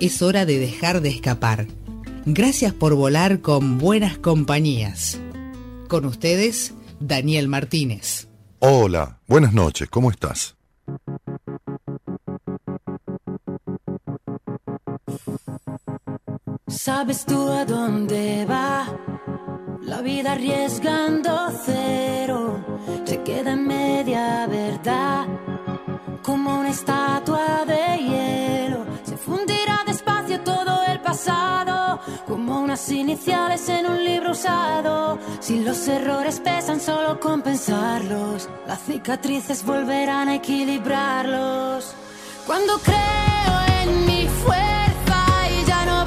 [0.00, 1.66] es hora de dejar de escapar.
[2.24, 5.18] Gracias por volar con buenas compañías.
[5.88, 8.28] Con ustedes, Daniel Martínez.
[8.60, 10.56] Hola, buenas noches, ¿cómo estás?
[16.66, 18.86] ¿Sabes tú a dónde va?
[19.82, 22.64] La vida arriesgando cero,
[23.04, 25.26] se queda en media verdad,
[26.22, 27.87] como una estatua de
[32.26, 35.18] como unas iniciales en un libro usado.
[35.40, 38.48] Si los errores pesan, solo compensarlos.
[38.66, 41.94] Las cicatrices volverán a equilibrarlos.
[42.46, 45.98] Cuando creo en mi fuerza y ya no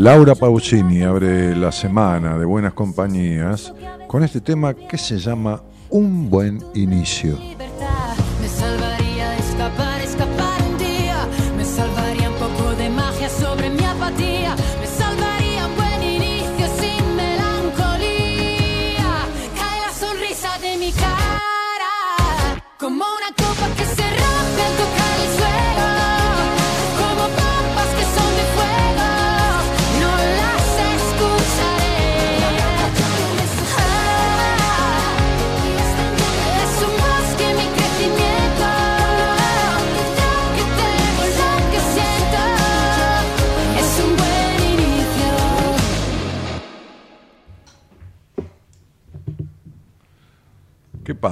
[0.00, 3.70] Laura Pausini abre la semana de Buenas Compañías
[4.08, 7.36] con este tema que se llama Un buen inicio.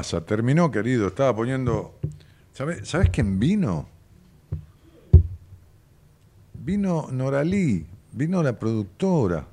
[0.03, 1.09] Terminó, querido.
[1.09, 1.99] Estaba poniendo.
[2.53, 3.89] ¿Sabes, ¿Sabes quién vino?
[6.55, 9.47] Vino Noralí, vino la productora.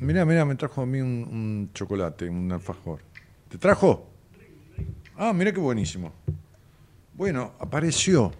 [0.00, 3.00] Mira, mira, me trajo a mí un, chocolate, un alfajor.
[3.48, 4.06] ¿Te trajo?
[5.16, 6.12] Ah, mira qué buenísimo.
[7.14, 8.32] Bueno, apareció.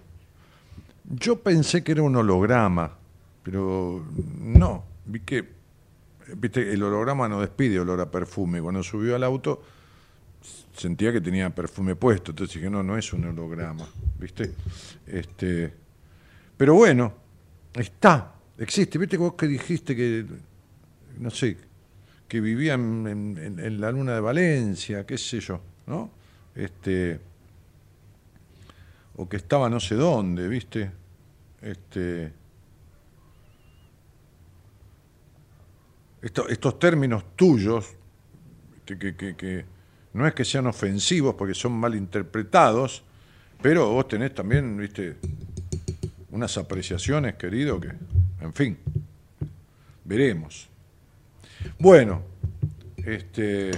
[1.03, 2.97] Yo pensé que era un holograma,
[3.43, 4.05] pero
[4.39, 4.83] no.
[5.05, 5.47] Vi que,
[6.35, 8.61] viste, el holograma no despide olor a perfume.
[8.61, 9.61] Cuando subió al auto,
[10.77, 13.87] sentía que tenía perfume puesto, entonces dije, no, no es un holograma,
[14.19, 14.53] ¿viste?
[15.07, 15.73] Este,
[16.55, 17.13] pero bueno,
[17.73, 20.25] está, existe, ¿viste vos que dijiste que,
[21.19, 21.57] no sé,
[22.27, 26.11] que vivía en, la luna de Valencia, qué sé yo, ¿no?
[26.55, 27.19] Este,
[29.15, 30.91] o que estaba no sé dónde, ¿viste?
[31.61, 32.31] Este,
[36.21, 37.95] estos términos tuyos,
[38.85, 39.76] que, que
[40.17, 43.03] no es que sean ofensivos porque son mal interpretados,
[43.61, 45.15] pero vos tenés también, viste,
[46.31, 47.91] unas apreciaciones, querido, que,
[48.41, 48.77] en fin,
[50.07, 50.69] Veremos.
[51.77, 52.23] Bueno,
[52.95, 53.71] este,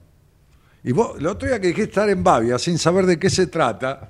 [0.84, 3.48] Y vos, el otro día que dijiste estar en Bavia sin saber de qué se
[3.48, 4.10] trata,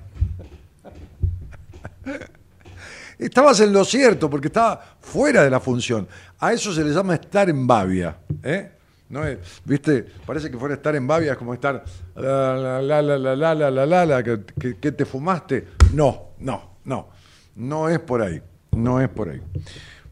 [3.26, 6.08] estabas en lo cierto porque estaba fuera de la función.
[6.38, 8.18] A eso se le llama estar en Bavia.
[8.42, 8.72] ¿eh?
[9.08, 9.22] ¿no?
[9.64, 10.06] ¿Viste?
[10.26, 11.84] Parece que fuera estar en Bavia es como estar
[12.16, 15.68] la la la la la la la la la que, te fumaste.
[15.92, 17.08] No, no, no.
[17.56, 18.42] No es por ahí.
[18.72, 19.42] No es por ahí.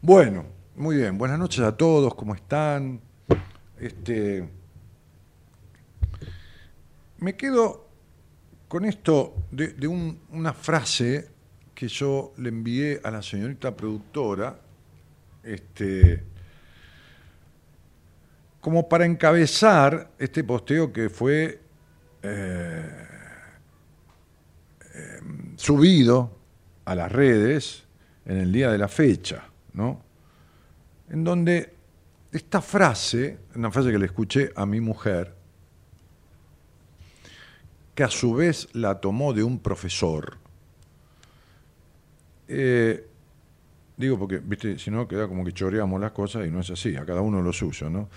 [0.01, 1.17] Bueno, muy bien.
[1.17, 3.01] Buenas noches a todos, ¿cómo están?
[3.79, 4.47] Este
[7.21, 7.87] me quedo
[8.67, 11.30] con esto de, de un, una frase
[11.81, 14.55] que yo le envié a la señorita productora,
[15.41, 16.23] este,
[18.59, 21.59] como para encabezar este posteo que fue
[22.21, 23.07] eh,
[24.93, 26.37] em, subido
[26.85, 27.83] a las redes
[28.27, 30.03] en el día de la fecha, ¿no?
[31.09, 31.73] En donde
[32.31, 35.33] esta frase, una frase que le escuché a mi mujer,
[37.95, 40.37] que a su vez la tomó de un profesor,
[42.53, 43.07] eh,
[43.95, 46.95] digo porque, viste, si no queda como que choreamos las cosas y no es así,
[46.95, 48.09] a cada uno lo suyo, ¿no?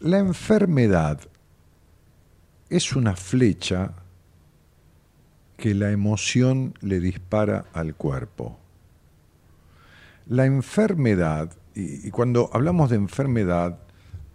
[0.00, 1.20] La enfermedad
[2.68, 3.92] es una flecha
[5.56, 8.58] que la emoción le dispara al cuerpo.
[10.28, 13.80] La enfermedad, y, cuando hablamos de enfermedad,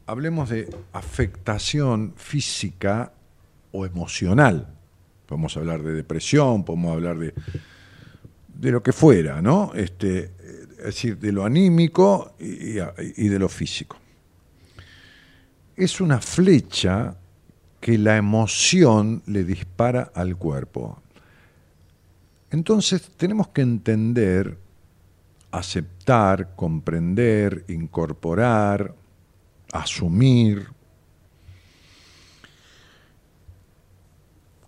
[0.06, 3.14] hablemos de afectación física
[3.72, 4.68] o emocional.
[5.26, 7.34] Podemos hablar de depresión, podemos hablar de,
[8.58, 9.72] de lo que fuera, ¿no?
[9.74, 10.32] Este,
[10.78, 13.98] es decir, de lo anímico y de lo físico
[15.76, 17.18] es una flecha
[17.80, 21.02] que la emoción le dispara al cuerpo.
[22.50, 24.58] Entonces tenemos que entender,
[25.52, 28.96] aceptar, comprender, incorporar,
[29.72, 30.70] asumir,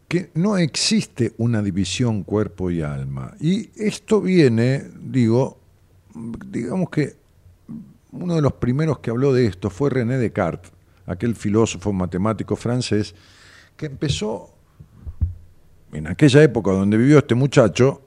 [0.08, 3.36] que no existe una división cuerpo y alma.
[3.40, 5.60] Y esto viene, digo,
[6.48, 7.16] digamos que
[8.12, 10.72] uno de los primeros que habló de esto fue René Descartes
[11.08, 13.16] aquel filósofo matemático francés,
[13.76, 14.54] que empezó
[15.94, 18.02] en aquella época donde vivió este muchacho,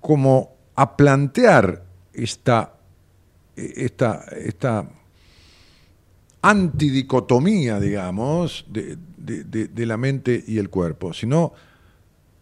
[0.00, 2.74] como a plantear esta,
[3.54, 4.88] esta, esta
[6.42, 11.52] antidicotomía, digamos, de, de, la mente y el cuerpo, sino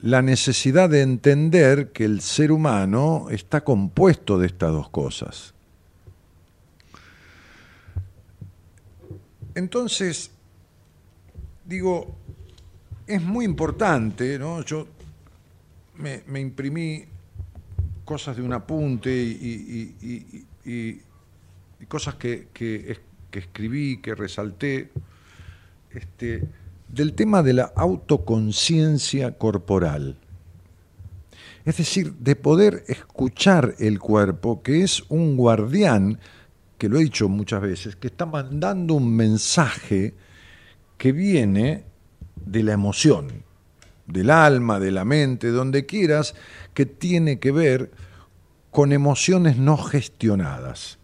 [0.01, 5.55] la necesidad de entender que el ser humano está compuesto de estas dos cosas.
[9.55, 10.31] Entonces,
[11.65, 12.17] digo,
[13.07, 14.63] es muy importante, ¿no?
[14.63, 14.87] Yo
[15.97, 17.05] me, imprimí
[18.05, 21.01] cosas de un apunte y,
[21.89, 22.49] cosas que,
[23.33, 24.91] escribí, que resalté,
[25.91, 26.43] este,
[26.95, 30.17] del tema de la autoconciencia corporal.
[31.65, 36.19] Es decir, de poder escuchar el cuerpo, que es un guardián
[36.79, 40.15] que lo he dicho muchas veces, que está mandando un mensaje
[40.99, 41.85] que viene
[42.45, 43.45] de la emoción,
[44.07, 46.35] del alma, de la mente, donde quieras,
[46.75, 47.91] que tiene que ver
[48.71, 50.99] con emociones no gestionadas.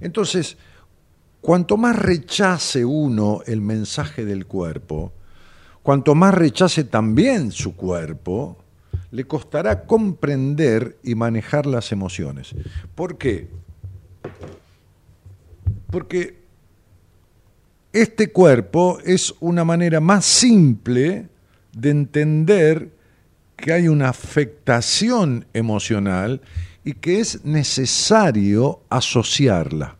[0.00, 0.56] Entonces,
[1.48, 5.14] cuanto más rechace uno el mensaje del cuerpo,
[5.82, 8.58] cuanto más rechace también su cuerpo,
[9.12, 12.54] le costará comprender y manejar las emociones.
[12.94, 13.48] ¿Por qué?
[15.90, 16.36] Porque
[17.94, 21.30] este cuerpo es una manera más simple
[21.72, 22.90] de entender
[23.56, 26.42] que hay una afectación emocional
[26.84, 29.97] y que es necesario asociarla.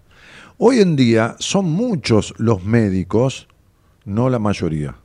[0.61, 3.47] Hoy en día son muchos los médicos,
[4.05, 4.97] no la mayoría,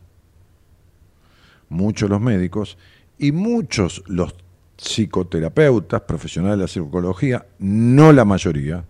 [1.69, 2.75] muchos los médicos
[3.19, 4.33] y muchos los
[4.77, 8.83] psicoterapeutas, profesionales de la psicología, no la mayoría,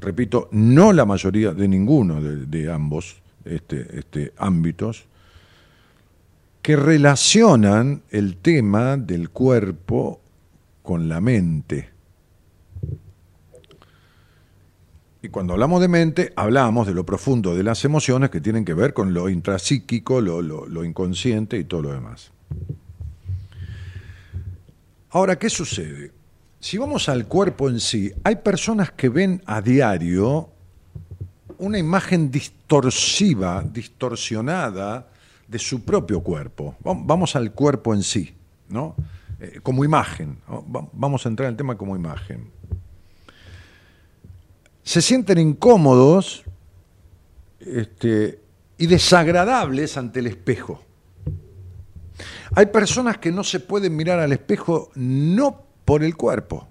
[0.00, 5.04] repito, no la mayoría de ninguno de, ambos este, este, ámbitos,
[6.62, 10.18] que relacionan el tema del cuerpo
[10.82, 11.91] con la mente.
[15.22, 18.74] Y cuando hablamos de mente, hablamos de lo profundo de las emociones que tienen que
[18.74, 22.32] ver con lo intrapsíquico, lo inconsciente y todo lo demás.
[25.10, 26.10] Ahora, ¿qué sucede?
[26.58, 30.48] Si vamos al cuerpo en sí, hay personas que ven a diario
[31.58, 35.06] una imagen distorsiva, distorsionada
[35.46, 36.76] de su propio cuerpo.
[36.82, 38.34] Vamos al cuerpo en sí,
[38.68, 38.96] ¿no?
[39.38, 40.38] Eh, como imagen.
[40.92, 42.50] Vamos a entrar en el tema como imagen.
[44.82, 46.44] Se sienten incómodos
[47.60, 48.40] este,
[48.78, 50.82] y desagradables ante el espejo.
[52.54, 56.68] Hay personas que no se pueden mirar al espejo no por el cuerpo.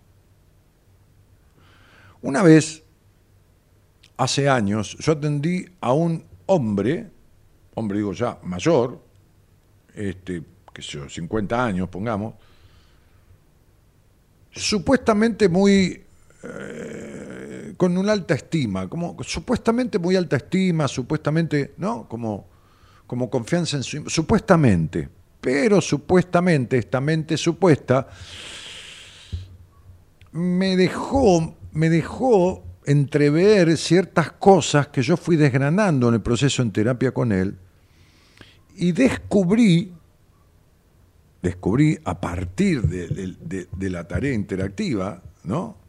[2.22, 2.84] Una vez,
[4.18, 7.10] hace años, yo atendí a un hombre,
[7.74, 9.02] hombre digo ya mayor,
[9.96, 12.36] este, qué sé yo, 50 años, pongamos,
[14.52, 16.04] supuestamente muy
[16.44, 22.08] eh, con una alta estima, como supuestamente muy alta estima, supuestamente, ¿no?
[22.08, 22.48] Como,
[23.08, 25.10] como confianza en su supuestamente
[25.42, 28.08] pero supuestamente esta mente supuesta
[30.32, 36.72] me dejó, me dejó entrever ciertas cosas que yo fui desgranando en el proceso en
[36.72, 37.58] terapia con él
[38.76, 39.92] y descubrí,
[41.42, 45.81] descubrí a partir de, de la tarea interactiva, ¿no?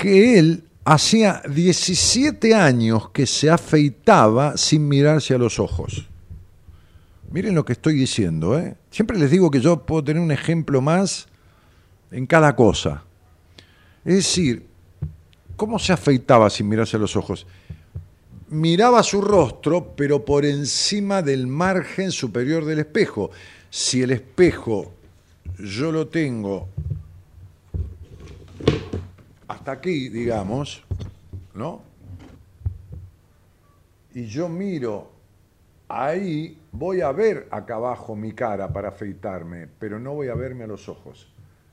[0.00, 6.06] Que él hacía 17 años que se afeitaba sin mirarse a los ojos.
[7.30, 8.76] Miren lo que estoy diciendo, ¿eh?
[8.90, 11.26] Siempre les digo que yo puedo tener un ejemplo más
[12.10, 13.02] en cada cosa.
[14.04, 14.66] Es decir,
[15.56, 17.46] ¿cómo se afeitaba sin mirarse a los ojos?
[18.48, 23.30] Miraba su rostro, pero por encima del margen superior del espejo.
[23.68, 24.92] Si el espejo
[25.58, 26.68] yo lo tengo
[29.48, 30.84] hasta aquí, digamos,
[31.54, 31.82] ¿no?
[34.14, 35.10] Y yo miro
[35.88, 40.64] ahí, voy a ver acá abajo mi cara para afeitarme, pero no voy a verme
[40.64, 41.28] a los ojos.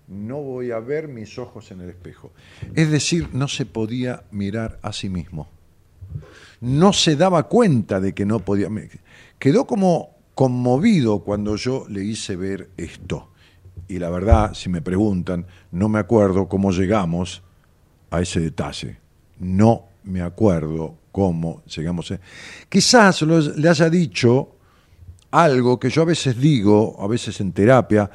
[0.07, 2.31] No voy a ver mis ojos en el espejo.
[2.75, 5.49] Es decir, no se podía mirar a sí mismo.
[6.61, 8.69] No se daba cuenta de que no podía.
[9.39, 13.31] Quedó como conmovido cuando yo le hice ver esto.
[13.87, 17.43] Y la verdad, si me preguntan, no me acuerdo cómo llegamos
[18.15, 18.97] a ese detalle.
[19.39, 22.19] No me acuerdo cómo llegamos a...
[22.69, 24.55] Quizás le haya dicho
[25.31, 28.09] algo que yo a veces digo, a veces en terapia,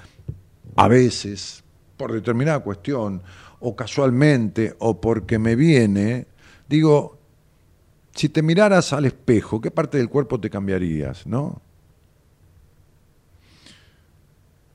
[0.77, 1.63] a veces
[1.97, 3.23] por determinada cuestión,
[3.61, 6.27] o casualmente, o porque me viene,
[6.67, 7.19] digo,
[8.15, 11.61] si te miraras al espejo, ¿qué parte del cuerpo te cambiarías, no?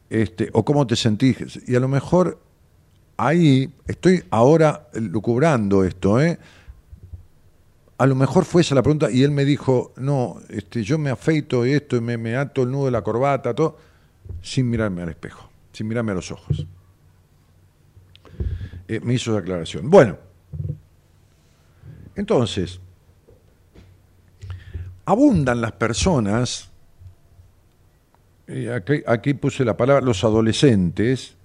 [0.09, 1.61] Este, o cómo te sentís.
[1.67, 2.39] Y a lo mejor
[3.17, 6.37] ahí estoy ahora lucubrando esto, ¿eh?
[7.97, 11.09] A lo mejor fue esa la pregunta y él me dijo, no, este, yo me
[11.09, 13.77] afeito esto y me, me ato el nudo de la corbata, todo,
[14.41, 16.67] sin mirarme al espejo, sin mirarme a los ojos.
[18.87, 19.89] Eh, me hizo esa aclaración.
[19.89, 20.17] Bueno,
[22.15, 22.81] entonces,
[25.05, 26.71] abundan las personas,
[28.47, 31.37] y aquí, aquí puse la palabra, los adolescentes,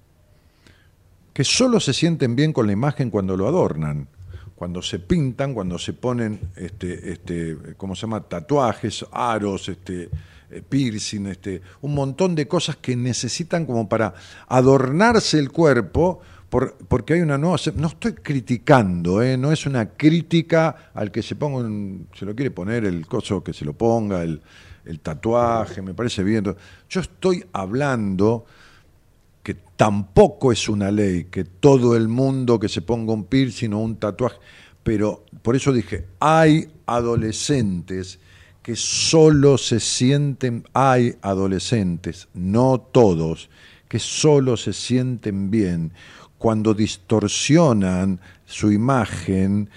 [1.40, 4.08] que solo se sienten bien con la imagen cuando lo adornan,
[4.54, 8.20] cuando se pintan, cuando se ponen, este, este, ¿cómo se llama?
[8.20, 10.10] Tatuajes, aros, este,
[10.50, 14.12] eh, piercing, este, un montón de cosas que necesitan como para
[14.48, 16.20] adornarse el cuerpo,
[16.50, 17.56] porque hay una nueva...
[17.74, 19.38] No estoy criticando, ¿eh?
[19.38, 23.54] no es una crítica al que se ponga, se lo quiere poner el coso que
[23.54, 24.42] se lo ponga, el,
[24.84, 26.54] el tatuaje, me parece bien.
[26.90, 28.44] Yo estoy hablando
[29.54, 33.96] tampoco es una ley que todo el mundo que se ponga un piercing o un
[33.96, 34.38] tatuaje,
[34.82, 38.18] pero por eso dije, hay adolescentes
[38.62, 43.48] que solo se sienten, hay adolescentes, no todos,
[43.88, 45.92] que solo se sienten bien
[46.38, 49.68] cuando distorsionan su imagen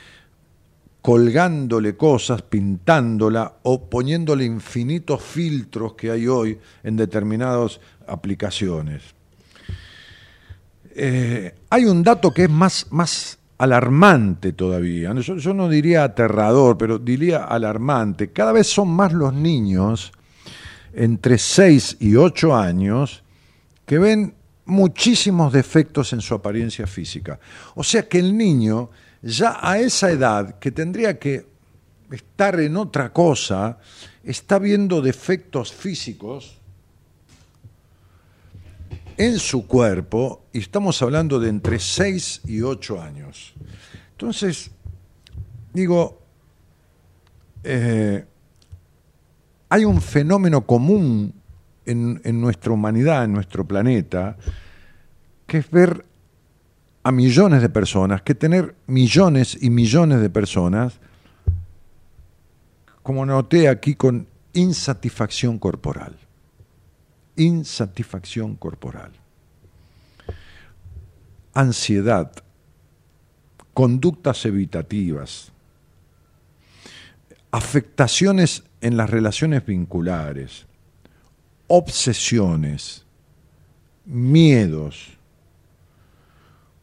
[1.02, 9.04] colgándole cosas, pintándola o poniéndole infinitos filtros que hay hoy en determinadas aplicaciones.
[10.96, 15.14] Eh, hay un dato que es más, más alarmante todavía.
[15.16, 18.32] Yo, yo, no diría aterrador, pero diría alarmante.
[18.32, 20.12] Cada vez son más los niños
[20.94, 23.24] entre 6 y 8 años
[23.86, 24.36] que ven
[24.66, 27.40] muchísimos defectos en su apariencia física.
[27.76, 28.90] O sea que el niño
[29.22, 31.48] ya a esa edad que tendría que
[32.12, 33.80] estar en otra cosa,
[34.24, 36.60] está viendo defectos físicos
[39.18, 43.54] en su cuerpo y estamos hablando de entre 6 y 8 años.
[44.12, 44.72] Entonces,
[45.74, 46.22] digo,
[47.64, 48.26] eh,
[49.70, 51.34] hay un fenómeno común
[51.86, 54.38] en, en nuestra humanidad, en nuestro planeta,
[55.48, 56.06] que es ver
[57.04, 61.00] a millones de personas, que tener millones y millones de personas,
[63.02, 66.16] como noté aquí, con insatisfacción corporal.
[67.36, 69.12] Insatisfacción corporal.
[71.54, 72.32] Ansiedad,
[73.74, 75.52] conductas evitativas,
[77.52, 80.66] afectaciones en las relaciones vinculares,
[81.68, 83.06] obsesiones,
[84.06, 85.18] miedos,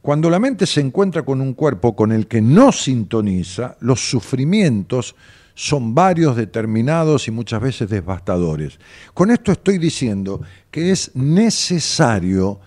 [0.02, 5.14] cuando la mente se encuentra con un cuerpo con el que no sintoniza, los sufrimientos
[5.60, 8.78] son varios, determinados y muchas veces devastadores.
[9.12, 10.40] Con esto estoy diciendo
[10.70, 12.60] que es necesario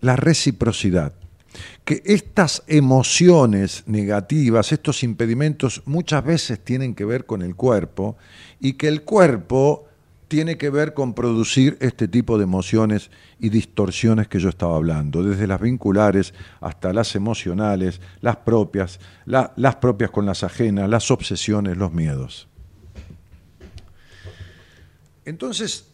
[0.00, 1.12] la reciprocidad,
[1.84, 8.16] que estas emociones negativas, estos impedimentos muchas veces tienen que ver con el cuerpo
[8.58, 9.84] y que el cuerpo
[10.32, 15.22] tiene que ver con producir este tipo de emociones y distorsiones que yo estaba hablando,
[15.22, 21.76] desde las vinculares hasta las emocionales, las propias, las propias con las ajenas, las obsesiones,
[21.76, 22.48] los miedos.
[25.26, 25.90] Entonces,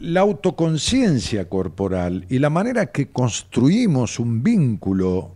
[0.00, 5.34] la autoconciencia corporal y la manera que construimos un vínculo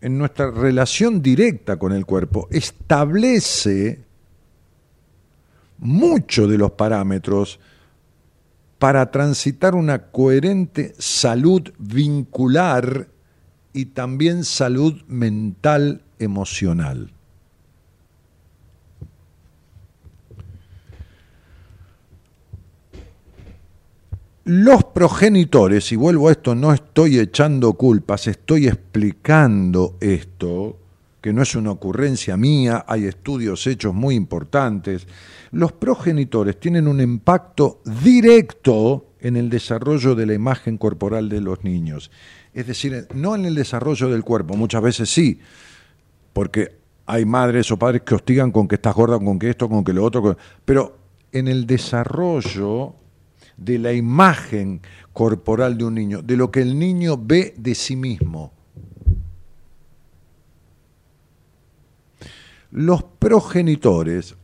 [0.00, 4.06] en nuestra relación directa con el cuerpo establece
[5.78, 7.58] muchos de los parámetros
[8.78, 13.08] para transitar una coherente salud vincular
[13.72, 17.12] y también salud mental emocional.
[24.44, 30.78] Los progenitores, y vuelvo a esto, no estoy echando culpas, estoy explicando esto,
[31.20, 35.06] que no es una ocurrencia mía, hay estudios hechos muy importantes,
[35.50, 41.64] los progenitores tienen un impacto directo en el desarrollo de la imagen corporal de los
[41.64, 42.10] niños.
[42.54, 45.40] Es decir, no en el desarrollo del cuerpo, muchas veces sí,
[46.32, 46.76] porque
[47.06, 49.92] hay madres o padres que hostigan con que estás gorda, con que esto, con que
[49.92, 50.98] lo otro, pero
[51.32, 52.94] en el desarrollo
[53.56, 54.80] de la imagen
[55.12, 58.52] corporal de un niño, de lo que el niño ve de sí mismo.
[62.70, 64.36] Los progenitores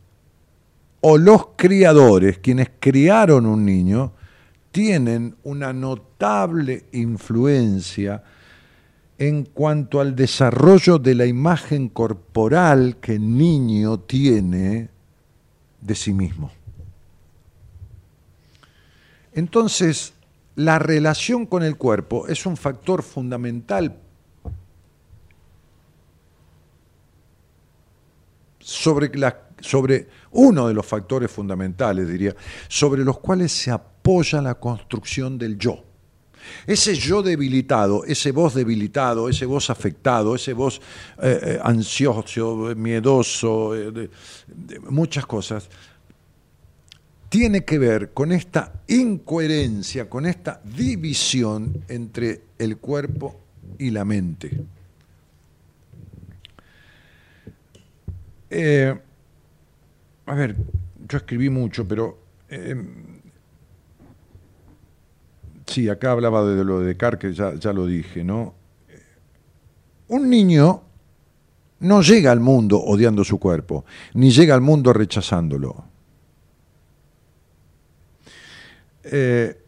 [1.01, 4.13] o los criadores, quienes criaron un niño,
[4.71, 8.23] tienen una notable influencia
[9.17, 14.89] en cuanto al desarrollo de la imagen corporal que el niño tiene
[15.79, 16.51] de sí mismo.
[19.33, 20.13] Entonces,
[20.55, 23.97] la relación con el cuerpo es un factor fundamental
[28.65, 29.11] sobre,
[29.59, 32.35] sobre uno de los factores fundamentales, diría,
[32.67, 35.83] sobre los cuales se apoya la construcción del yo.
[36.65, 40.81] Ese yo debilitado, ese voz debilitado, ese voz afectado, ese voz
[41.21, 44.09] eh, eh, ansioso, miedoso, eh,
[44.89, 45.69] muchas cosas,
[47.29, 53.39] tiene que ver con esta incoherencia, con esta división entre el cuerpo
[53.77, 54.65] y la mente.
[58.57, 58.97] Eh,
[60.27, 60.55] a ver,
[61.09, 62.73] yo escribí mucho, pero eh,
[65.65, 68.53] sí, acá hablaba de lo de Car, que ya, ya lo dije, ¿no?
[70.07, 70.83] Un niño
[71.79, 75.83] no llega al mundo odiando su cuerpo, ni llega al mundo rechazándolo.
[79.03, 79.64] Eh,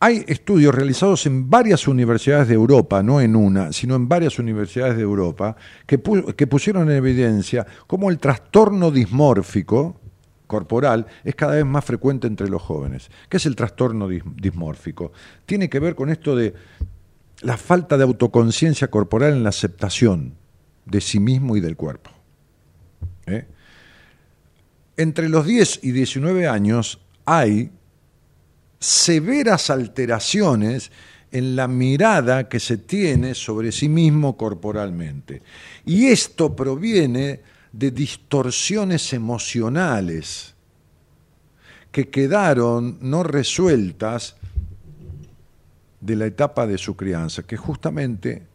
[0.00, 4.96] Hay estudios realizados en varias universidades de Europa, no en una, sino en varias universidades
[4.96, 5.56] de Europa,
[5.86, 10.00] que, pusieron en evidencia cómo el trastorno dismórfico
[10.46, 13.10] corporal es cada vez más frecuente entre los jóvenes.
[13.28, 15.12] ¿Qué es el trastorno dismórfico?
[15.44, 16.54] Tiene que ver con esto de
[17.40, 20.34] la falta de autoconciencia corporal en la aceptación
[20.84, 22.10] de sí mismo y del cuerpo.
[23.26, 23.46] ¿eh?
[24.96, 27.72] Entre los 10 y 19 años hay
[28.78, 30.90] severas alteraciones
[31.30, 35.42] en la mirada que se tiene sobre sí mismo corporalmente.
[35.84, 37.40] Y esto proviene
[37.72, 40.54] de distorsiones emocionales
[41.92, 44.36] que quedaron no resueltas
[46.00, 48.46] de la etapa de su crianza, que justamente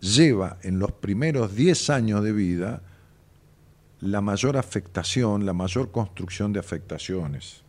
[0.00, 2.82] lleva en los primeros 10 años de vida
[4.00, 7.65] la mayor afectación, la mayor construcción de afectaciones.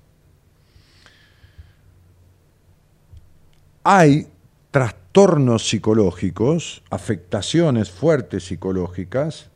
[3.89, 4.28] Hay
[4.69, 9.50] trastornos psicológicos, afectaciones fuertes psicológicas,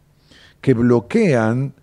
[0.62, 1.74] que bloquean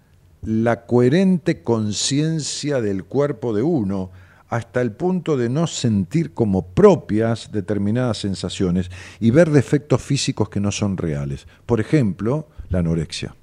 [0.41, 4.11] la coherente conciencia del cuerpo de uno
[4.49, 10.59] hasta el punto de no sentir como propias determinadas sensaciones y ver defectos físicos que
[10.59, 11.47] no son reales.
[11.67, 13.37] Por ejemplo, la anorexia.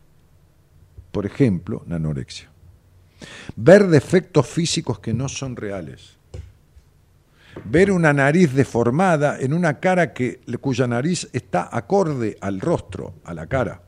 [1.12, 2.50] Por ejemplo, la anorexia.
[3.56, 6.18] Ver defectos físicos que no son reales.
[7.64, 13.34] Ver una nariz deformada en una cara que, cuya nariz está acorde al rostro, a
[13.34, 13.82] la cara.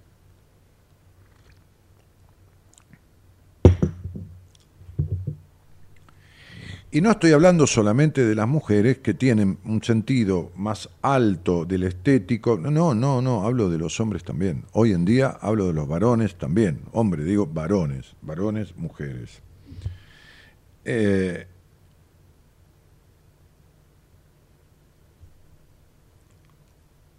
[6.89, 11.83] Y no estoy hablando solamente de las mujeres que tienen un sentido más alto del
[11.83, 14.63] estético, no, no, no, hablo de los hombres también.
[14.71, 19.41] Hoy en día hablo de los varones también, hombre, digo varones, varones, mujeres.
[20.85, 21.45] Eh,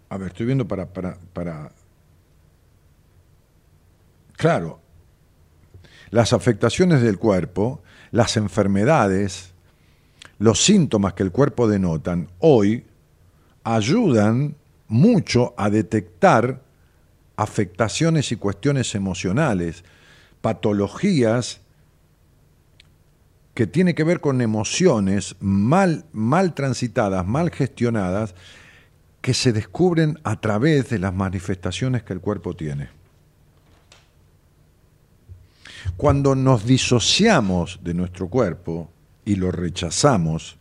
[0.09, 1.71] a ver, estoy viendo para, para, para...
[4.35, 4.79] Claro,
[6.09, 9.53] las afectaciones del cuerpo, las enfermedades,
[10.39, 12.85] los síntomas que el cuerpo denotan hoy
[13.63, 14.55] ayudan
[14.87, 16.61] mucho a detectar
[17.35, 19.83] afectaciones y cuestiones emocionales,
[20.41, 21.61] patologías
[23.53, 28.33] que tienen que ver con emociones mal, mal transitadas, mal gestionadas,
[29.21, 32.89] que se descubren a través de las manifestaciones que el cuerpo tiene.
[35.97, 38.89] Cuando nos disociamos de nuestro cuerpo,
[39.29, 40.57] y lo rechazamos,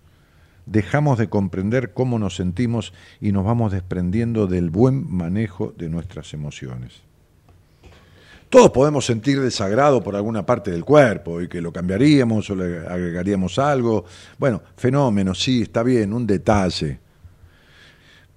[0.67, 6.35] dejamos de comprender cómo nos sentimos y nos vamos desprendiendo del buen manejo de nuestras
[6.35, 7.01] emociones.
[8.51, 12.87] Todos podemos sentir desagrado por alguna parte del cuerpo y que lo cambiaríamos o le
[12.87, 14.05] agregaríamos algo.
[14.39, 16.99] Bueno, fenómeno, sí, está bien, un detalle.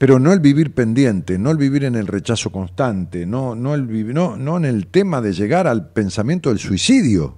[0.01, 4.11] Pero no el vivir pendiente, no el vivir en el rechazo constante, no, no, el,
[4.11, 7.37] no, no en el tema de llegar al pensamiento del suicidio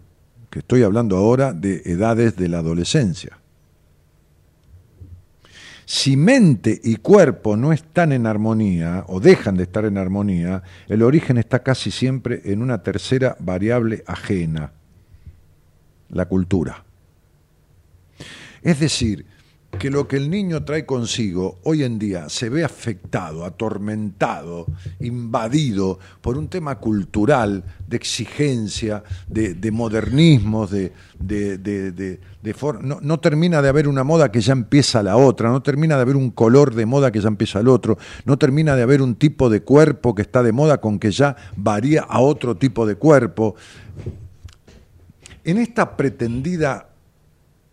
[0.50, 3.38] que estoy hablando ahora de edades de la adolescencia.
[5.84, 11.04] Si mente y cuerpo no están en armonía o dejan de estar en armonía, el
[11.04, 14.72] origen está casi siempre en una tercera variable ajena,
[16.08, 16.86] la cultura.
[18.62, 19.33] Es decir,
[19.80, 24.66] que lo que el niño trae consigo hoy en día se ve afectado, atormentado,
[25.00, 32.20] invadido por un tema cultural, de exigencia, de, de modernismos, de, de,
[32.82, 36.02] no, no, termina de haber una moda que ya empieza la otra, no termina de
[36.02, 39.16] haber un color de moda que ya empieza el otro, no termina de haber un
[39.16, 42.96] tipo de cuerpo que está de moda con que ya varía a otro tipo de
[42.96, 43.56] cuerpo.
[45.44, 46.93] En esta pretendida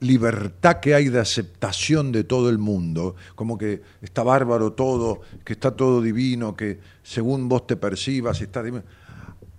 [0.01, 5.53] libertad que hay de aceptación de todo el mundo, como que está bárbaro todo, que
[5.53, 8.85] está todo divino, que según vos te percibas está divino.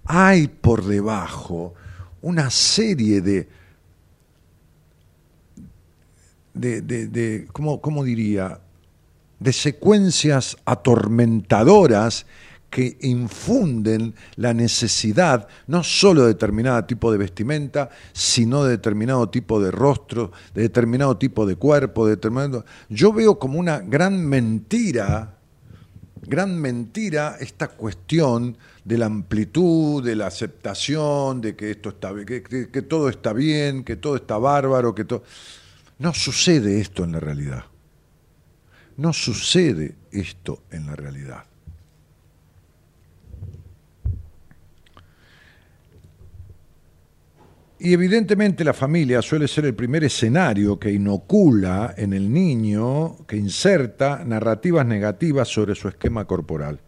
[0.06, 1.73] Hay por debajo
[2.21, 3.47] una serie de,
[6.54, 8.60] de, de, de ¿cómo, ¿cómo diría?
[9.41, 12.27] de secuencias atormentadoras
[12.71, 19.62] que infunden la necesidad no solo de determinado tipo de vestimenta, sino de determinado tipo
[19.62, 22.65] de rostro, de determinado tipo de cuerpo, de determinado...
[22.89, 25.38] Yo veo como una gran mentira,
[26.25, 32.69] gran mentira esta cuestión de la amplitud, de la aceptación, de que esto está que,
[32.71, 35.23] que todo está bien, que todo está bárbaro, que todo.
[35.99, 37.65] No sucede esto en la realidad.
[38.95, 41.50] No sucede esto en la realidad.
[47.84, 53.36] Y evidentemente la familia suele ser el primer escenario que inocula en el niño, que
[53.36, 56.80] inserta narrativas negativas sobre su esquema corporal.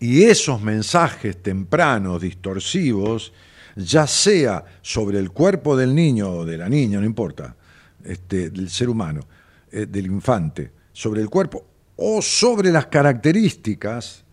[0.00, 3.32] Y esos mensajes tempranos, distorsivos,
[3.76, 7.54] ya sea sobre el cuerpo del niño o de la niña, no importa,
[8.04, 9.20] este, del ser humano,
[9.70, 11.64] eh, del infante, sobre el cuerpo
[11.94, 14.25] o sobre las características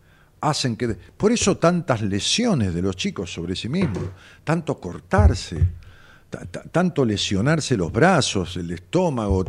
[0.44, 0.90] hacen que...
[1.18, 4.04] Por eso tantas lesiones de los chicos sobre sí mismos,
[4.44, 5.58] tanto cortarse,
[6.72, 9.46] tanto lesionarse los brazos, el estómago,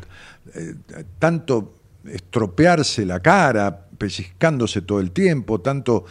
[0.54, 0.74] eh,
[1.18, 6.04] tanto estropearse la cara, pellizcándose todo el tiempo, tanto,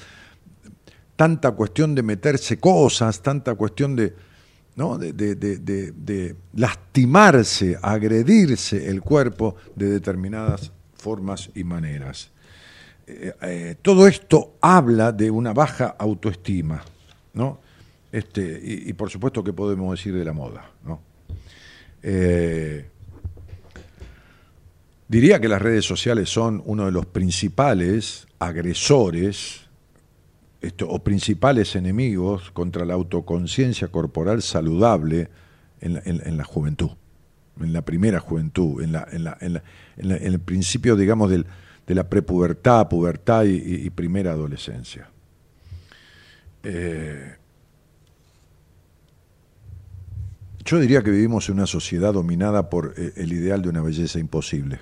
[1.16, 4.14] tanta cuestión de meterse cosas, tanta cuestión de,
[4.76, 4.98] ¿no?
[4.98, 12.33] de, de lastimarse, agredirse el cuerpo de determinadas formas y maneras.
[13.06, 16.84] Eh, eh, todo esto habla de una baja autoestima,
[17.34, 17.60] ¿no?
[18.12, 21.02] Este, y, por supuesto que podemos decir de la moda, ¿no?
[22.04, 22.86] Eh,
[25.08, 29.62] diría que las redes sociales son uno de los principales agresores
[30.88, 35.30] o principales enemigos contra la autoconciencia corporal saludable
[35.82, 36.92] en la, juventud,
[37.60, 38.96] en la primera juventud, en,
[39.98, 41.46] en el principio, digamos, del,
[41.86, 45.10] de la prepubertad, pubertad y, primera adolescencia.
[46.64, 47.36] Eh,
[50.64, 54.18] yo diría que vivimos en una sociedad dominada por eh, el ideal de una belleza
[54.18, 54.80] imposible,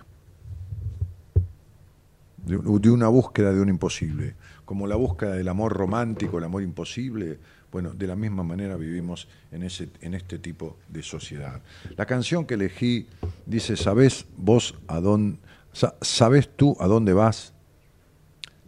[2.46, 4.36] de, una búsqueda de un imposible,
[4.66, 7.40] como la búsqueda del amor romántico, el amor imposible.
[7.72, 11.62] Bueno, de la misma manera vivimos en, ese, en este tipo de sociedad.
[11.96, 13.08] La canción que elegí
[13.46, 15.40] dice, ¿sabés vos a dónde
[15.74, 17.54] ¿Sabes tú a dónde vas?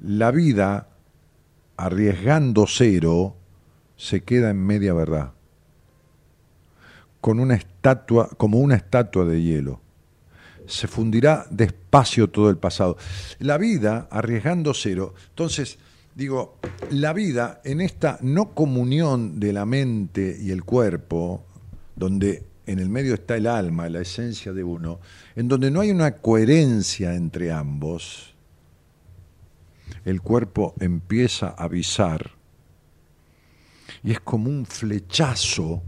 [0.02, 0.90] La vida,
[1.78, 3.36] arriesgando cero,
[3.96, 5.34] se queda en media verdad,
[7.22, 9.82] con una estatua, como una estatua de hielo.
[10.66, 12.98] Se fundirá despacio todo el pasado.
[13.40, 15.14] La vida, arriesgando cero.
[15.30, 15.78] Entonces,
[16.16, 16.58] digo,
[16.90, 21.44] la vida en esta no comunión de la mente y el cuerpo,
[21.96, 25.00] donde en el medio está el alma, la esencia de uno,
[25.36, 28.34] en donde no hay una coherencia entre ambos,
[30.06, 32.32] el cuerpo empieza a avisar
[34.04, 35.82] y es como un flechazo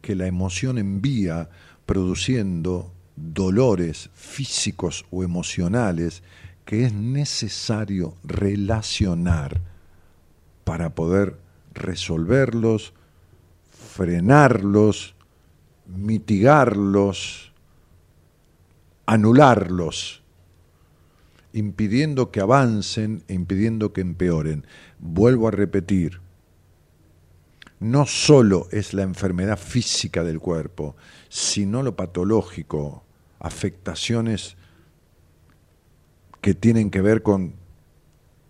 [0.00, 1.48] que la emoción envía
[1.86, 6.22] produciendo dolores físicos o emocionales
[6.64, 9.60] que es necesario relacionar
[10.64, 11.38] para poder
[11.74, 12.94] resolverlos,
[13.70, 15.14] frenarlos,
[15.94, 17.52] mitigarlos,
[19.06, 20.22] anularlos,
[21.52, 24.66] impidiendo que avancen e impidiendo que empeoren.
[24.98, 26.20] Vuelvo a repetir,
[27.80, 30.96] no solo es la enfermedad física del cuerpo,
[31.28, 33.04] sino lo patológico,
[33.40, 34.56] afectaciones
[36.40, 37.54] que tienen que ver con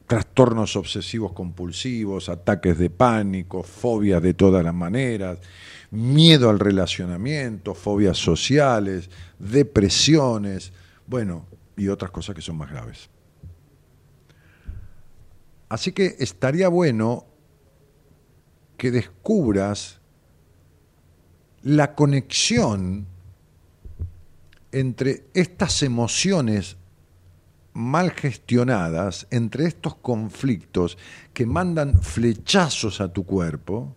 [0.07, 5.38] trastornos obsesivos compulsivos, ataques de pánico, fobias de todas las maneras,
[5.92, 10.72] miedo al relacionamiento, fobias sociales, depresiones,
[11.07, 13.11] bueno, y otras cosas que son más graves.
[15.68, 17.26] Así que estaría bueno
[18.78, 20.00] que descubras
[21.62, 23.07] la conexión
[24.72, 26.78] entre estas emociones
[27.74, 30.96] mal gestionadas, entre estos conflictos
[31.35, 33.94] que mandan flechazos a tu cuerpo,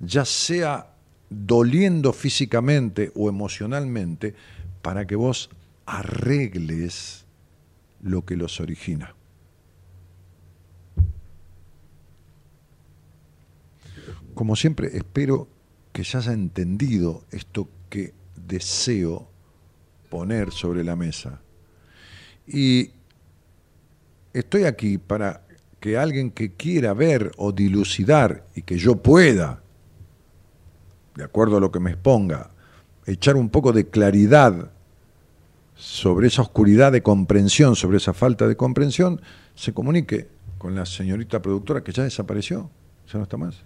[0.00, 0.89] ya sea
[1.30, 4.34] doliendo físicamente o emocionalmente
[4.82, 5.48] para que vos
[5.86, 7.24] arregles
[8.02, 9.14] lo que los origina.
[14.34, 15.48] Como siempre, espero
[15.92, 19.28] que ya haya entendido esto que deseo
[20.08, 21.40] poner sobre la mesa.
[22.46, 22.90] Y
[24.32, 25.46] estoy aquí para
[25.78, 29.62] que alguien que quiera ver o dilucidar y que yo pueda
[31.20, 32.48] de acuerdo a lo que me exponga,
[33.04, 34.70] echar un poco de claridad
[35.74, 39.20] sobre esa oscuridad de comprensión, sobre esa falta de comprensión,
[39.54, 42.70] se comunique con la señorita productora que ya desapareció,
[43.12, 43.56] ya no está más.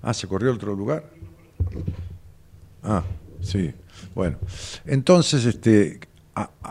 [0.00, 1.04] Ah, se corrió a otro lugar.
[2.82, 3.04] Ah,
[3.42, 3.74] sí.
[4.14, 4.38] Bueno,
[4.86, 6.00] entonces este,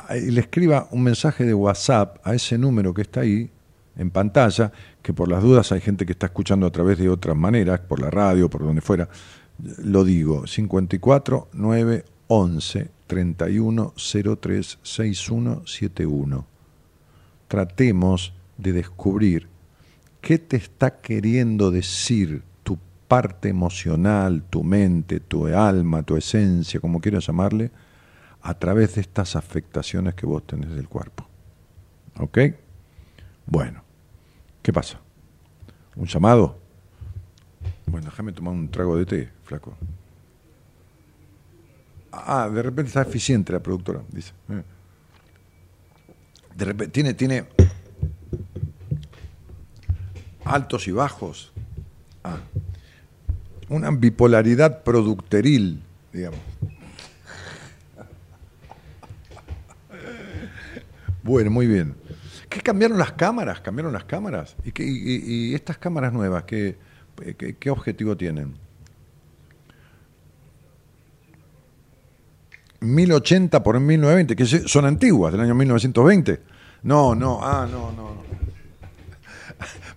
[0.10, 3.52] le escriba un mensaje de WhatsApp a ese número que está ahí
[3.96, 4.72] en pantalla,
[5.04, 8.00] que por las dudas hay gente que está escuchando a través de otras maneras, por
[8.00, 9.08] la radio, por donde fuera,
[9.84, 16.46] lo digo, 54 9 11 31 03 61 71.
[17.48, 19.48] Tratemos de descubrir
[20.22, 27.02] qué te está queriendo decir tu parte emocional, tu mente, tu alma, tu esencia, como
[27.02, 27.72] quieras llamarle,
[28.42, 31.28] a través de estas afectaciones que vos tenés del cuerpo.
[32.20, 32.38] ¿Ok?
[33.46, 33.82] Bueno,
[34.62, 35.00] ¿qué pasa?
[35.96, 36.58] ¿Un llamado?
[37.90, 39.76] Bueno, déjame tomar un trago de té, flaco.
[42.12, 44.34] Ah, de repente está eficiente la productora, dice.
[44.50, 44.64] Eh.
[46.56, 47.46] De repente, tiene, tiene
[50.46, 51.52] Altos y bajos.
[52.24, 52.40] Ah.
[53.70, 56.40] Una bipolaridad producteril, digamos.
[61.22, 61.94] Bueno, muy bien.
[62.50, 63.62] ¿Qué cambiaron las cámaras?
[63.62, 64.56] ¿Cambiaron las cámaras?
[64.64, 66.78] ¿Y, qué- y- y estas cámaras nuevas, qué,
[67.38, 68.56] qué- qué objetivo tienen?
[72.82, 76.42] 1080 por 1920, que son antiguas, del año 1920.
[76.84, 78.16] No, no, ah, no, no.
[78.16, 78.24] no.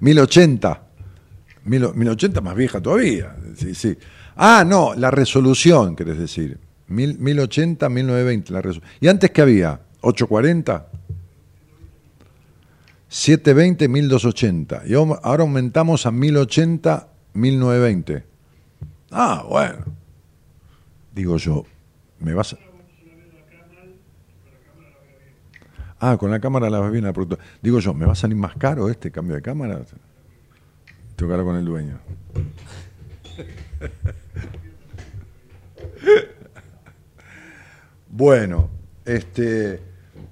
[0.01, 0.83] 1080.
[1.65, 3.37] Mil- 1080 más vieja todavía.
[3.57, 3.97] Sí, sí.
[4.37, 6.59] Ah, no, la resolución, querés decir.
[6.89, 8.53] Mil- 1080, 1920.
[8.53, 9.81] La resolu- ¿Y antes qué había?
[10.01, 10.87] ¿840?
[13.09, 14.83] 720, 1280.
[14.87, 18.25] Y ahora aumentamos a 1080, 1920.
[19.11, 19.85] Ah, bueno.
[21.15, 21.65] Digo yo,
[22.19, 22.59] ¿me vas a.?
[26.05, 27.43] Ah, con la cámara la ves bien la productora.
[27.63, 29.81] Digo yo, ¿me va a salir más caro este cambio de cámara?
[31.17, 31.99] Tengo que hablar con el dueño.
[38.09, 38.71] Bueno,
[39.05, 39.81] este.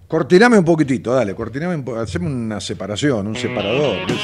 [0.09, 4.07] Cortiname un poquitito, dale, cortiname un po- haceme una separación, un separador.
[4.07, 4.15] qué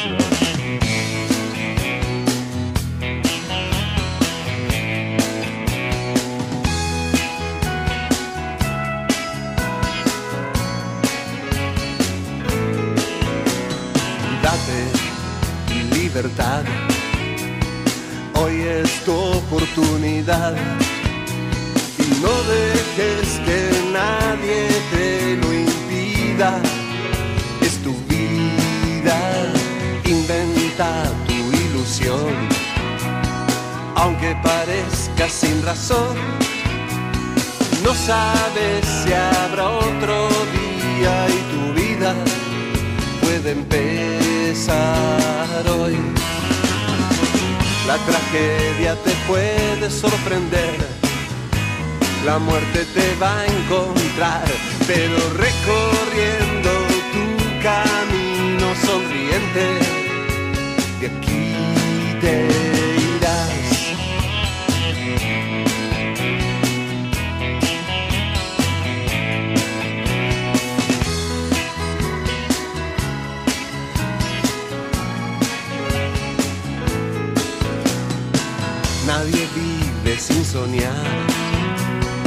[21.98, 23.60] Y no dejes que
[23.92, 26.60] nadie te lo impida.
[27.60, 29.18] Es tu vida.
[30.04, 30.88] Inventa
[31.26, 32.32] tu ilusión.
[33.96, 36.16] Aunque parezca sin razón.
[37.82, 42.14] No sabes si habrá otro día y tu vida
[43.20, 44.68] puede empezar
[45.80, 46.15] hoy.
[47.86, 50.74] La tragedia te puede sorprender,
[52.24, 54.44] la muerte te va a encontrar,
[54.88, 56.70] pero recorriendo
[57.12, 57.26] tu
[57.62, 59.64] camino sonriente,
[61.00, 61.54] de aquí
[62.20, 62.55] te
[80.26, 81.04] sin soñar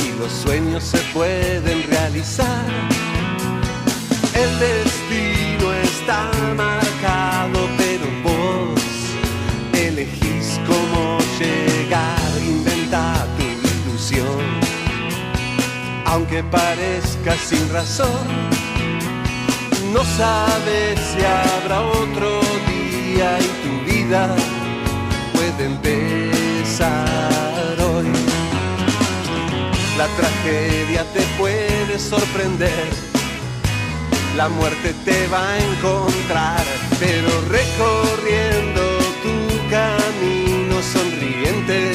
[0.06, 2.66] y los sueños se pueden realizar.
[4.34, 8.82] El destino está marcado, pero vos
[9.74, 13.44] elegís cómo llegar, inventa tu
[13.90, 14.44] ilusión.
[16.06, 18.28] Aunque parezca sin razón,
[19.94, 22.40] no sabes si habrá otro
[22.72, 24.36] día y tu vida
[25.34, 27.38] puede empezar.
[30.00, 32.88] La tragedia te puede sorprender,
[34.38, 36.64] la muerte te va a encontrar,
[37.02, 38.82] pero recorriendo
[39.22, 41.92] tu camino sonriente,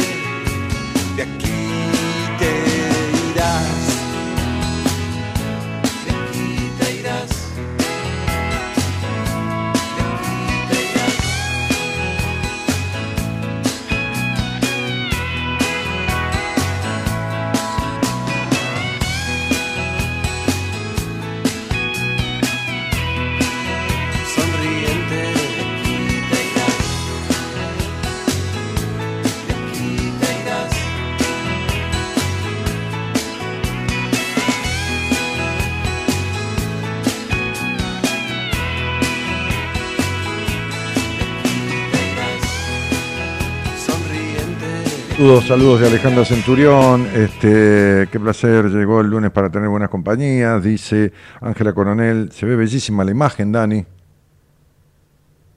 [45.24, 47.06] Saludos, saludos de Alejandra Centurión.
[47.14, 50.62] Este, qué placer, llegó el lunes para tener buenas compañías.
[50.62, 53.86] Dice Ángela Coronel, se ve bellísima la imagen, Dani.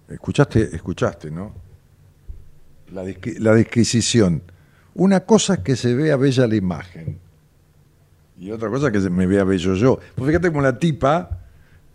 [0.07, 1.51] Escuchaste, escuchaste, ¿no?
[2.93, 4.41] La, disqui- la disquisición.
[4.95, 7.20] Una cosa es que se vea bella la imagen.
[8.39, 9.99] Y otra cosa es que se me vea bello yo.
[10.15, 11.39] Pues fíjate como la tipa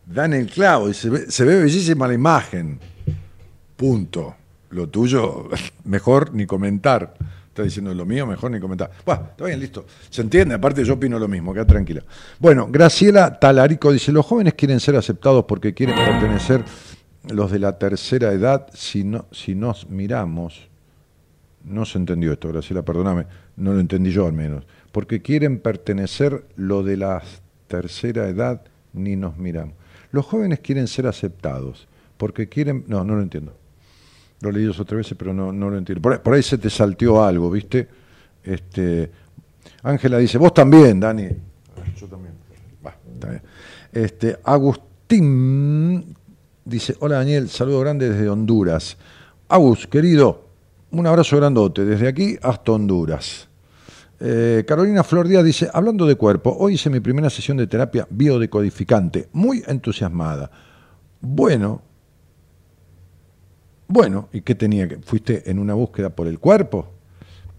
[0.04, 2.78] da en el clavo y se ve, se ve bellísima la imagen.
[3.76, 4.34] Punto.
[4.68, 5.48] Lo tuyo,
[5.84, 7.14] mejor ni comentar.
[7.52, 8.90] Está diciendo lo mío, mejor ni comentar.
[9.04, 9.84] Bueno, está bien, listo.
[10.08, 12.02] Se entiende, aparte yo opino lo mismo, queda tranquila.
[12.38, 16.64] Bueno, Graciela Talarico dice, los jóvenes quieren ser aceptados porque quieren pertenecer
[17.28, 20.70] los de la tercera edad si, no, si nos miramos.
[21.62, 23.26] No se entendió esto, Graciela, perdóname,
[23.56, 24.64] no lo entendí yo al menos.
[24.90, 27.22] Porque quieren pertenecer lo de la
[27.68, 28.62] tercera edad
[28.94, 29.74] ni nos miramos.
[30.10, 31.86] Los jóvenes quieren ser aceptados,
[32.16, 32.84] porque quieren...
[32.86, 33.54] No, no lo entiendo.
[34.42, 36.02] Lo he leído otra veces, pero no, no lo entiendo.
[36.20, 37.88] Por ahí, se te salteó algo, ¿viste?
[38.42, 39.08] Este,
[39.84, 41.28] Ángela dice, vos también, Dani.
[41.96, 42.34] Yo también.
[42.84, 43.42] Va, está bien.
[43.92, 46.16] Este, Agustín
[46.64, 48.96] dice, hola Daniel, saludo grande desde Honduras.
[49.48, 50.48] Agus, querido,
[50.90, 53.48] un abrazo grandote, desde aquí hasta Honduras.
[54.18, 58.08] Eh, Carolina Flor Díaz dice, hablando de cuerpo, hoy hice mi primera sesión de terapia
[58.10, 60.50] biodecodificante, muy entusiasmada.
[61.20, 61.82] Bueno,
[63.88, 64.96] bueno, ¿y qué tenía que?
[64.98, 66.88] ¿Fuiste en una búsqueda por el cuerpo?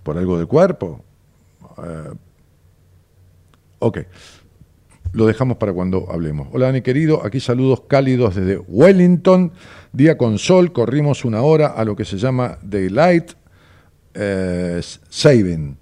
[0.03, 1.03] ¿Por algo del cuerpo?
[1.77, 2.13] Eh,
[3.79, 3.99] ok,
[5.13, 6.47] lo dejamos para cuando hablemos.
[6.51, 9.51] Hola Dani querido, aquí saludos cálidos desde Wellington,
[9.91, 13.31] día con sol, corrimos una hora a lo que se llama Daylight
[14.15, 15.77] eh, Saving.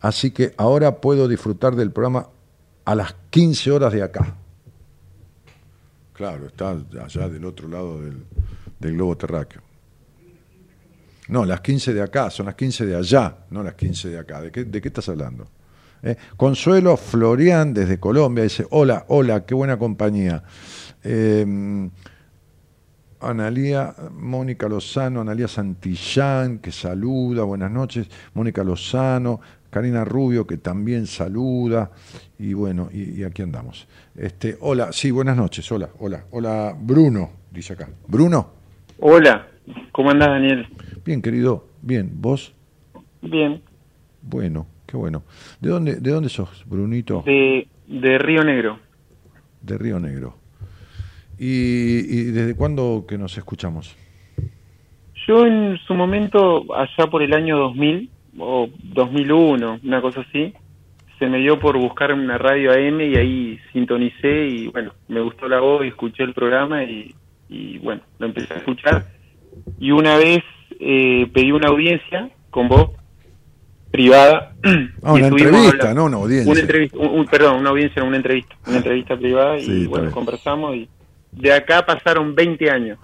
[0.00, 2.28] Así que ahora puedo disfrutar del programa
[2.84, 4.34] a las 15 horas de acá.
[6.12, 8.22] Claro, está allá del otro lado del,
[8.78, 9.63] del globo terráqueo.
[11.28, 14.40] No, las 15 de acá, son las 15 de allá, no las 15 de acá.
[14.42, 15.48] ¿De qué, estás hablando?
[16.02, 20.42] Eh, Consuelo Florian desde Colombia dice, hola, hola, qué buena compañía.
[21.02, 21.90] Eh,
[23.20, 28.06] Analía, Mónica Lozano, Analía Santillán, que saluda, buenas noches.
[28.34, 31.90] Mónica Lozano, Karina Rubio, que también saluda.
[32.38, 33.88] Y bueno, y, y aquí andamos.
[34.14, 37.88] Este, hola, sí, buenas noches, hola, hola, hola, Bruno, dice acá.
[38.06, 38.64] Bruno,
[39.00, 39.48] Hola,
[39.92, 40.68] ¿cómo andás, Daniel?
[41.04, 42.54] Bien querido, bien, vos,
[43.22, 43.62] Bien,
[44.20, 45.22] bueno, qué bueno.
[45.60, 47.22] ¿De dónde, de dónde sos, Brunito?
[47.24, 48.78] de, de Río Negro.
[49.62, 50.36] De Río Negro.
[51.38, 53.96] ¿Y, y desde cuándo que nos escuchamos?
[55.26, 60.52] Yo en su momento, allá por el año 2000 o 2001, una cosa así,
[61.18, 65.48] se me dio por buscar una radio AM y ahí sintonicé y bueno, me gustó
[65.48, 67.14] la voz y escuché el programa y,
[67.48, 69.06] y bueno, lo empecé a escuchar.
[69.78, 70.42] Y una vez
[70.86, 72.90] eh, pedí una audiencia con vos,
[73.90, 74.52] privada.
[75.02, 76.50] Ah, una entrevista, no una audiencia.
[76.50, 80.10] Una entrevista, un- un- perdón, una audiencia, una entrevista, una entrevista privada y Sí, bueno,
[80.10, 80.88] conversamos y
[81.32, 82.98] de acá pasaron 20 años.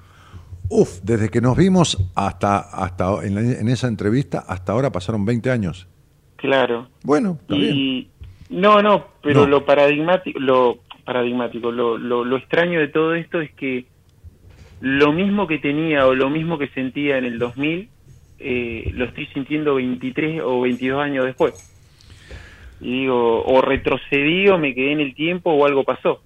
[0.70, 5.24] Uf, desde que nos vimos hasta, hasta en, la- en esa entrevista, hasta ahora pasaron
[5.26, 5.86] 20 años.
[6.36, 6.88] Claro.
[7.02, 7.74] Bueno, está bien.
[7.76, 8.08] Y
[8.48, 9.46] no, no, pero No.
[9.48, 13.84] lo paradigmático, lo paradigmático, lo, lo, lo extraño de todo esto es que
[14.80, 17.88] lo mismo que tenía o lo mismo que sentía en el 2000
[18.42, 21.54] eh, lo estoy sintiendo 23 o 22 años después.
[22.80, 26.22] Y digo, o retrocedí o me quedé en el tiempo o algo pasó.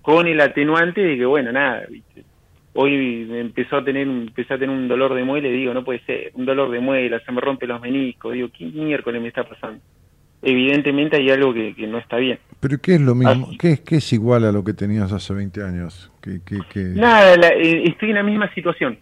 [0.00, 2.24] Con el atenuante de que, bueno, nada, ¿viste?
[2.72, 6.00] Hoy empezó a tener, empecé a tener un dolor de muela y digo, no puede
[6.00, 8.32] ser, un dolor de muela, se me rompen los meniscos.
[8.32, 9.80] Digo, ¿qué miércoles me está pasando?
[10.44, 12.38] Evidentemente hay algo que, que no está bien.
[12.60, 13.46] Pero ¿qué es lo mismo?
[13.48, 16.10] Así- ¿Qué, es- qué es igual a lo que tenías hace 20 años?
[16.20, 18.98] ¿Qué, qué, qué- Nada, la- eh, estoy en la misma situación.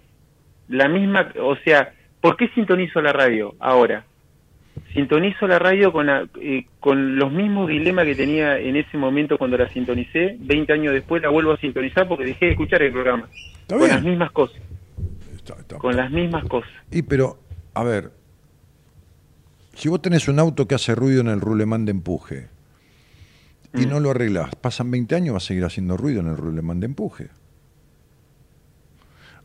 [0.68, 4.04] La misma, o sea, ¿por qué sintonizo la radio ahora?
[4.94, 9.36] Sintonizo la radio con, la- eh, con los mismos dilemas que tenía en ese momento
[9.38, 10.36] cuando la sintonicé.
[10.40, 13.28] 20 años después la vuelvo a sintonizar porque dejé de escuchar el programa.
[13.62, 13.90] Está con bien.
[13.96, 14.60] las mismas cosas.
[15.34, 16.70] Está- está- Con las mismas cosas.
[16.90, 17.38] Y pero,
[17.74, 18.10] a ver,
[19.74, 22.48] si vos tenés un auto que hace ruido en el rulemán de empuje
[23.74, 23.88] y Mm.
[23.88, 26.86] no lo arreglás, pasan 20 años, va a seguir haciendo ruido en el rulemán de
[26.86, 27.28] empuje.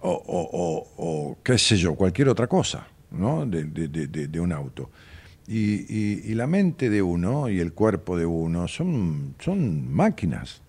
[0.01, 3.45] O, o- o- o qué sé yo, cualquier otra cosa, ¿no?
[3.45, 4.91] De, de- de- de- un auto.
[5.47, 10.61] Y, y- y la mente de uno y el cuerpo de uno son, son máquinas,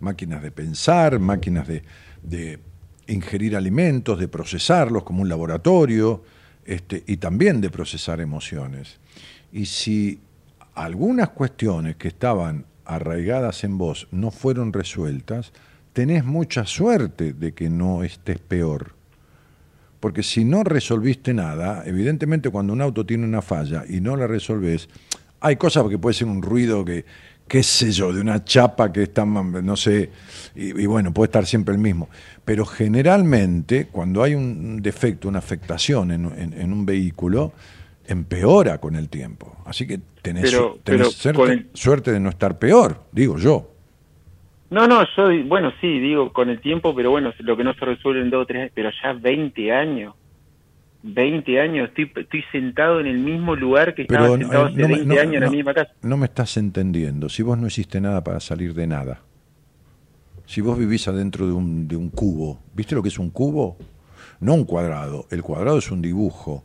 [0.00, 1.82] máquinas de pensar, máquinas de,
[2.22, 2.60] de
[3.08, 6.22] ingerir alimentos, de procesarlos como un laboratorio,
[6.64, 8.98] este, y también de procesar emociones.
[9.52, 10.20] Y si
[10.74, 15.52] algunas cuestiones que estaban arraigadas en vos no fueron resueltas,
[15.92, 18.94] tenés mucha suerte de que no estés peor.
[20.00, 24.26] Porque si no resolviste nada, evidentemente cuando un auto tiene una falla y no la
[24.26, 24.88] resolves,
[25.40, 27.04] hay cosas que puede ser un ruido que,
[27.52, 30.08] qué sé yo, de una chapa que está, no sé,
[30.56, 32.08] y, y bueno, puede estar siempre el mismo.
[32.46, 37.52] Pero generalmente, cuando hay un defecto, una afectación en, en- en un vehículo,
[38.06, 39.54] empeora con el tiempo.
[39.66, 43.36] Así que tenés, Pero- tenés pero suerte, con el- suerte de no estar peor, digo
[43.36, 43.68] yo.
[44.70, 47.84] No, no, yo, bueno, sí, digo, con el tiempo, pero bueno, lo que no se
[47.84, 50.14] resuelve en dos o tres años, pero ya 20 años.
[51.02, 54.88] 20 años, estoy, estoy sentado en el mismo lugar que estaba sentado eh, hace no
[54.88, 55.92] me- 20 no- años en la misma casa.
[56.02, 57.28] no me estás entendiendo.
[57.28, 59.20] Si vos no hiciste nada para salir de nada.
[60.46, 63.76] Si vos vivís adentro de un, de un cubo, ¿viste lo que es un cubo?
[64.40, 65.26] No un cuadrado.
[65.30, 66.64] El cuadrado es un dibujo,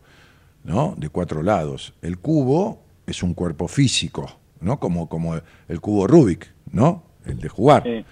[0.63, 0.95] ¿no?
[0.97, 1.93] De cuatro lados.
[2.01, 4.79] El cubo es un cuerpo físico, ¿no?
[4.79, 7.03] Como, como el cubo Rubik, ¿no?
[7.25, 7.83] El de jugar.
[7.83, 8.03] Sí.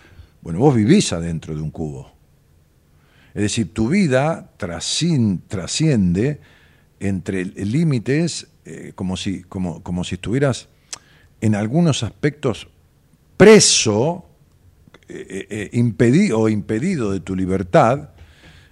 [0.42, 2.12] Bueno, vos vivís adentro de un cubo.
[3.36, 6.40] Es decir, tu vida trasciende
[7.02, 9.44] entre límites eh, como, si,
[10.12, 10.70] estuvieras
[11.42, 12.70] en algunos aspectos
[13.36, 14.26] preso
[15.10, 18.12] eh, eh, impedido o impedido de tu libertad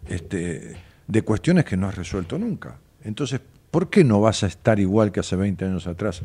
[0.07, 2.77] este, de cuestiones que no has resuelto nunca.
[3.03, 6.21] Entonces, ¿por qué no vas a estar igual que hace 20 años atrás?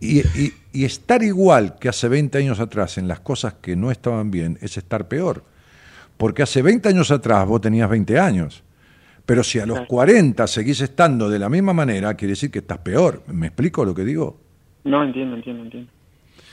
[0.00, 4.58] Y estar igual que hace 20 años atrás en las cosas que no estaban bien
[4.60, 5.44] es estar peor.
[6.16, 8.62] Porque hace 20 años atrás vos tenías 20 años.
[9.24, 12.78] Pero si a los 40 seguís estando de la misma manera, quiere decir que estás
[12.78, 13.22] peor.
[13.28, 14.40] ¿Me explico lo que digo?
[14.84, 15.90] No, entiendo, entiendo, entiendo.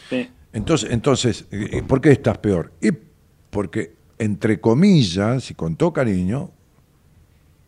[0.10, 2.72] Sí, Entonces, entonces eh, ¿por qué estás peor?
[2.82, 2.89] Y
[3.49, 6.51] porque, entre comillas, y con todo cariño,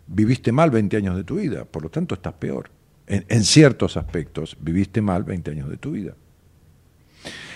[0.07, 2.69] viviste mal 20 años de tu vida, por lo tanto estás peor.
[3.07, 6.15] En, en ciertos aspectos, viviste mal 20 años de tu vida.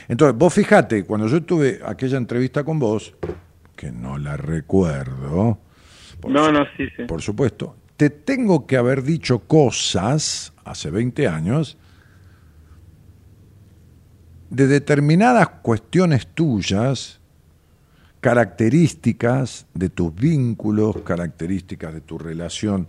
[0.08, 3.16] Entonces, vos fijate, cuando yo tuve aquella entrevista con vos,
[3.86, 5.60] que no la recuerdo,
[6.20, 7.04] por no, no, sí, sí.
[7.04, 11.78] por supuesto, te tengo que haber dicho cosas hace 20 años
[14.50, 17.22] de determinadas cuestiones tuyas,
[18.22, 22.88] características de tus vínculos, características de tu relación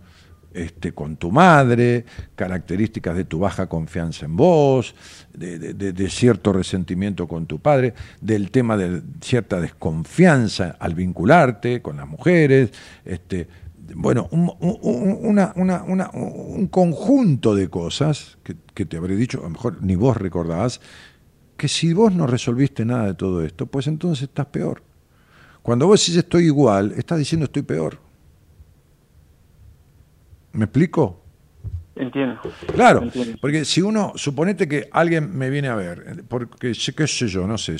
[0.56, 4.94] este, con tu madre, características de tu baja confianza en vos,
[5.34, 12.08] de, cierto resentimiento con tu padre, del tema de cierta desconfianza al vincularte con las
[12.08, 12.70] mujeres,
[13.04, 13.48] este,
[13.94, 19.94] bueno, un, un conjunto de cosas que, que te habré dicho, a lo mejor ni
[19.94, 20.80] vos recordabas,
[21.58, 24.82] que si vos no resolviste nada de todo esto, pues entonces estás peor.
[25.62, 28.05] Cuando vos decís estoy igual, estás diciendo estoy peor.
[30.56, 31.22] ¿Me explico?
[31.94, 32.38] Entiendo.
[32.74, 33.38] Claro, Entiendo.
[33.40, 37.56] porque si uno, suponete que alguien me viene a ver, porque qué sé yo, no
[37.56, 37.76] sé,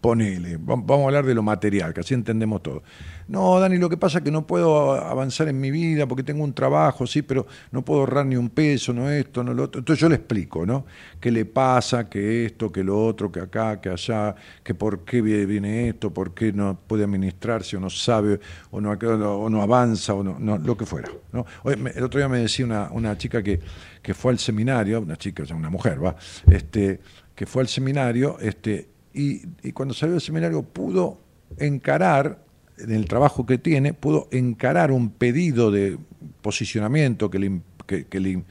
[0.00, 2.84] ponele, va- vamos a hablar de lo material, que así entendemos todo.
[3.32, 6.44] No, Dani, lo que pasa es que no puedo avanzar en mi vida porque tengo
[6.44, 9.78] un trabajo, sí, pero no puedo ahorrar ni un peso, no esto, no lo otro.
[9.78, 10.84] Entonces yo le explico, ¿no?
[11.18, 15.22] ¿Qué le pasa, que esto, que lo otro, que acá, que allá, que por qué
[15.24, 18.38] vie- viene esto, por qué no puede administrarse o no sabe,
[18.70, 21.10] o no, o no avanza, o no, no, lo que fuera.
[21.32, 21.46] ¿no?
[21.64, 23.60] El otro día me decía una, chica que,
[24.02, 26.16] que fue al seminario, una chica, una mujer, va,
[26.50, 27.00] este,
[27.34, 31.18] que fue al seminario, este, y, y cuando salió del seminario pudo
[31.56, 32.51] encarar,
[32.82, 35.98] en el trabajo que tiene, pudo encarar un pedido de
[36.40, 38.42] posicionamiento que le, que, le,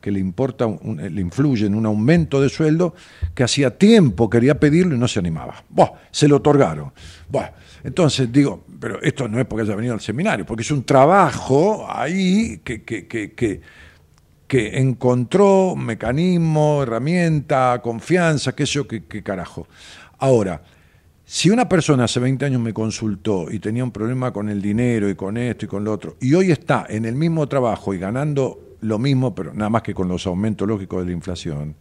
[0.00, 2.94] que le importa, le influye en un aumento de sueldo
[3.34, 5.64] que hacía tiempo quería pedirlo y no se animaba.
[5.68, 6.92] Buah, se lo otorgaron.
[7.28, 7.50] Buah,
[7.84, 11.86] entonces digo, pero esto no es porque haya venido al seminario, porque es un trabajo
[11.88, 13.60] ahí que, que, que, que,
[14.78, 19.66] encontró mecanismo, herramienta, confianza, qué sé yo, qué carajo.
[20.18, 20.60] Ahora,
[21.34, 25.08] si una persona hace 20 años me consultó y tenía un problema con el dinero
[25.08, 27.98] y con esto y con lo otro, y hoy está en el mismo trabajo y
[27.98, 31.74] ganando lo mismo, pero nada más que con los aumentos lógicos de la inflación,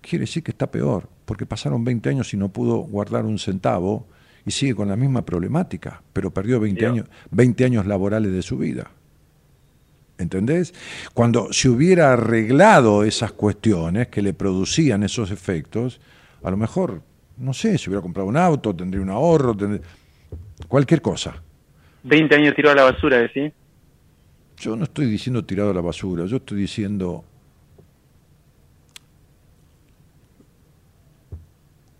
[0.00, 4.06] quiere decir que está peor, porque pasaron 20 años y no pudo guardar un centavo
[4.46, 6.88] y sigue con la misma problemática, pero perdió 20 Ya.
[6.88, 8.92] años, 20 años laborales de su vida.
[10.18, 10.72] ¿Entendés?
[11.14, 16.00] Cuando se hubiera arreglado esas cuestiones que le producían esos efectos,
[16.44, 17.02] a lo mejor,
[17.36, 19.82] no sé, si hubiera comprado un auto, tendría un ahorro, tendría-
[20.68, 21.42] cualquier cosa.
[22.04, 23.52] 20 años tiró a la basura, decís.
[24.58, 27.24] Yo no estoy diciendo tirado a la basura, yo estoy diciendo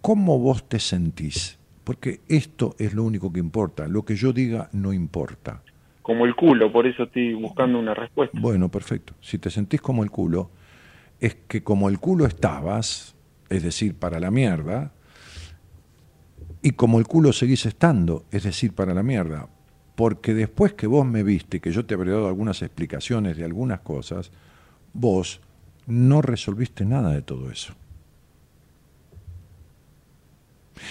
[0.01, 4.68] cómo vos te sentís, porque esto es lo único que importa, lo que yo diga
[4.72, 5.62] no importa.
[6.03, 8.37] Como el culo, por eso estoy buscando una respuesta.
[8.41, 9.14] Bueno, perfecto.
[9.20, 10.51] Si te sentís como el culo,
[11.20, 13.14] es que como el culo estabas,
[13.49, 14.93] es decir, para la mierda,
[16.62, 19.48] y como el culo seguís estando, es decir, para la mierda.
[19.94, 23.80] Porque después que vos me viste, que yo te habré dado algunas explicaciones de algunas
[23.80, 24.30] cosas,
[24.92, 25.40] vos
[25.86, 27.74] no resolviste nada de todo eso.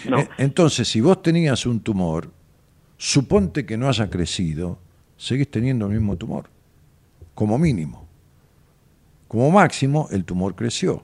[0.10, 2.32] No, E- Entonces, si vos tenías un tumor,
[2.98, 4.78] suponte que no haya crecido,
[5.18, 6.50] seguís teniendo el mismo tumor,
[7.34, 8.06] como mínimo.
[9.28, 11.04] Como máximo, el tumor creció.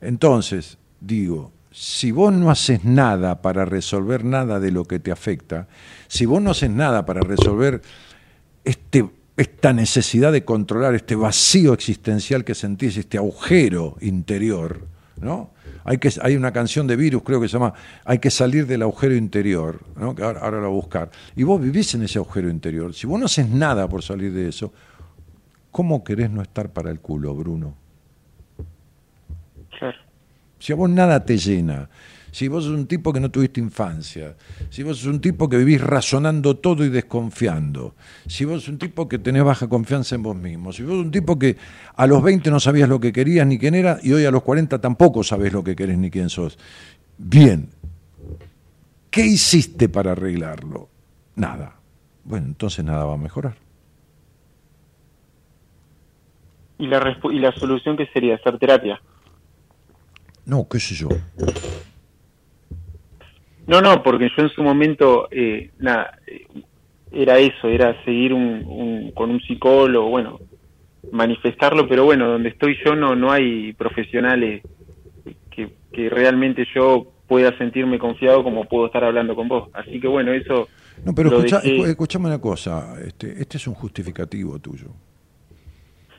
[0.00, 5.66] Entonces, digo, si vos no haces nada para resolver nada de lo que te afecta,
[6.06, 7.82] si vos no haces nada para resolver
[8.62, 14.86] este, esta necesidad de controlar, este vacío existencial que sentís, este agujero interior,
[15.20, 15.50] ¿no?
[15.82, 18.82] Hay, que, hay una canción de Virus, creo que se llama Hay que salir del
[18.82, 20.14] agujero interior, ¿no?
[20.14, 21.10] que ahora, ahora la voy a buscar.
[21.34, 22.94] Y vos vivís en ese agujero interior.
[22.94, 24.72] Si vos no haces nada por salir de eso,
[25.72, 27.83] ¿cómo querés no estar para el culo, Bruno?
[30.58, 31.88] Si a vos nada te llena,
[32.34, 34.34] si vos sos un tipo que no tuviste infancia,
[34.68, 37.94] si vos sos un tipo que vivís razonando todo y desconfiando,
[38.26, 41.04] si vos sos un tipo que tenés baja confianza en vos mismo, si vos sos
[41.04, 41.56] un tipo que
[41.94, 44.42] a los 20 no sabías lo que querías ni quién era y hoy a los
[44.42, 46.58] 40 tampoco sabés lo que querés ni quién sos.
[47.16, 47.68] Bien,
[49.10, 50.88] ¿qué hiciste para arreglarlo?
[51.36, 51.76] Nada.
[52.24, 53.54] Bueno, entonces nada va a mejorar.
[56.78, 58.34] ¿Y la, ¿Y la solución qué sería?
[58.34, 59.00] ¿Hacer terapia?
[60.46, 61.08] No, qué sé yo.
[63.66, 66.46] No, no, porque yo en su momento, eh, nada, eh,
[67.12, 70.40] era eso, era seguir un, un- con un psicólogo, bueno,
[71.12, 74.62] manifestarlo, pero bueno, donde estoy yo no, no hay profesionales
[75.50, 79.70] que, que realmente yo pueda sentirme confiado como puedo estar hablando con vos.
[79.72, 80.68] Así que bueno, eso...
[81.04, 84.88] No, pero escucha, dejé- escu- escuchame una cosa, este, este es un justificativo tuyo.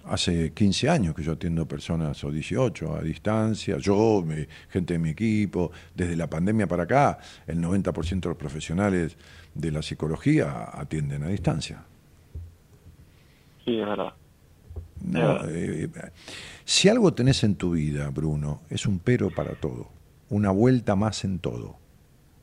[0.07, 4.99] Hace 15 años que yo atiendo personas, o 18, a distancia, yo, mi- gente de
[4.99, 9.17] mi equipo, desde la pandemia para acá, el 90% de los profesionales
[9.55, 11.83] de la psicología atienden a distancia.
[13.63, 14.13] Sí, es verdad.
[15.03, 15.89] No, eh,
[16.63, 19.89] si algo tenés en tu vida, Bruno, es un pero para todo,
[20.29, 21.77] una vuelta más en todo,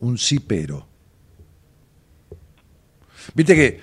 [0.01, 0.87] un sí pero.
[3.35, 3.81] Viste que,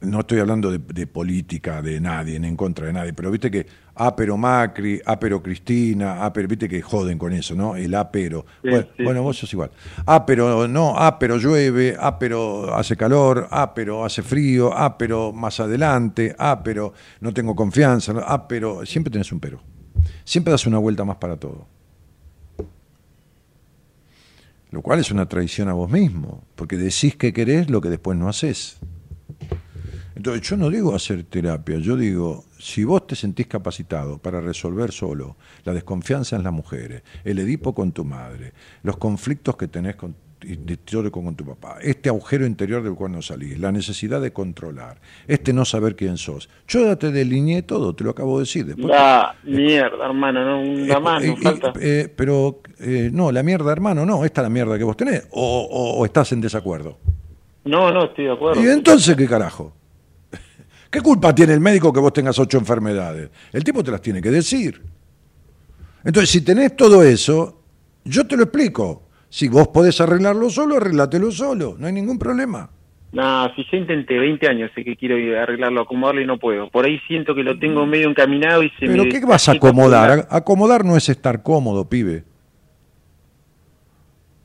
[0.00, 3.50] no estoy hablando de, de política, de nadie, ni en contra de nadie, pero viste
[3.50, 7.76] que, ah, pero Macri, ah, pero Cristina, ah, pero viste que joden con eso, ¿no?
[7.76, 8.44] El ah, pero.
[8.62, 9.70] Sí, bueno, sí, bueno, vos sos igual.
[10.06, 14.96] Ah, pero no, ah, pero llueve, ah, pero hace calor, ah, pero hace frío, ah,
[14.96, 19.62] pero más adelante, ah, pero no tengo confianza, ah, pero siempre tenés un pero.
[20.24, 21.66] Siempre das una vuelta más para todo.
[24.70, 28.16] Lo cual es una traición a vos mismo, porque decís que querés lo que después
[28.16, 28.78] no haces.
[30.20, 34.92] Entonces yo no digo hacer terapia, yo digo, si vos te sentís capacitado para resolver
[34.92, 38.52] solo la desconfianza en las mujeres, el Edipo con tu madre,
[38.82, 40.14] los conflictos que tenés con,
[41.10, 45.54] con tu papá, este agujero interior del cual no salís, la necesidad de controlar, este
[45.54, 48.66] no saber quién sos, yo ya te delineé todo, te lo acabo de decir.
[48.66, 51.72] Después, La mierda, hermano, no, una eh, más, eh, falta.
[51.80, 55.26] eh, pero eh, no, la mierda, hermano, no, esta es la mierda que vos tenés,
[55.30, 56.98] o, o- o estás en desacuerdo.
[57.64, 58.62] No, no, estoy de acuerdo.
[58.62, 59.79] ¿Y entonces qué carajo?
[60.90, 63.30] ¿Qué culpa tiene el médico que vos tengas ocho enfermedades?
[63.52, 64.82] El tipo te las tiene que decir.
[66.02, 67.62] Entonces, si tenés todo eso,
[68.04, 69.08] yo te lo explico.
[69.28, 72.68] Si vos podés arreglarlo solo, arreglátelo solo, no hay ningún problema.
[73.12, 76.68] No, si yo intenté 20 años, sé que quiero arreglarlo, acomodarlo y no puedo.
[76.70, 78.92] Por ahí siento que lo tengo medio encaminado y se me...
[78.92, 80.26] Pero ¿qué vas a acomodar?
[80.30, 82.24] Acomodar no es estar cómodo, pibe.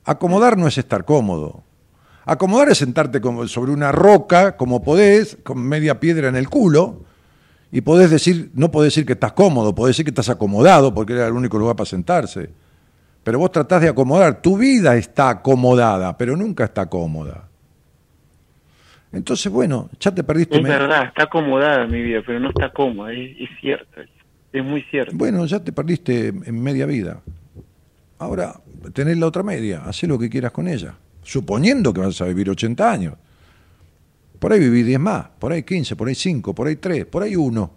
[0.04, 1.64] Acomodar no es estar cómodo.
[2.26, 7.04] Acomodar es sentarte como sobre una roca, como podés, con media piedra en el culo,
[7.72, 11.14] y podés decir, no podés decir que estás cómodo, podés decir que estás acomodado, porque
[11.14, 12.50] era el único lugar para sentarse.
[13.24, 17.48] Pero vos tratás de acomodar, tu vida está acomodada, pero nunca está cómoda.
[19.12, 20.58] Entonces, bueno, ya te perdiste.
[20.58, 24.10] Es verdad, está acomodada mi vida, pero no está cómoda, es, es cierto, es,
[24.52, 25.16] es muy cierto.
[25.16, 27.22] Bueno, ya te perdiste en media vida.
[28.18, 28.56] Ahora
[28.94, 30.96] tenés la otra media, haz lo que quieras con ella.
[31.26, 33.16] Suponiendo que vas a vivir 80 años.
[34.38, 37.24] Por ahí viví 10 más, por ahí 15, por ahí 5, por ahí 3, por
[37.24, 37.72] ahí 1.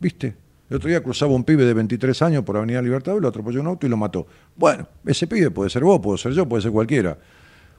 [0.00, 0.36] ¿Viste?
[0.68, 3.68] El otro día cruzaba un pibe de 23 años por Avenida Libertador, lo atropelló un
[3.68, 4.26] auto y lo mató.
[4.56, 7.16] Bueno, ese pibe puede ser vos, puede ser yo, puede ser cualquiera.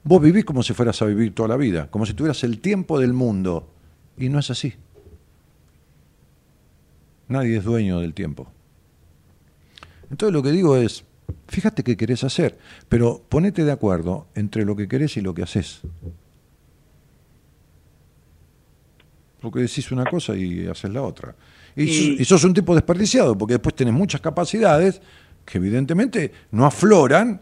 [0.03, 2.97] Vos vivís como si fueras a vivir toda la vida, como si tuvieras el tiempo
[2.97, 3.69] del mundo.
[4.17, 4.73] Y no es así.
[7.27, 8.47] Nadie es dueño del tiempo.
[10.09, 11.03] Entonces lo que digo es,
[11.47, 12.57] fíjate qué querés hacer,
[12.89, 15.81] pero ponete de acuerdo entre lo que querés y lo que haces.
[19.41, 21.35] Porque decís una cosa y haces la otra.
[21.75, 25.01] Y, Y- sos, y sos un tipo desperdiciado, porque después tenés muchas capacidades
[25.45, 27.41] que evidentemente no afloran,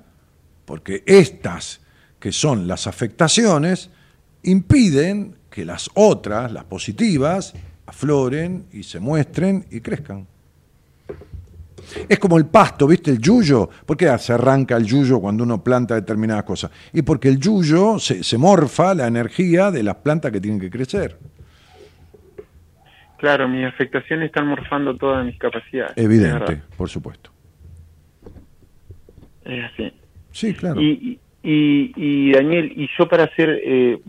[0.66, 1.82] porque estas,
[2.20, 3.90] que son las afectaciones,
[4.44, 7.54] impiden que las otras, las positivas,
[7.86, 10.28] afloren y se muestren y crezcan.
[12.08, 13.12] Es como el pasto, ¿viste?
[13.12, 13.70] El yuyo.
[13.86, 16.72] ¿Por qué se arranca el yuyo cuando uno planta determinadas cosas?
[16.94, 20.70] Y porque el yuyo se, se morfa la energía de las plantas que tienen que
[20.70, 21.18] crecer.
[23.20, 25.92] Claro, mis afectaciones están morfando todas mis capacidades.
[25.98, 27.32] es Evidente, por supuesto.
[29.44, 29.94] Es así.
[30.32, 30.80] Sí, claro.
[30.80, 34.00] Y, y, y Daniel, y yo para hacer, eh,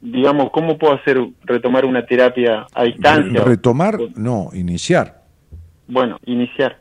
[0.00, 3.44] digamos, ¿cómo puedo hacer, retomar una terapia a distancia?
[3.44, 5.22] Retomar, no, iniciar.
[5.86, 6.80] Bueno, iniciar.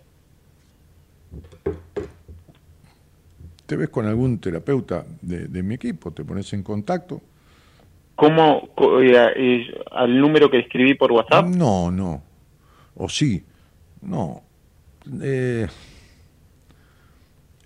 [3.68, 7.22] Te ves con algún terapeuta de, de mi equipo, te pones en contacto.
[8.16, 8.70] ¿Cómo,
[9.04, 11.46] eh, al número que escribí por WhatsApp?
[11.46, 12.24] No, no.
[12.96, 13.44] O sí.
[14.02, 14.42] No.
[15.22, 15.68] Eh,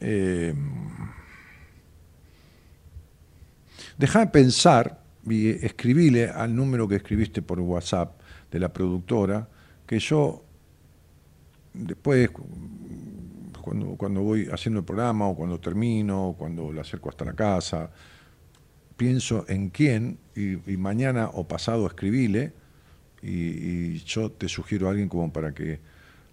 [0.01, 0.53] eh,
[4.01, 4.99] Deja de pensar
[5.29, 9.47] y escribile al número que escribiste por WhatsApp de la productora,
[9.85, 10.43] que yo
[11.71, 12.31] después,
[13.61, 17.33] cuando, cuando voy haciendo el programa o cuando termino, o cuando le acerco hasta la
[17.33, 17.91] casa,
[18.97, 22.53] pienso en quién y, y mañana o pasado escribile
[23.21, 25.79] y, y yo te sugiero a alguien como para que...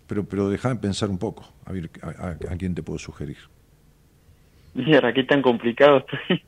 [0.07, 3.39] Pero, pero déjame pensar un poco, a ver a, a- a quién te puedo sugerir.
[4.74, 6.43] Mira, qué tan complicado estoy.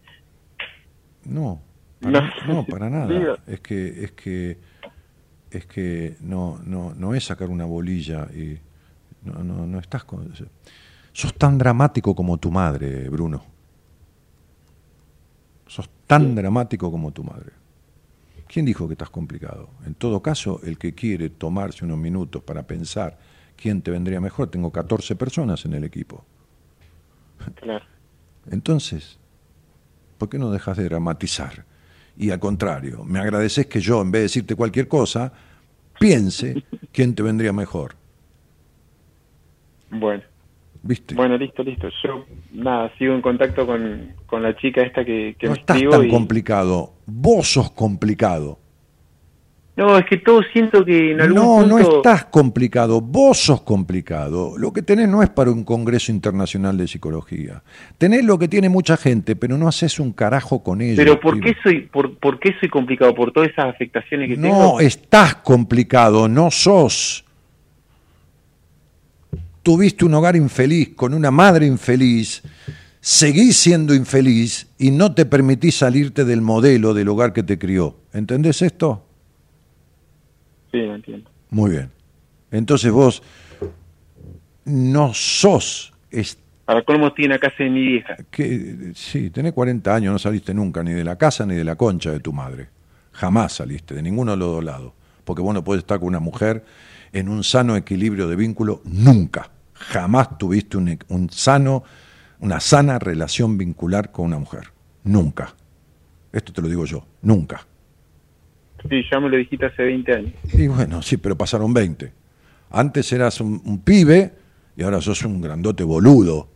[1.24, 1.60] No,
[2.00, 2.30] para, No.
[2.40, 3.28] no, para nada.
[3.46, 4.58] Es que, es que,
[5.50, 8.60] es que no, no, no es sacar una bolilla y
[9.24, 10.32] no, no, no estás con.
[11.12, 13.42] Sos tan dramático como tu madre, Bruno.
[15.66, 17.52] Sos tan dramático como tu madre.
[18.46, 19.70] ¿Quién dijo que estás complicado?
[19.86, 23.16] En todo caso, el que quiere tomarse unos minutos para pensar
[23.56, 26.24] quién te vendría mejor, tengo 14 personas en el equipo.
[27.54, 27.84] Claro.
[28.50, 29.18] Entonces,
[30.18, 31.64] ¿por qué no dejas de dramatizar?
[32.16, 35.32] Y al contrario, me agradeces que yo, en vez de decirte cualquier cosa,
[35.98, 37.99] piense quién te vendría mejor.
[39.90, 40.22] Bueno,
[40.82, 41.14] ¿Viste?
[41.14, 41.88] bueno, listo, listo.
[42.04, 45.76] Yo, nada, sigo en contacto con, con la chica esta que, que no me estás
[45.76, 46.08] escribo tan y...
[46.10, 46.92] complicado.
[47.06, 48.58] Vos sos complicado.
[49.76, 51.66] No, es que todo siento que en algún No, punto...
[51.68, 53.00] no estás complicado.
[53.00, 54.58] Vos sos complicado.
[54.58, 57.62] Lo que tenés no es para un congreso internacional de psicología.
[57.96, 60.96] Tenés lo que tiene mucha gente, pero no haces un carajo con ello.
[60.96, 63.14] Pero ¿por qué soy por, por qué soy complicado?
[63.14, 64.80] ¿Por todas esas afectaciones que No, tengo?
[64.80, 67.24] estás complicado, no sos.
[69.62, 72.42] Tuviste un hogar infeliz, con una madre infeliz,
[73.00, 77.96] seguís siendo infeliz y no te permitís salirte del modelo del hogar que te crió.
[78.12, 79.06] ¿Entendés esto?
[80.70, 81.30] Sí, lo entiendo.
[81.50, 81.90] Muy bien.
[82.50, 83.22] Entonces vos
[84.64, 85.92] no sos
[86.64, 88.16] Para colmo estoy en la casa de mi vieja.
[88.30, 91.76] que sí, tenés 40 años, no saliste nunca ni de la casa ni de la
[91.76, 92.68] concha de tu madre.
[93.12, 94.92] Jamás saliste de ninguno de los dos lados,
[95.24, 96.64] porque vos no podés estar con una mujer
[97.12, 99.50] en un sano equilibrio de vínculo nunca.
[99.74, 101.84] Jamás tuviste un, un sano
[102.40, 104.72] una sana relación vincular con una mujer.
[105.04, 105.54] Nunca.
[106.32, 107.66] Esto te lo digo yo, nunca.
[108.88, 110.32] Sí, ya me lo dijiste hace 20 años.
[110.52, 112.12] Y bueno, sí, pero pasaron 20.
[112.70, 114.32] Antes eras un, un pibe
[114.76, 116.48] y ahora sos un grandote boludo.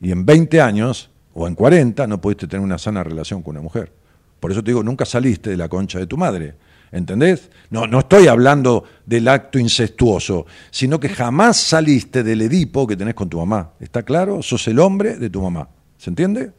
[0.00, 3.62] Y en 20 años o en 40 no pudiste tener una sana relación con una
[3.62, 3.92] mujer.
[4.40, 6.54] Por eso te digo, nunca saliste de la concha de tu madre.
[6.92, 7.50] ¿Entendés?
[7.70, 13.14] No, no estoy hablando del acto incestuoso, sino que jamás saliste del Edipo que tenés
[13.14, 13.72] con tu mamá.
[13.80, 14.42] ¿Está claro?
[14.42, 15.68] Sos el hombre de tu mamá.
[15.96, 16.52] ¿Se entiende?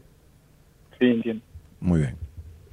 [0.98, 1.44] Sí, entiendo.
[1.80, 2.16] Muy bien.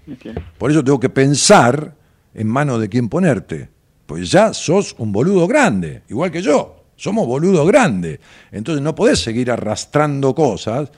[0.07, 0.41] entiendo.
[0.57, 1.95] Por eso tengo que pensar
[2.33, 3.69] en manos de quién ponerte.
[4.07, 6.83] Pues ya sos un boludo grande, igual que yo.
[6.95, 8.19] Somos boludos grandes.
[8.51, 10.91] Entonces no podés seguir arrastrando cosas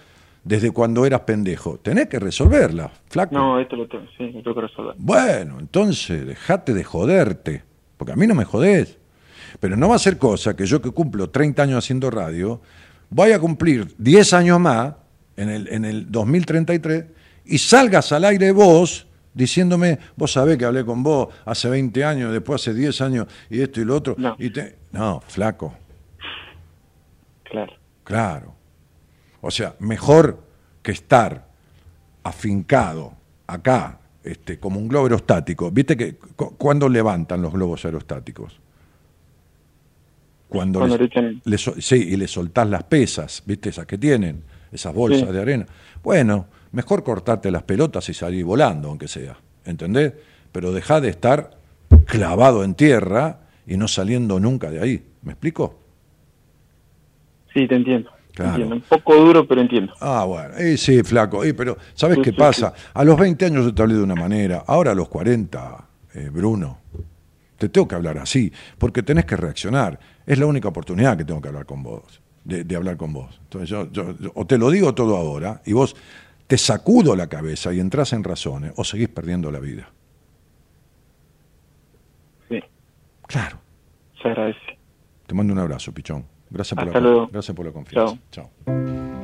[0.43, 1.77] desde cuando eras pendejo.
[1.77, 3.35] Tenés que resolverlas, flaco.
[3.35, 4.95] No, esto lo tengo, sí, lo tengo que resolver.
[4.97, 7.63] Bueno, entonces dejate de joderte,
[7.97, 8.97] porque a mí no me jodés.
[9.59, 12.59] Pero no va a ser cosa que yo que cumplo 30 años haciendo radio,
[13.09, 14.95] voy a cumplir 10 años más
[15.37, 17.05] en el, en el 2033
[17.45, 22.31] y salgas al aire vos diciéndome, vos sabés que hablé con vos hace 20 años,
[22.31, 24.15] después hace 10 años y esto y lo otro.
[24.17, 24.35] No.
[24.39, 24.75] Y te...
[24.91, 25.75] no flaco,
[27.43, 27.73] Claro.
[28.03, 28.55] Claro.
[29.45, 30.39] O sea, mejor
[30.81, 31.45] que estar
[32.23, 33.11] afincado
[33.45, 35.69] acá, este, como un globo aerostático.
[35.69, 38.57] ¿Viste que cu- cuándo levantan los globos aerostáticos?
[40.47, 40.97] Cuando, Cuando
[41.43, 43.69] les- sí, y le soltás las pesas, ¿viste?
[43.69, 45.33] Esas que tienen, esas bolsas Sí.
[45.33, 45.65] de arena.
[46.03, 49.35] Bueno, mejor cortarte las pelotas y salir volando, aunque sea.
[49.65, 50.13] ¿Entendés?
[50.53, 51.57] Pero dejá de estar
[52.05, 55.03] clavado en tierra y no saliendo nunca de ahí.
[55.23, 55.79] ¿Me explico?
[57.53, 58.09] Sí, te entiendo.
[58.33, 58.49] Te Claro.
[58.51, 58.75] entiendo.
[58.75, 59.93] Un poco duro, pero entiendo.
[60.01, 62.73] Ah, bueno, eh, sí, flaco, eh, pero ¿sabes Sí, qué sí, pasa?
[62.93, 66.29] A los 20 años yo te hablé de una manera, ahora a los 40, eh,
[66.31, 66.79] Bruno,
[67.57, 69.99] te tengo que hablar así, porque tenés que reaccionar.
[70.25, 73.39] Es la única oportunidad que tengo que hablar con vos, de, de hablar con vos.
[73.43, 75.95] Entonces yo, yo- yo- o te lo digo todo ahora y vos
[76.47, 79.89] te sacudo la cabeza y entras en razones, o seguís perdiendo la vida.
[82.49, 82.59] Sí,
[83.27, 83.59] Claro.
[84.21, 84.59] se agradece.
[85.27, 86.25] Te mando un abrazo, pichón.
[86.53, 88.15] Gracias por, la, gracias por la confianza.
[88.31, 88.49] Chao.
[88.67, 89.22] Elegir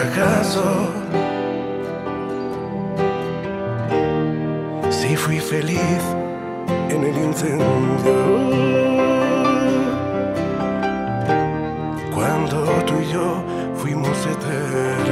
[0.00, 0.64] fracaso.
[4.90, 6.02] Si fui feliz
[6.88, 8.16] en el incendio.
[12.14, 13.44] Cuando tú y yo
[13.76, 15.09] fuimos eternos.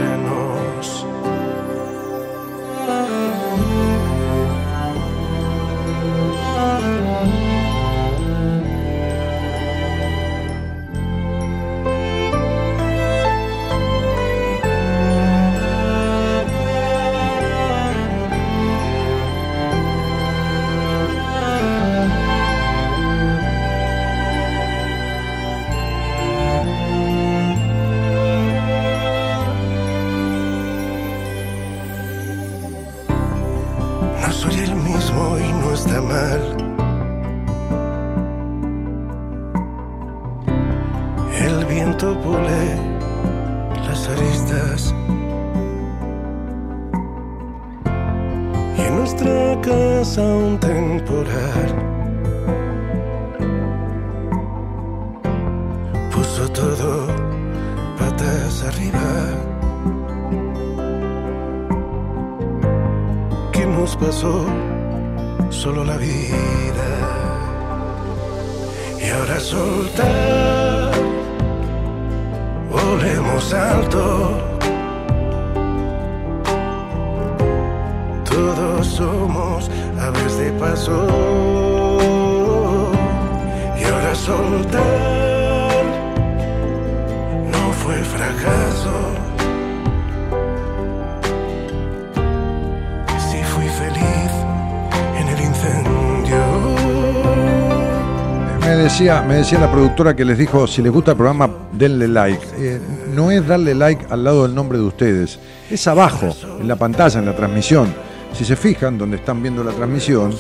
[99.01, 102.45] Me decía la productora que les dijo, si les gusta el programa, denle like.
[102.59, 102.81] Eh,
[103.15, 105.39] no es darle like al lado del nombre de ustedes,
[105.71, 107.95] es abajo, en la pantalla, en la transmisión.
[108.33, 110.35] Si se fijan, donde están viendo la transmisión,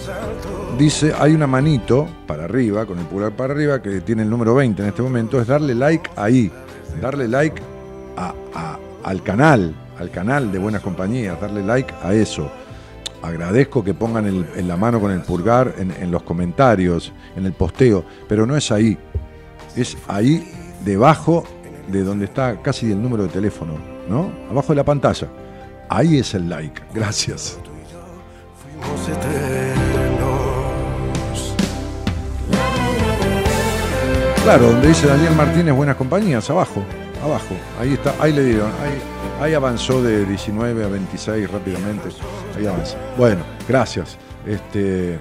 [0.76, 4.54] dice, hay una manito para arriba, con el pulgar para arriba, que tiene el número
[4.56, 6.50] 20 en este momento, es darle like ahí,
[7.00, 7.62] darle like
[8.16, 12.50] a- a- al canal, al canal de Buenas Compañías, darle like a eso.
[13.22, 17.46] Agradezco que pongan el- en la mano con el pulgar en, en los comentarios, en
[17.46, 18.96] el posteo, pero no es ahí.
[19.76, 20.50] Es ahí
[20.84, 21.44] debajo
[21.88, 23.74] de donde está casi el número de teléfono,
[24.08, 24.30] ¿no?
[24.50, 25.28] Abajo de la pantalla.
[25.88, 26.80] Ahí es el like.
[26.94, 27.58] Gracias.
[34.44, 36.82] Claro, donde dice Daniel Martínez Buenas Compañías, abajo,
[37.22, 37.54] abajo.
[37.80, 38.70] Ahí está, ahí le dieron.
[38.82, 42.08] Ahí, ahí avanzó de 19 a 26 rápidamente.
[43.16, 44.18] Bueno, gracias.
[44.46, 45.18] Este, eh,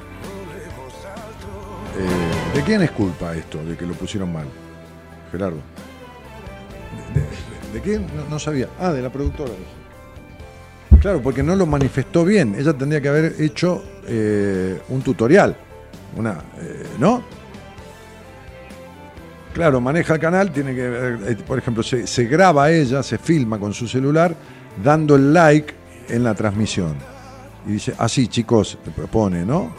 [2.54, 4.48] ¿De quién es culpa esto, de que lo pusieron mal?
[5.32, 5.60] Gerardo.
[7.74, 8.08] ¿De, quién?
[8.16, 8.70] No, no sabía.
[8.80, 9.52] Ah, de la productora.
[11.00, 12.56] Claro, porque no lo manifestó bien.
[12.58, 15.56] Ella tendría que haber hecho eh, un tutorial.
[16.16, 17.24] Una, eh, ¿No?
[19.54, 23.60] Claro, maneja el canal, tiene que, eh, por ejemplo, se, se graba ella, se filma
[23.60, 24.36] con su celular,
[24.84, 25.74] dando el like
[26.10, 27.17] en la transmisión.
[27.68, 28.78] Y dice, así chicos,
[29.12, 29.74] pone, ¿no?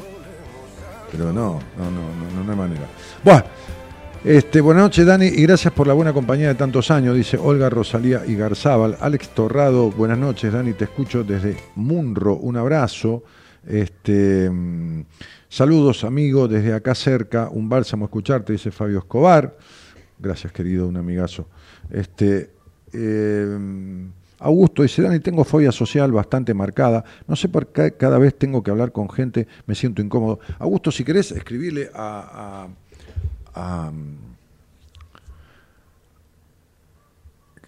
[1.10, 2.86] Pero no, no, no, no, no, hay manera.
[3.24, 3.44] Bueno,
[4.22, 7.70] este, buenas noches Dani y gracias por la buena compañía de tantos años, dice Olga
[7.70, 8.98] Rosalía y Garzábal.
[9.00, 13.24] Alex Torrado, buenas noches Dani, te escucho desde Munro, un abrazo.
[13.66, 15.04] Este, mm,
[15.48, 19.56] saludos amigo, desde acá cerca, un bálsamo escucharte, dice Fabio Escobar.
[20.18, 21.48] Gracias querido, un amigazo.
[21.90, 22.50] Este,
[22.92, 24.08] eh,
[24.40, 27.04] Augusto dice, Dani, tengo fobia social bastante marcada.
[27.26, 30.38] No sé por qué cada vez tengo que hablar con gente, me siento incómodo.
[30.58, 32.68] Augusto, si querés, escribile a,
[33.54, 33.92] a,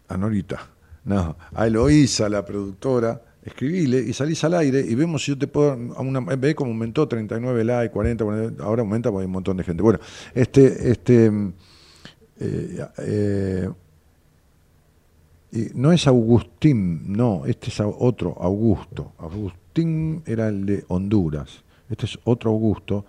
[0.08, 0.60] a, Norita,
[1.04, 5.48] no, a Eloísa, la productora, escribile y salís al aire y vemos si yo te
[5.48, 5.74] puedo.
[5.74, 9.64] Una, ve como aumentó 39 likes, 40, 40, ahora aumenta porque hay un montón de
[9.64, 9.82] gente.
[9.82, 9.98] Bueno,
[10.34, 10.90] este.
[10.90, 11.32] este
[12.42, 13.68] eh, eh,
[15.52, 19.12] y no es Agustín, no, este es otro Augusto.
[19.18, 21.64] Agustín era el de Honduras.
[21.88, 23.04] Este es otro Augusto.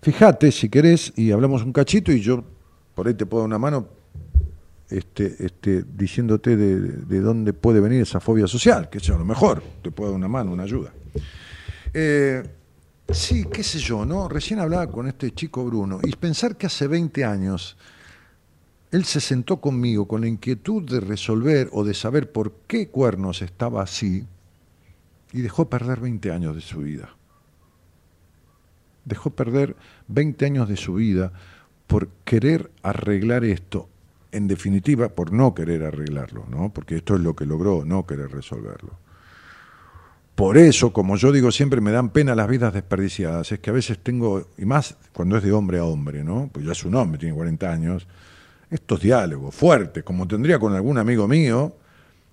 [0.00, 2.42] Fíjate si querés y hablamos un cachito y yo
[2.94, 3.88] por ahí te puedo dar una mano
[4.88, 9.62] este, este, diciéndote de, dónde puede venir esa fobia social, que es a lo mejor
[9.82, 10.92] te puedo dar una mano, una ayuda.
[11.92, 12.42] Eh,
[13.10, 14.28] sí, qué sé yo, ¿no?
[14.28, 17.76] Recién hablaba con este chico Bruno y pensar que hace 20 años
[18.92, 23.42] él se sentó conmigo con la inquietud de resolver o de saber por qué Cuernos
[23.42, 24.26] estaba así
[25.32, 27.14] y dejó perder 20 años de su vida.
[29.04, 29.76] Dejó perder
[30.08, 31.32] 20 años de su vida
[31.86, 33.88] por querer arreglar esto,
[34.32, 36.72] en definitiva por no querer arreglarlo, ¿no?
[36.72, 38.98] porque esto es lo que logró, no querer resolverlo.
[40.34, 43.72] Por eso, como yo digo siempre, me dan pena las vidas desperdiciadas, es que a
[43.72, 46.50] veces tengo, y más cuando es de hombre a hombre, ¿no?
[46.52, 48.06] pues ya es un hombre, tiene 40 años,
[48.70, 51.76] estos diálogos fuertes, como tendría con algún amigo mío,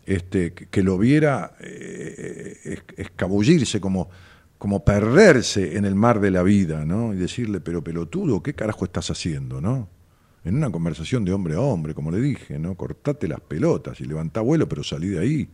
[0.05, 4.09] este, que, lo viera eh, escabullirse, como,
[4.57, 7.13] como perderse en el mar de la vida, ¿no?
[7.13, 9.87] Y decirle, pero pelotudo, ¿qué carajo estás haciendo, no?
[10.43, 12.75] En una conversación de hombre a hombre, como le dije, ¿no?
[12.75, 15.47] Cortate las pelotas y levantá vuelo, pero salí de ahí.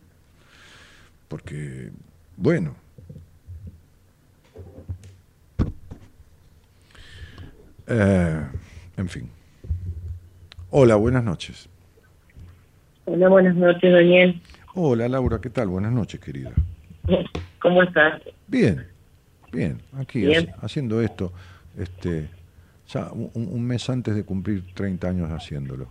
[1.28, 1.90] Porque,
[2.36, 2.74] bueno.
[7.86, 8.46] Eh,
[8.96, 9.39] en fin.
[10.72, 11.68] Hola, buenas noches.
[13.04, 14.40] Hola, buenas noches, Daniel.
[14.74, 15.66] Hola, Laura, ¿qué tal?
[15.66, 16.52] Buenas noches, querida.
[17.60, 18.22] ¿Cómo estás?
[18.46, 18.86] Bien,
[19.50, 20.30] bien, aquí
[20.62, 21.32] haciendo esto,
[21.76, 22.28] este,
[22.86, 25.88] ya un, mes antes de cumplir 30 años haciéndolo.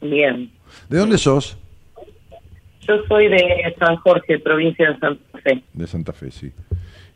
[0.00, 0.50] Bien.
[0.88, 1.58] ¿De dónde sos?
[2.88, 5.62] Yo soy de San Jorge, provincia de Santa Fe.
[5.74, 6.50] De Santa Fe, sí.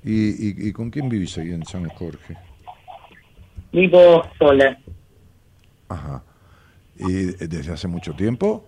[0.05, 2.36] ¿Y, y con quién vivís ahí en San Jorge?
[3.72, 4.78] Vivo sola.
[5.89, 6.22] Ajá.
[6.99, 7.12] ¿Y
[7.47, 8.64] desde hace mucho tiempo?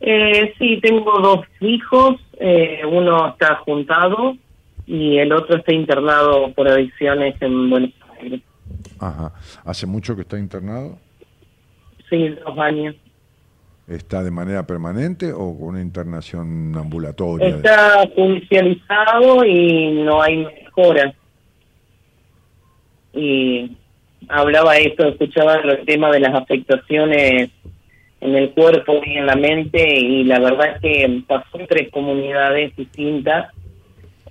[0.00, 4.36] Eh, sí, tengo dos hijos, eh, uno está juntado
[4.86, 8.40] y el otro está internado por adicciones en Buenos Aires.
[8.98, 9.32] Ajá.
[9.64, 10.98] ¿Hace mucho que está internado?
[12.08, 12.96] Sí, dos años.
[13.86, 17.48] ¿Está de manera permanente o con una internación ambulatoria?
[17.48, 21.12] Está judicializado y no hay mejora.
[23.12, 23.76] Y
[24.28, 27.50] hablaba esto, escuchaba el tema de las afectaciones
[28.20, 31.90] en el cuerpo y en la mente y la verdad es que pasó en tres
[31.90, 33.52] comunidades distintas.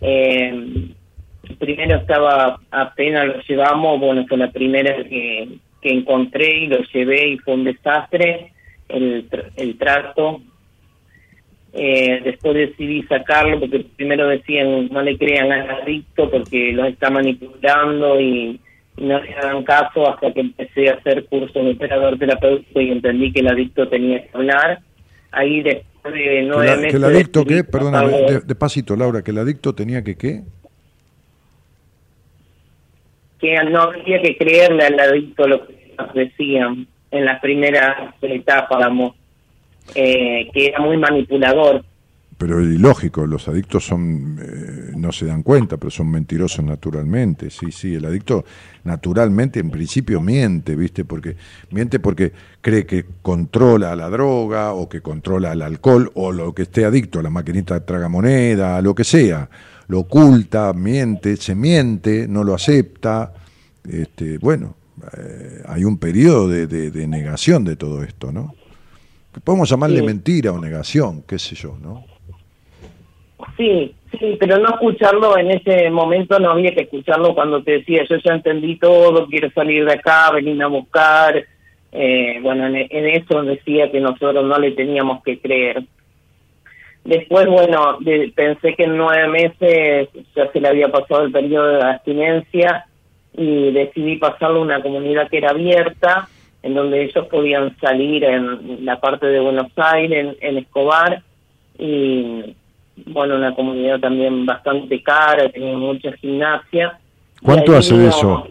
[0.02, 0.94] Eh,
[1.58, 5.50] primero estaba, apenas lo llevamos, bueno, fue la primera que,
[5.82, 8.52] encontré y lo llevé y fue un desastre
[8.90, 10.42] el, el trato.
[11.72, 17.12] Eh, después decidí sacarlo porque primero decían no le crean al adicto porque los está
[17.12, 18.60] manipulando y
[19.00, 23.32] no le hagan caso hasta que empecé a hacer cursos de operador terapéutico y entendí
[23.32, 24.80] que el adicto tenía que hablar.
[25.32, 26.92] Ahí después de nueve meses...
[26.92, 27.64] ¿Que el adicto qué?
[27.64, 30.44] Perdóname, despacito, Laura, ¿que el adicto tenía que qué?
[33.40, 38.90] Que no había que creerle al adicto lo que nos decían en las primeras etapas,
[39.96, 41.84] eh, que era muy manipulador
[42.40, 47.50] pero es ilógico, los adictos son, eh, no se dan cuenta, pero son mentirosos naturalmente,
[47.50, 48.46] sí, sí, el adicto
[48.86, 51.04] naturalmente en principio miente, ¿viste?
[51.04, 51.36] Porque
[51.70, 52.32] miente porque
[52.62, 57.20] cree que controla la droga o que controla el alcohol o lo que esté adicto,
[57.20, 59.50] a la maquinita traga moneda, lo que sea,
[59.90, 63.34] lo oculta, miente, se miente, no lo acepta,
[63.84, 64.78] este, bueno,
[65.18, 68.56] eh, hay un periodo de, de, negación de todo esto, ¿no?
[69.44, 72.09] Podemos llamarle mentira o negación, qué sé yo, ¿no?
[73.58, 78.04] Sí, sí, pero no escucharlo en ese momento, no había que escucharlo cuando te decía,
[78.10, 81.46] yo ya entendí todo, quiero salir de acá, venir a buscar.
[81.92, 85.84] Eh, bueno, en, eso decía que nosotros no le teníamos que creer.
[87.04, 87.98] Después, bueno,
[88.36, 92.86] pensé que en nueve meses ya se le había pasado el periodo de abstinencia
[93.36, 96.28] y decidí pasarlo a una comunidad que era abierta,
[96.62, 101.24] en donde ellos podían salir en la parte de Buenos Aires, en, en Escobar,
[101.78, 102.56] y
[103.08, 107.00] bueno, una comunidad también bastante cara, tenía mucha gimnasia.
[107.42, 108.48] ¿Cuánto hace de eso?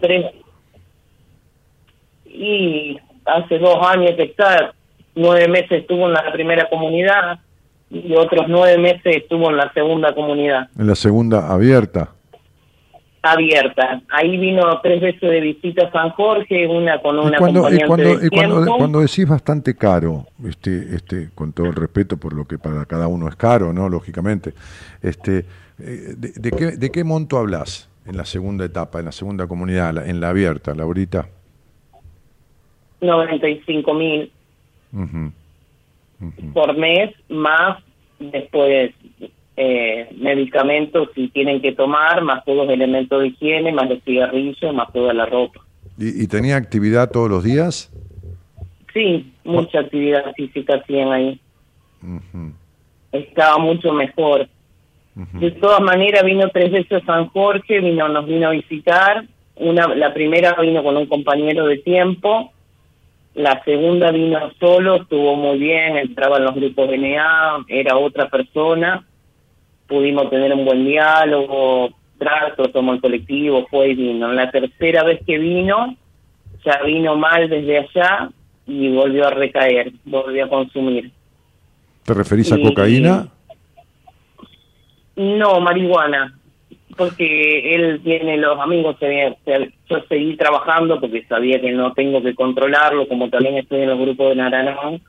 [2.39, 4.73] y hace dos años que está,
[5.15, 7.39] nueve meses estuvo en la primera comunidad
[7.89, 10.69] y otros nueve meses estuvo en la segunda comunidad.
[10.77, 12.11] En la segunda abierta.
[13.21, 14.01] Abierta.
[14.09, 17.87] Ahí vino tres veces de visita a San Jorge, una con una cuando, y acompañante
[17.87, 18.77] cuando, de y cuando, tiempo.
[18.77, 23.07] cuando decís bastante caro, este, este, con todo el respeto por lo que para cada
[23.07, 23.89] uno es caro, ¿no?
[23.89, 24.53] Lógicamente,
[25.01, 25.39] este,
[25.79, 29.47] eh, de, de qué, ¿de qué monto hablas en la segunda etapa, en la segunda
[29.47, 31.27] comunidad, en la abierta, Laurita?
[33.01, 34.31] 95 mil
[34.93, 35.31] Ujú,
[36.21, 36.53] ujú.
[36.53, 37.81] por mes, más
[38.19, 38.93] después
[39.61, 44.73] eh, medicamentos si tienen que tomar, más todos los elementos de higiene, más los cigarrillos,
[44.73, 45.59] más toda la ropa.
[45.97, 47.91] ¿Y, y tenía actividad todos los días?
[48.93, 51.41] Sí, mucha actividad física hacían ahí.
[53.11, 54.47] Estaba mucho mejor.
[55.33, 59.25] De todas maneras vino tres veces a San Jorge, vino, nos vino a visitar.
[59.57, 62.53] Una, la primera vino con un compañero de tiempo,
[63.33, 69.05] la segunda vino solo, estuvo muy bien, entraba en los grupos NA, era otra persona,
[69.89, 74.31] pudimos tener un buen diálogo, trato, tomó el colectivo, fue y vino.
[74.31, 75.97] La tercera vez que vino,
[76.63, 78.29] ya vino mal desde allá
[78.67, 81.11] y volvió a recaer, volvió a consumir.
[82.03, 83.27] ¿Te referís a cocaína?
[85.15, 86.39] No, marihuana,
[86.95, 88.95] porque él tiene los amigos,
[89.89, 93.99] yo seguí trabajando porque sabía que no tengo que controlarlo, como también estoy en los
[93.99, 95.01] grupos de Naranjón,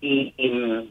[0.00, 0.90] y, y,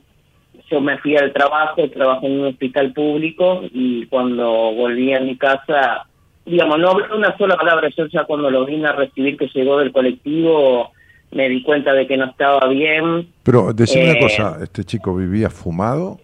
[0.69, 5.37] yo me fui al trabajo, trabajé en un hospital público y cuando volví a mi
[5.37, 6.05] casa,
[6.45, 9.77] digamos, no hablé una sola palabra, yo ya cuando lo vine a recibir que llegó
[9.79, 10.91] del colectivo
[11.31, 15.15] me di cuenta de que no estaba bien, Pero decime una Eh, cosa, ¿este chico
[15.15, 16.19] vivía fumado?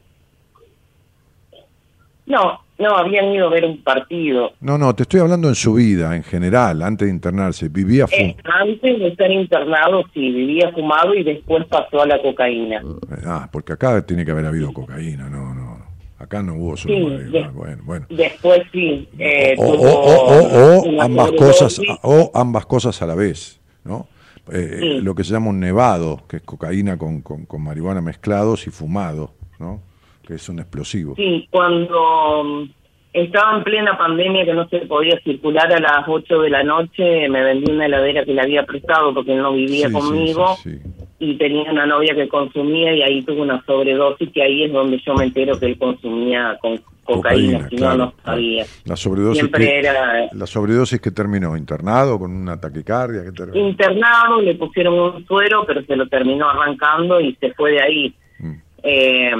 [2.26, 5.73] no, no, habían ido a ver un partido, No, no, te estoy hablando en su
[5.76, 7.69] vida, en general, antes de internarse.
[7.69, 8.28] ¿Vivía fumado?
[8.30, 12.82] Eh, antes de estar internado, sí, vivía fumado y después pasó a la cocaína.
[13.26, 15.76] Ah, porque acá tiene que haber habido cocaína, no, no.
[16.17, 18.05] Acá no hubo solo Sí, de- Bueno, bueno.
[18.09, 19.07] Después sí.
[19.19, 24.07] eh, o, ambas cosas o ambas cosas a la vez no
[24.51, 25.01] Eh, Sí.
[25.01, 28.69] lo que se llama un nevado que es cocaína con, con, con marihuana mezclados y
[28.69, 29.82] fumado no
[30.26, 32.69] que es un explosivo Sí, cuando mm,
[33.13, 37.30] estaba en plena pandemia que no se podía circular a las 8 de la noche,
[37.30, 40.78] me vendí una heladera que le había prestado porque él no vivía Sí, conmigo sí,
[40.78, 40.91] sí.
[41.19, 44.99] y tenía una novia que consumía y ahí tuve una sobredosis que ahí es donde
[45.05, 48.65] yo me entero que él consumía con cocaína, si claro, no, no sabía.
[48.84, 54.41] la sobredosis Siempre que, era la sobredosis que terminó internado con una taquicardia que internado,
[54.41, 58.15] le pusieron un suero, pero se lo terminó arrancando y se fue de ahí.
[58.39, 58.53] Mm.
[58.82, 59.32] Eh,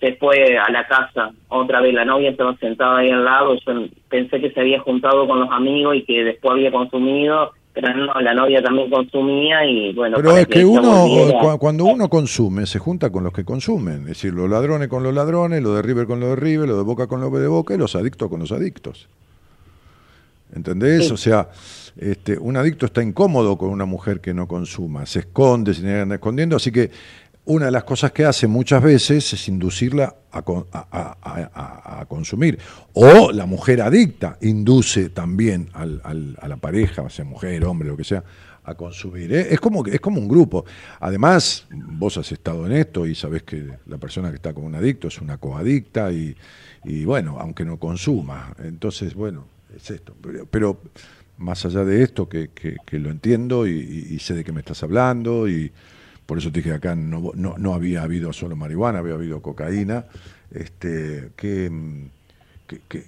[0.00, 3.86] se fue a la casa otra vez, la novia estaba sentada ahí al lado, yo
[4.08, 8.12] pensé que se había juntado con los amigos y que después había consumido, pero no,
[8.20, 10.16] la novia también consumía y bueno.
[10.16, 14.00] Pero es que uno, volviera- cuando uno consume, se junta con los que consumen.
[14.02, 16.76] Es decir, los ladrones con los ladrones, los de River con los de River, los
[16.78, 19.08] de Boca con los de Boca y los adictos con los adictos.
[20.54, 21.06] ¿Entendés?
[21.08, 21.12] Sí.
[21.12, 21.48] O sea,
[21.98, 26.14] este, un adicto está incómodo con una mujer que no consuma, se esconde, se anda
[26.16, 26.90] escondiendo, así que
[27.48, 30.38] una de las cosas que hace muchas veces es inducirla a,
[30.72, 32.58] a- a- consumir.
[32.94, 36.00] O la mujer adicta induce también al-
[36.40, 38.22] a la pareja, sea mujer, hombre, lo que sea,
[38.64, 39.32] a consumir.
[39.32, 39.46] ¿eh?
[39.50, 40.64] Es, como, es como un grupo.
[41.00, 44.74] Además, vos has estado en esto y sabés que la persona que está con un
[44.74, 46.36] adicto es una coadicta y,
[46.84, 48.54] y bueno, aunque no consuma.
[48.62, 50.14] Entonces, bueno, es esto.
[50.20, 50.80] Pero, pero
[51.38, 54.60] más allá de esto, que, que- que lo entiendo y- y sé de qué me
[54.60, 55.72] estás hablando y
[56.28, 60.04] por eso te dije acá no, no, no había habido solo marihuana, había habido cocaína.
[60.50, 61.70] Este, ¿qué,
[62.66, 63.04] qué, qué-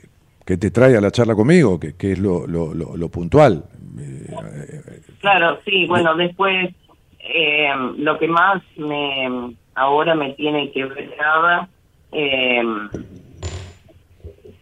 [0.47, 1.78] qué te trae a la charla conmigo?
[1.78, 3.64] ¿Qué, qué es lo, lo, lo- lo puntual?
[3.98, 6.74] Eh, eh, Claro, sí, bueno, después
[7.18, 7.68] eh,
[7.98, 11.68] lo que más me ahora me tiene que ver nada
[12.12, 12.62] eh,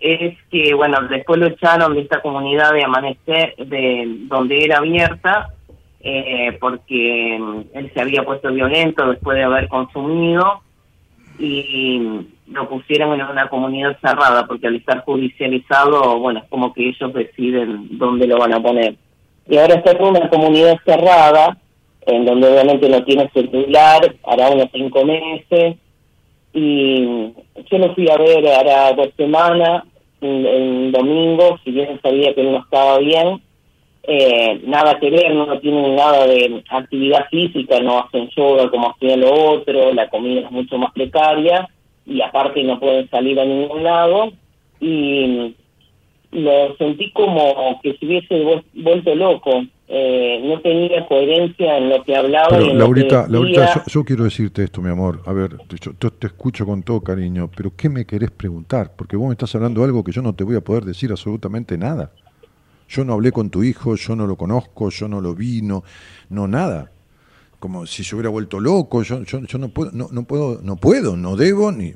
[0.01, 5.49] es que, bueno, después lo echaron de esta comunidad de Amanecer, de donde era abierta,
[6.09, 10.63] eh, porque mm, él se había puesto violento después de haber consumido
[11.39, 16.89] y lo pusieron en una comunidad cerrada, porque al estar judicializado, bueno, es como que
[16.89, 18.97] ellos deciden dónde lo van a poner.
[19.47, 21.57] Y ahora está en una comunidad cerrada,
[22.07, 25.77] en donde obviamente no tiene celular, hará unos cinco meses,
[26.53, 27.33] y
[27.71, 29.85] yo lo fui a ver hará dos semanas,
[30.21, 33.41] un domingo, si bien sabía que no estaba bien,
[34.11, 39.17] eh, nada que ver, no tienen nada de actividad física, no hacen yoga como hacía
[39.19, 41.69] lo otro, la comida es mucho más precaria
[42.07, 44.33] y aparte no pueden salir a ningún lado
[44.81, 45.55] y
[46.31, 52.03] lo sentí como que se hubiese vuel- vuelto loco, eh, no tenía coherencia en lo
[52.05, 52.49] que hablaba.
[52.51, 53.83] Pero, y en Laurita, lo que Laurita decía.
[53.87, 55.21] yo, yo quiero decirte esto, mi amor.
[55.27, 58.93] A ver, yo, yo te escucho con todo cariño, pero ¿qué me querés preguntar?
[58.97, 61.11] Porque vos me estás hablando de algo que yo no te voy a poder decir
[61.11, 62.11] absolutamente nada.
[62.89, 65.85] Yo no hablé con tu hijo, yo no lo conozco, yo no lo vi, no,
[66.31, 66.91] no nada.
[67.61, 70.77] Como si se hubiera vuelto loco, yo, yo, yo no puedo, no, no puedo, no
[70.77, 71.95] puedo, no debo, ni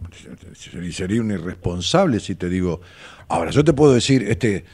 [0.90, 2.80] sería un irresponsable si te digo.
[3.28, 4.64] Ahora, yo te puedo decir, este,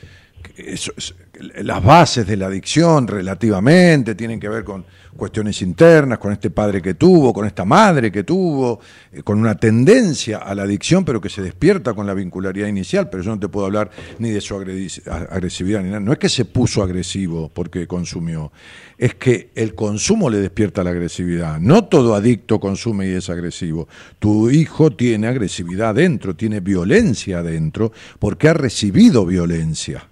[0.56, 4.84] eso es- las bases de la adicción relativamente tienen que ver con
[5.16, 8.80] cuestiones internas, con este padre que tuvo, con esta madre que tuvo,
[9.12, 13.10] eh, con una tendencia a la adicción, pero que se despierta con la vincularidad inicial,
[13.10, 16.00] pero yo no te puedo hablar ni de su agresividad ni nada.
[16.00, 18.52] No es que se puso agresivo porque consumió,
[18.96, 21.58] es que el consumo le despierta la agresividad.
[21.58, 23.88] No todo adicto consume y es agresivo.
[24.18, 30.07] Tu hijo tiene agresividad dentro, tiene violencia dentro, porque ha recibido violencia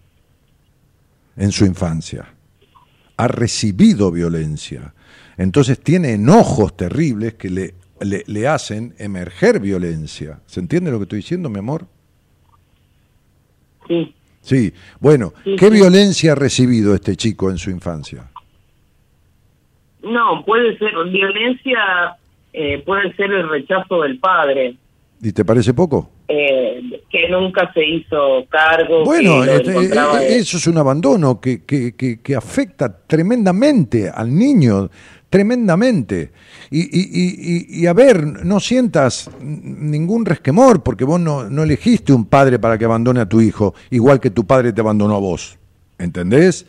[1.36, 2.26] en su infancia.
[3.16, 4.94] Ha recibido violencia.
[5.36, 10.40] Entonces tiene enojos terribles que le, le, le hacen emerger violencia.
[10.46, 11.86] ¿Se entiende lo que estoy diciendo, mi amor?
[13.88, 14.72] Sí, Sí.
[15.00, 15.72] Bueno, Sí, ¿qué sí.
[15.72, 18.30] violencia ha recibido este chico en su infancia?
[20.04, 22.16] no, puede ser violencia,
[22.52, 24.76] eh, puede ser el rechazo del padre,
[25.20, 26.10] ¿Y te parece poco?
[26.28, 26.80] Eh,
[27.10, 29.04] que nunca se hizo cargo.
[29.04, 29.70] Bueno, este,
[30.22, 34.90] eh, eso es un abandono que, que, que, que afecta tremendamente al niño,
[35.30, 36.32] tremendamente.
[36.70, 41.62] Y, y, y, y- y a ver, no sientas ningún resquemor porque vos no, no
[41.62, 45.14] elegiste un padre para que abandone a tu hijo, igual que tu padre te abandonó
[45.16, 45.58] a vos.
[45.98, 46.66] ¿Entendés?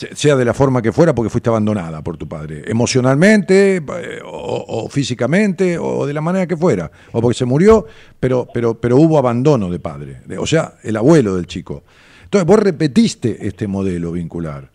[0.00, 4.20] Se- Sea de la forma que fuera porque fuiste abandonada por tu padre, emocionalmente eh,
[4.24, 7.86] o, físicamente o de la manera que fuera, o porque se murió,
[8.18, 11.82] pero, pero, pero hubo abandono de padre, o sea, el abuelo del chico.
[12.24, 14.70] Entonces vos repetiste este modelo vincular.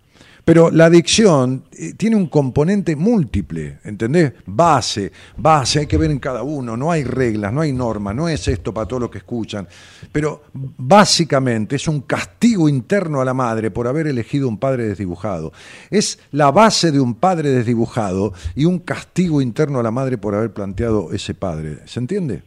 [0.45, 4.31] Pero la adicción eh, tiene un componente múltiple, ¿entendés?
[4.45, 8.29] Base, base, hay que ver en cada uno, no hay reglas, no hay normas, no
[8.29, 9.67] es esto para todos los que escuchan.
[10.11, 15.51] Pero básicamente es un castigo interno a la madre por haber elegido un padre desdibujado.
[15.89, 20.35] Es la base de un padre desdibujado y un castigo interno a la madre por
[20.35, 21.79] haber planteado ese padre.
[21.85, 22.43] ¿Se entiende?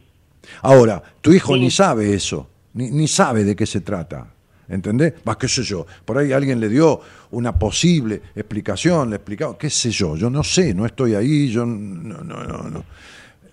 [0.61, 1.59] Ahora, tu hijo Sí.
[1.59, 4.33] ni sabe eso, ni, ni sabe de qué se trata.
[4.69, 5.13] ¿Entendés?
[5.25, 5.85] Más qué sé yo.
[6.05, 7.01] Por ahí alguien le dio
[7.31, 11.65] una posible explicación, le explicaba, qué sé yo, yo no sé, no estoy ahí, yo
[11.65, 12.85] no, no, no, no.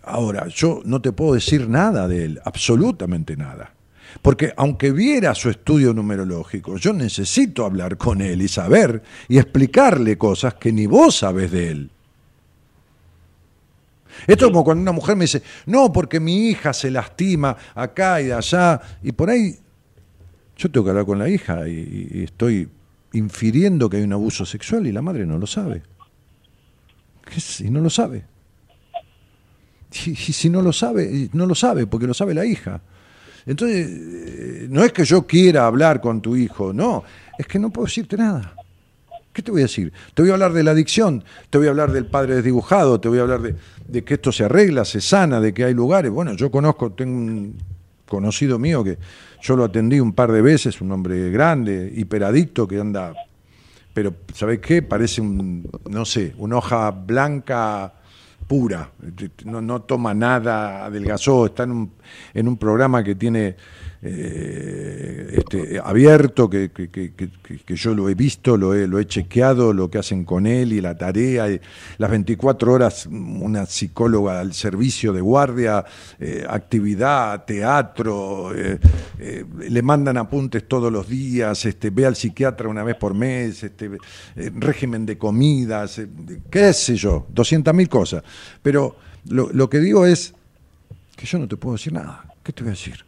[0.05, 3.73] Ahora, yo no te puedo decir nada de él, absolutamente nada.
[4.23, 10.17] Porque aunque viera su estudio numerológico, yo necesito hablar con él y saber y explicarle
[10.17, 11.91] cosas que ni vos sabes de él.
[14.27, 18.21] Esto es como cuando una mujer me dice, no, porque mi hija se lastima acá
[18.21, 19.59] y de allá, y por ahí
[20.57, 22.69] yo tengo que hablar con la hija y, y estoy
[23.13, 25.83] infiriendo que hay un abuso sexual y la madre no lo sabe.
[27.25, 28.25] ¿Qué si no lo sabe?
[30.07, 32.81] Y, y si no lo sabe, no lo sabe porque lo sabe la hija.
[33.47, 37.05] Entonces, eh, no es que yo quiera hablar con tu hijo, no,
[37.39, 38.55] es que no puedo decirte nada.
[39.33, 39.93] ¿Qué te voy a decir?
[40.15, 43.09] Te voy a hablar de la adicción, te voy a hablar del padre desdibujado, te
[43.09, 43.55] voy a hablar de,
[43.87, 46.11] de que esto se arregla, se sana, de que hay lugares.
[46.11, 47.59] Bueno, yo conozco, tengo un
[48.07, 48.99] conocido mío que
[49.41, 53.15] yo lo atendí un par de veces, un hombre grande, hiperadicto, que anda,
[53.93, 54.83] pero ¿sabés qué?
[54.83, 57.93] Parece un, no sé, una hoja blanca
[58.47, 58.91] pura,
[59.45, 61.93] no, no toma nada, adelgazó, está en un,
[62.33, 63.57] en un programa que tiene
[64.03, 69.73] eh, este, abierto, que, que, que, yo lo he visto, lo he, lo he chequeado,
[69.73, 71.47] lo que hacen con él y la tarea,
[71.99, 75.85] las 24 horas una psicóloga al servicio de guardia,
[76.19, 78.79] eh, actividad, teatro, eh,
[79.69, 83.91] le mandan apuntes todos los días, este, ve al psiquiatra una vez por mes, este,
[84.37, 86.01] régimen de comidas,
[86.51, 88.23] qué sé yo, 200 mil cosas.
[88.63, 88.97] Pero
[89.29, 90.35] lo, lo que digo es
[91.17, 92.25] que yo no te puedo decir nada.
[92.43, 93.05] ¿Qué te voy a decir?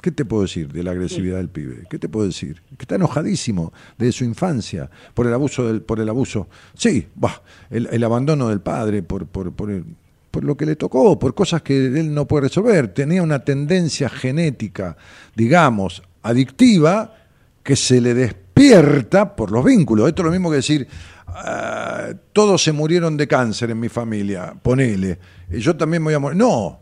[0.00, 1.84] ¿Qué te puedo decir de la agresividad del pibe?
[1.90, 2.62] ¿Qué te puedo decir?
[2.76, 6.48] Que está enojadísimo de su infancia por el abuso del, por el abuso.
[6.74, 9.84] Sí, bah, el, el abandono del padre, por, por, por, el-
[10.30, 12.88] por lo que le tocó, por cosas que él no puede resolver.
[12.94, 14.96] Tenía una tendencia genética,
[15.36, 17.14] digamos, adictiva,
[17.62, 20.08] que se le despierta por los vínculos.
[20.08, 20.88] Esto es lo mismo que decir,
[21.26, 25.18] ah, todos se murieron de cáncer en mi familia, ponele.
[25.50, 26.38] Y yo también me voy a morir.
[26.38, 26.80] No,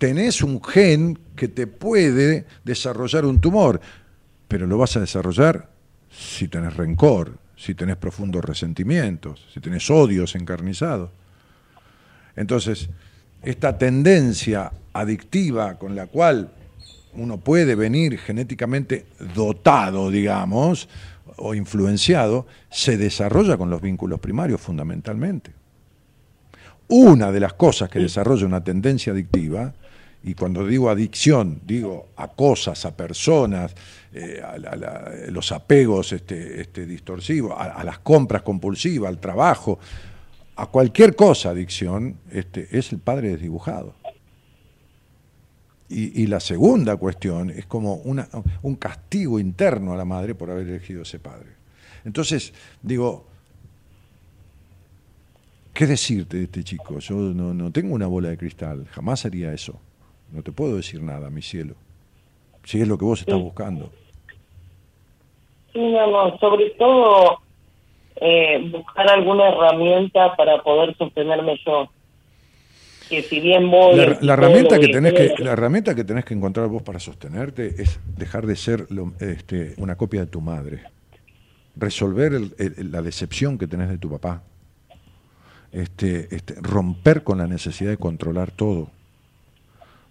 [0.00, 3.82] tenés un gen que te puede desarrollar un tumor,
[4.48, 5.68] pero lo vas a desarrollar
[6.10, 11.10] si tenés rencor, si tenés profundos resentimientos, si tenés odios encarnizados.
[12.34, 12.88] Entonces,
[13.42, 16.50] esta tendencia adictiva con la cual
[17.12, 19.04] uno puede venir genéticamente
[19.34, 20.88] dotado, digamos,
[21.36, 25.52] o influenciado, se desarrolla con los vínculos primarios fundamentalmente.
[26.88, 29.74] Una de las cosas que desarrolla una tendencia adictiva,
[30.22, 33.74] y cuando digo adicción, digo a cosas, a personas,
[34.12, 39.78] eh, a, los apegos este, este, distorsivos, a, las compras compulsivas, al trabajo,
[40.56, 43.94] a cualquier cosa adicción, este, es el padre desdibujado.
[45.92, 48.28] Y, la segunda cuestión es como una,
[48.62, 51.48] un castigo interno a la madre por haber elegido ese padre.
[52.04, 53.26] Entonces, digo,
[55.74, 57.00] ¿qué decirte de este chico?
[57.00, 59.80] Yo no, no tengo una bola de cristal, jamás haría eso.
[60.32, 61.74] No te puedo decir nada, mi cielo.
[62.64, 63.90] Si es lo que vos estás buscando.
[65.72, 67.40] Sí, no, sobre todo
[68.16, 71.88] eh, buscar alguna herramienta para poder sostenerme yo.
[73.08, 73.96] Que si bien voy...
[74.20, 77.98] La, herramienta que tenés que, la herramienta que tenés que encontrar vos para sostenerte es
[78.16, 78.86] dejar de ser
[79.18, 80.82] este, una copia de tu madre,
[81.74, 82.32] resolver
[82.78, 84.42] la decepción que tenés de tu papá,
[85.72, 88.90] este, este, romper con la necesidad de controlar todo,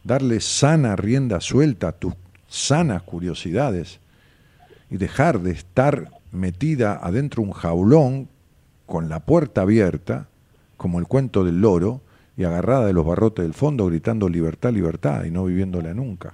[0.09, 2.15] darle sana rienda suelta a tus
[2.47, 3.99] sanas curiosidades
[4.89, 8.27] y dejar de estar metida adentro un jaulón
[8.87, 10.27] con la puerta abierta,
[10.77, 12.01] como el cuento del loro,
[12.35, 16.33] y agarrada de los barrotes del fondo gritando libertad, libertad y no viviéndola nunca.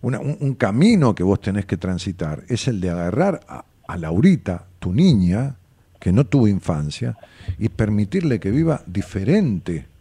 [0.00, 4.92] un, camino que vos tenés que transitar es el de agarrar a, a Laurita, tu
[4.92, 5.56] niña,
[5.98, 7.18] que no tuvo infancia,
[7.58, 9.97] y permitirle que viva diferente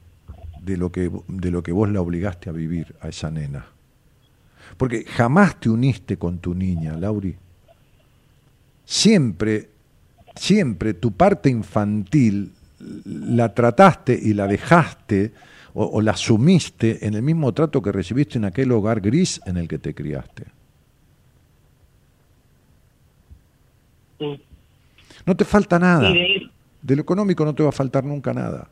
[0.67, 3.65] de lo que, de lo que vos la obligaste a vivir a esa nena.
[4.75, 7.35] Porque jamás te uniste con tu niña, Lauri.
[8.85, 9.69] Siempre,
[10.35, 12.51] siempre tu parte infantil
[13.05, 15.31] la trataste y la dejaste
[15.73, 19.67] o, la sumiste en el mismo trato que recibiste en aquel hogar gris en el
[19.67, 20.45] que te criaste.
[25.25, 26.11] No te falta nada.
[26.81, 28.69] De lo económico no te va a faltar nunca nada.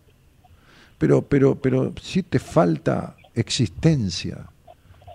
[0.97, 4.47] Pero, pero, pero sí te falta existencia,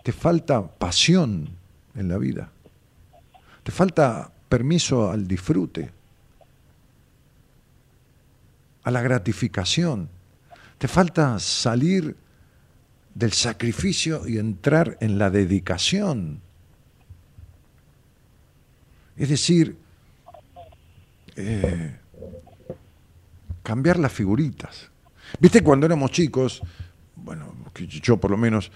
[0.04, 1.48] te falta pasión
[1.94, 2.50] en la vida,
[3.62, 5.90] te falta permiso al disfrute
[8.82, 10.08] a la gratificación.
[10.78, 12.16] Te falta salir
[13.14, 16.40] del sacrificio y entrar en la dedicación.
[19.16, 19.76] Es decir,
[21.36, 21.96] eh,
[23.62, 24.89] cambiar las figuritas.
[25.38, 26.62] Viste, cuando éramos chicos,
[27.16, 28.72] bueno, yo por lo menos,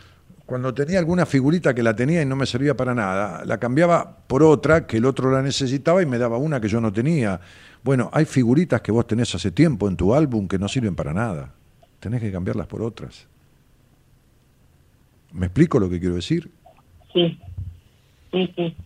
[0.46, 4.18] cuando tenía alguna figurita que la tenía y no me servía para nada, la cambiaba
[4.26, 7.40] por otra que el otro la necesitaba y me daba una que yo no tenía.
[7.82, 11.12] Bueno, hay figuritas que vos tenés hace tiempo en tu álbum que no sirven para
[11.12, 11.52] nada.
[12.00, 13.26] Tenés que cambiarlas por otras.
[15.32, 16.50] ¿Me explico lo que quiero decir?
[17.12, 17.38] Sí,
[18.30, 18.76] sí, sí.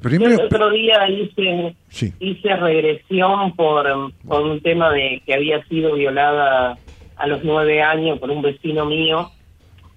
[0.00, 0.34] Primero...
[0.34, 1.74] el otro día hice,
[2.20, 6.78] hice regresión por, por un tema de que había sido violada
[7.16, 9.30] a los nueve años por un vecino mío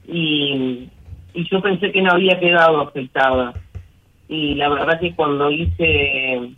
[0.08, 0.90] y,
[1.34, 3.54] y yo pensé que no había quedado afectada.
[4.28, 6.52] Y la verdad que cuando hice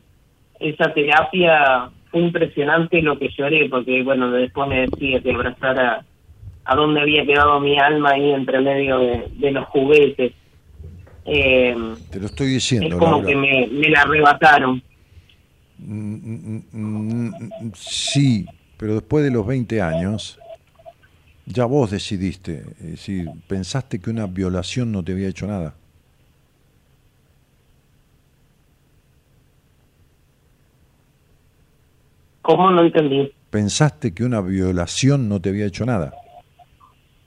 [0.60, 6.06] esa terapia fue impresionante lo que lloré, porque bueno, después me decía que abrazara
[6.65, 10.34] a dónde había quedado mi alma ahí entre medio de, los juguetes.
[11.26, 11.76] Eh,
[12.10, 12.88] Te lo estoy diciendo.
[12.88, 14.81] Es como que me, me la arrebataron.
[15.77, 18.45] Mm, mm, mm, sí,
[18.77, 20.39] pero después de los 20 años,
[21.45, 25.76] ya vos decidiste, es decir, pensaste que una violación no te había hecho nada.
[32.41, 33.31] ¿Cómo no entendí?
[33.49, 36.14] ¿Pensaste que una violación no te había hecho nada?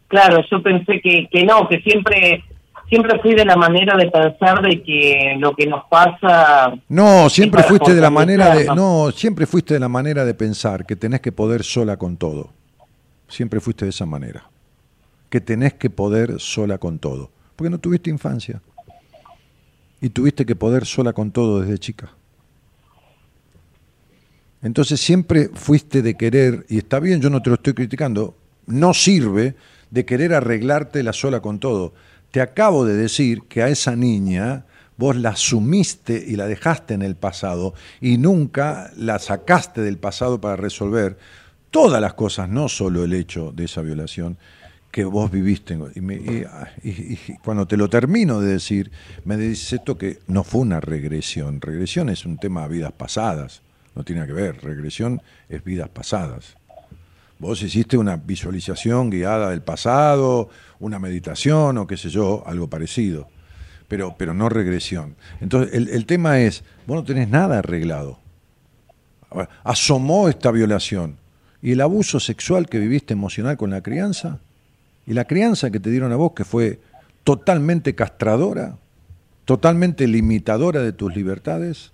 [0.08, 2.44] Claro, yo pensé que, que no, que siempre
[2.88, 7.62] siempre fui de la manera de pensar de que lo que nos pasa no siempre
[7.62, 11.20] fuiste de la manera de no siempre fuiste de la manera de pensar que tenés
[11.20, 12.50] que poder sola con todo.
[13.28, 14.48] Siempre fuiste de esa manera.
[15.28, 17.30] Que tenés que poder sola con todo.
[17.56, 18.60] Porque no tuviste infancia.
[20.00, 22.10] Y tuviste que poder sola con todo desde chica.
[24.62, 28.34] Entonces siempre fuiste de querer, y está bien, yo no te lo estoy criticando,
[28.66, 29.54] no sirve
[29.90, 31.92] de querer arreglarte la sola con todo.
[32.34, 34.64] Te acabo de decir que a esa niña
[34.96, 40.40] vos la sumiste y la dejaste en el pasado y nunca la sacaste del pasado
[40.40, 41.16] para resolver
[41.70, 44.36] todas las cosas, no solo el hecho de esa violación
[44.90, 45.78] que vos viviste.
[46.82, 48.90] Y, cuando te lo termino de decir,
[49.24, 51.60] me dices esto que no fue una regresión.
[51.60, 53.62] Regresión es un tema de vidas pasadas
[53.94, 54.60] no tiene que ver.
[54.60, 56.56] Regresión es vidas pasadas.
[57.38, 60.48] Vos hiciste una visualización guiada del pasado,
[60.84, 63.28] una meditación o qué sé yo, algo parecido,
[63.88, 65.16] pero, pero no regresión.
[65.40, 68.18] Entonces, el, el tema es, vos no tenés nada arreglado.
[69.64, 71.16] Asomó esta violación.
[71.62, 74.40] ¿Y el abuso sexual que viviste emocional con la crianza?
[75.06, 76.80] ¿Y la crianza que te dieron a vos que fue
[77.24, 78.76] totalmente castradora?
[79.46, 81.92] ¿Totalmente limitadora de tus libertades?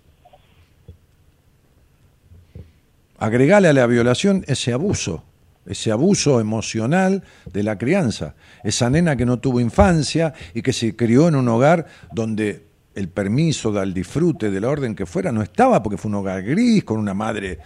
[3.19, 5.23] Agregale a la violación ese abuso,
[5.67, 7.23] ese abuso emocional
[7.53, 8.35] de la crianza,
[8.65, 12.65] esa nena que no tuvo infancia y que se crió en un hogar donde
[12.95, 16.43] el permiso del disfrute de la orden que fuera no estaba porque fue un hogar
[16.43, 17.59] gris con una madre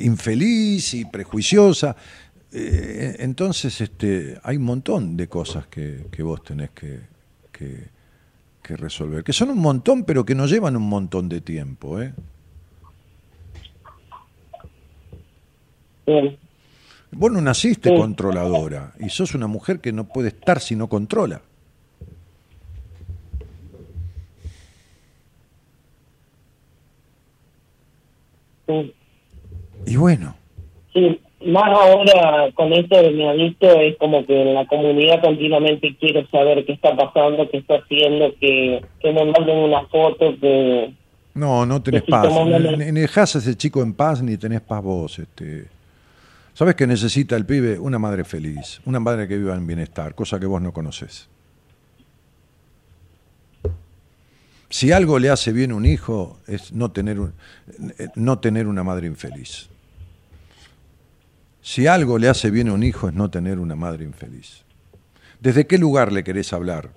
[0.00, 1.96] infeliz y prejuiciosa.
[2.52, 7.00] Eh, entonces este, hay un montón de cosas que, vos tenés que,
[7.52, 7.94] que-
[8.76, 12.00] resolver, que son un montón pero que no llevan un montón de tiempo.
[12.00, 12.12] ¿eh?
[16.06, 16.36] Bien.
[17.12, 17.96] Vos no naciste Sí.
[17.96, 21.40] controladora y sos una mujer que no puede estar si no controla.
[28.66, 28.92] Sí.
[29.86, 30.34] Y bueno,
[30.92, 35.94] Sí, más ahora con esto de mi adicto es como que en la comunidad continuamente
[36.00, 40.94] quiero saber qué está pasando, qué está haciendo, que, que me manden una foto, que
[41.34, 42.32] no, no tenés paz.
[42.78, 45.18] Ni, ni dejás a ese chico en paz ni tenés paz vos.
[45.18, 45.66] Este.
[46.56, 47.78] ¿Sabes que necesita el pibe?
[47.78, 51.28] Una madre feliz, una madre que viva en bienestar, cosa que vos no conoces.
[54.70, 57.34] Si algo le hace bien un hijo es no tener, un-
[57.98, 59.68] eh, no tener una madre infeliz.
[61.60, 64.62] Si algo le hace bien a un hijo es no tener una madre infeliz.
[65.40, 66.88] ¿Desde qué lugar le querés hablar?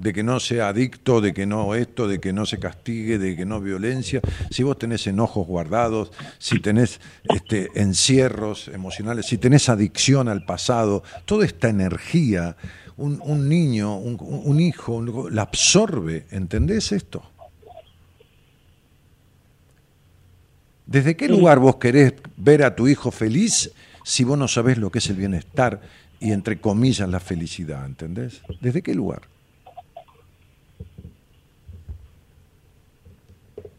[0.00, 3.34] De que no sea adicto, de que no esto, de que no se castigue, de
[3.34, 4.20] que no violencia.
[4.50, 11.02] Si vos tenés enojos guardados, si tenés este, encierros emocionales, si tenés adicción al pasado,
[11.24, 12.56] toda esta energía,
[12.96, 16.26] un, un niño, un, un hijo, un- la absorbe.
[16.30, 17.22] ¿Entendés esto?
[20.86, 23.72] ¿Desde qué lugar vos querés ver a tu hijo feliz
[24.04, 25.80] si vos no sabés lo que es el bienestar
[26.20, 27.84] y entre comillas la felicidad?
[27.84, 28.40] ¿Entendés?
[28.60, 29.22] ¿Desde qué lugar?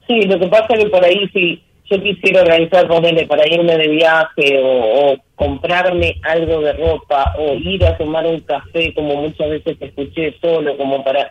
[0.09, 3.77] Sí, lo que pasa es que por ahí si yo quisiera organizar, ponele, para irme
[3.77, 9.17] de viaje o, o comprarme algo de ropa o ir a tomar un café, como
[9.17, 11.29] muchas veces te escuché solo, como para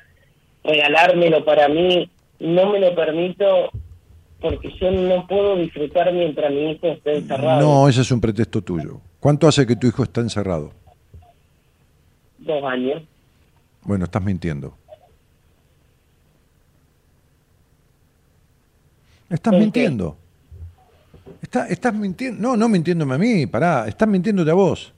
[0.63, 3.71] regalármelo para mí, no me lo permito
[4.41, 7.61] porque yo no puedo disfrutar mientras mi hijo esté encerrado.
[7.61, 9.01] No, ese es un pretexto tuyo.
[9.19, 10.71] ¿Cuánto hace que tu hijo está encerrado?
[12.39, 13.03] Dos años.
[13.83, 14.77] Bueno, estás mintiendo.
[19.29, 19.65] Estás ¿Por qué?
[19.65, 20.17] mintiendo.
[21.43, 22.41] Está- estás mintiendo.
[22.41, 23.87] No, no mintiéndome a mí, pará.
[23.87, 24.93] Estás mintiéndote a vos.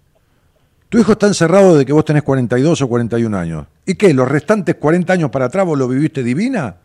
[0.88, 3.66] Tu hijo está encerrado de que vos tenés 42 o 41 años.
[3.86, 4.12] ¿Y qué?
[4.12, 6.76] ¿Los restantes 40 años para atrás vos lo viviste divina?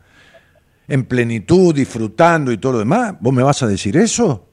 [0.88, 3.16] ¿En plenitud, disfrutando y todo lo demás?
[3.20, 4.45] ¿Vos me vas a decir eso?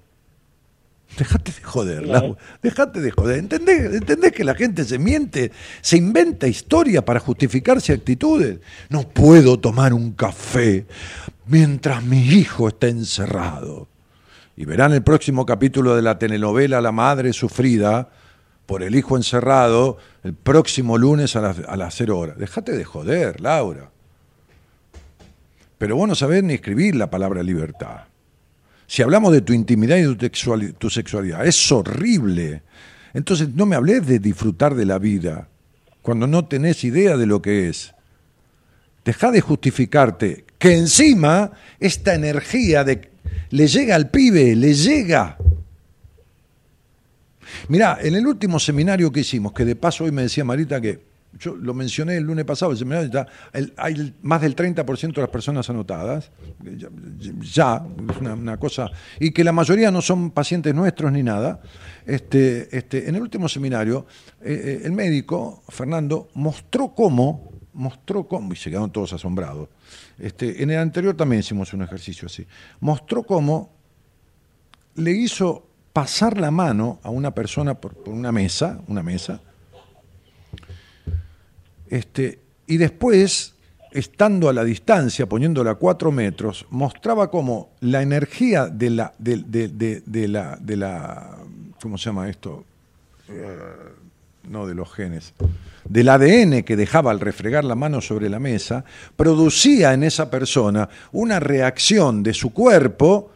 [1.17, 2.13] Dejate de joder, No.
[2.13, 2.37] Lau.
[2.63, 3.39] Dejate de joder.
[3.39, 5.53] ¿Entendés, ¿Entendés que la gente se miente?
[5.81, 8.59] Se inventa historia para justificarse actitudes.
[8.89, 10.87] No puedo tomar un café
[11.47, 13.89] mientras mi hijo está encerrado.
[14.57, 18.11] Y verán el próximo capítulo de la telenovela La Madre Sufrida
[18.67, 22.39] por el hijo encerrado el próximo lunes a las, a las 0 horas.
[22.39, 23.91] Dejate de joder, Laura.
[25.79, 28.12] Pero vos no sabés ni escribir la palabra libertad.
[28.93, 30.15] Si hablamos de tu intimidad y
[30.75, 32.61] tu, sexualidad, es horrible.
[33.15, 35.49] Entonces no me hables de disfrutar de la vida
[36.03, 37.95] cuando no tenés idea de lo que es.
[39.03, 42.85] Deja de justificarte que encima esta energía
[43.49, 45.39] le llega al pibe, le llega.
[47.69, 51.01] Mirá, en el último seminario que hicimos, que de paso hoy me decía Marita que
[51.39, 56.31] yo lo mencioné el lunes pasado, el hay más del 30% de las personas anotadas,
[57.41, 61.61] ya, es una, una cosa, y que la mayoría no son pacientes nuestros ni nada.
[62.05, 64.07] Este, este, en el último seminario,
[64.41, 69.69] eh, eh, el médico, Fernando, mostró cómo, mostró cómo, y se quedaron todos asombrados.
[70.19, 72.47] Este, en el anterior también hicimos un ejercicio así,
[72.81, 73.71] mostró cómo
[74.97, 79.41] le hizo pasar la mano a una persona por, por una mesa, una mesa,
[81.93, 83.55] este, y después,
[83.91, 89.37] estando a la distancia, poniéndola a cuatro metros, mostraba cómo la energía de la, de,
[90.27, 91.37] la, de la,
[91.83, 92.65] ¿cómo se llama esto?
[93.29, 93.59] Eh,
[94.49, 95.35] no de los genes,
[95.85, 100.89] del ADN que dejaba al refregar la mano sobre la mesa, producía en esa persona
[101.13, 103.33] una reacción de su cuerpo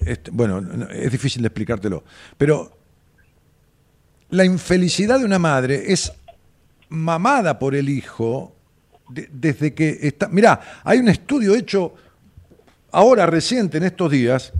[0.00, 2.04] este, bueno, es difícil de explicártelo,
[2.38, 2.72] pero
[4.30, 6.10] la infelicidad de una madre es
[6.88, 8.54] mamada por el hijo
[9.08, 10.28] desde que está...
[10.28, 11.94] Mirá, hay un estudio hecho
[12.90, 14.52] ahora reciente en estos días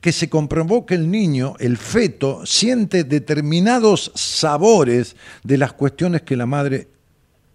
[0.00, 5.14] que se comprobó que el niño, el feto, siente determinados sabores
[5.44, 6.88] de las cuestiones que la madre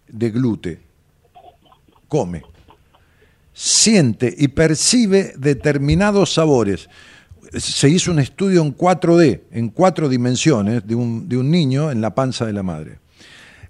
[0.07, 0.79] deglute,
[2.07, 2.43] come.
[3.53, 6.89] Siente y percibe determinados sabores.
[7.53, 11.99] Se hizo un estudio en 4D, en cuatro dimensiones, de un, de un niño en
[11.99, 12.99] la panza de la madre.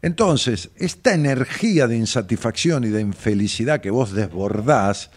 [0.02, 5.10] Entonces, esta energía de insatisfacción y de infelicidad que vos desbordás,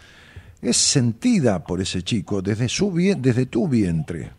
[0.61, 4.31] es sentida por ese chico desde, su, desde tu vientre.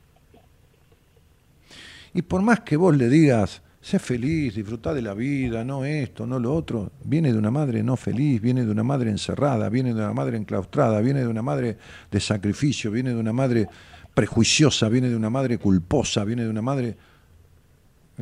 [2.15, 6.27] Y por más que vos le digas, sé feliz, disfruta de la vida, no esto,
[6.27, 9.95] no lo otro, viene de una madre no feliz, viene de una madre encerrada, viene
[9.95, 11.77] de una madre enclaustrada, viene de una madre
[12.11, 13.67] de sacrificio, viene de una madre
[14.15, 17.12] prejuiciosa, viene de una madre culposa, viene de una madre...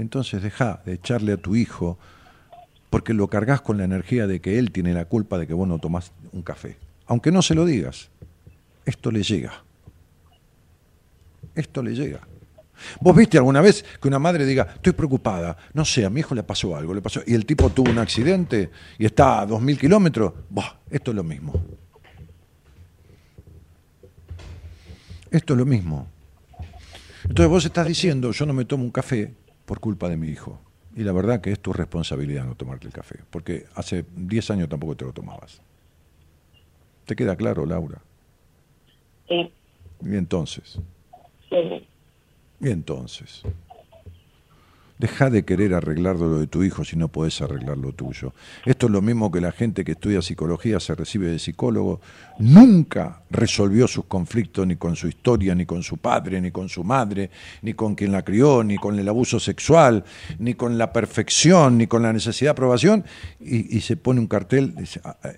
[0.01, 1.99] Entonces deja de echarle a tu hijo
[2.89, 5.69] porque lo cargas con la energía de que él tiene la culpa de que vos
[5.69, 6.77] no tomás un café
[7.11, 8.09] aunque no se lo digas,
[8.85, 9.65] esto le llega.
[11.57, 12.21] Esto le llega.
[13.01, 16.37] ¿Vos viste alguna vez que una madre diga, estoy preocupada, no sé, a mi hijo
[16.37, 19.61] le pasó algo, le pasó, y el tipo tuvo un accidente y está a dos
[19.61, 20.35] mil kilómetros?
[20.89, 21.61] esto es lo mismo.
[25.33, 26.07] Esto es lo mismo.
[27.25, 29.35] Entonces vos estás diciendo, yo no me tomo un café
[29.71, 30.59] por culpa de mi hijo.
[30.97, 34.69] Y la verdad que es tu responsabilidad no tomarte el café, porque hace 10 años
[34.69, 35.63] tampoco te lo tomabas.
[37.07, 38.03] ¿Te queda claro, Laura?
[39.29, 39.53] Sí.
[40.01, 40.81] Y entonces.
[41.49, 41.87] Sí.
[42.59, 43.43] Y entonces.
[45.01, 48.35] Deja de querer arreglar lo de tu hijo si no puedes arreglar lo tuyo.
[48.67, 52.03] Esto es lo mismo que la gente que estudia psicología se recibe de psicólogo.
[52.39, 56.85] Nunca resolvió sus conflictos ni con su historia, ni con su padre, ni con su
[56.85, 57.31] madre,
[57.63, 60.05] ni con quien la crió, ni con el abuso sexual,
[60.39, 63.03] ni con la perfección, ni con la necesidad de aprobación.
[63.41, 64.75] Y, se pone un cartel,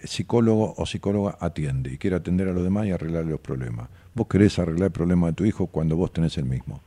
[0.02, 3.88] psicólogo o psicóloga atiende y quiere atender a los demás y arreglar los problemas.
[4.12, 6.80] Vos querés arreglar el problema de tu hijo cuando vos tenés el mismo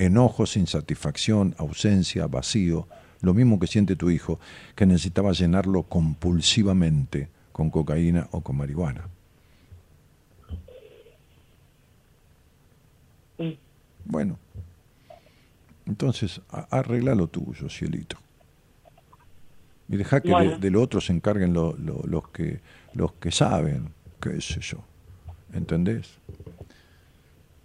[0.00, 2.88] enojos, insatisfacción, ausencia, vacío,
[3.20, 4.40] lo mismo que siente tu hijo,
[4.74, 9.06] que necesitaba llenarlo compulsivamente con cocaína o con marihuana.
[14.06, 14.38] Bueno,
[15.86, 18.16] entonces arregla lo tuyo, cielito.
[19.88, 21.74] Y deja que de, lo otro se encarguen los,
[22.32, 22.60] que,
[22.94, 24.78] los que saben, qué sé yo.
[25.52, 26.12] ¿Entendés?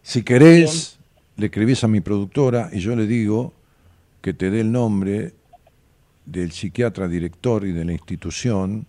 [0.02, 0.99] Si querés,
[1.38, 3.53] le escribís a mi productora y yo le digo
[4.22, 5.34] que te dé el nombre
[6.26, 8.88] del psiquiatra director y de la institución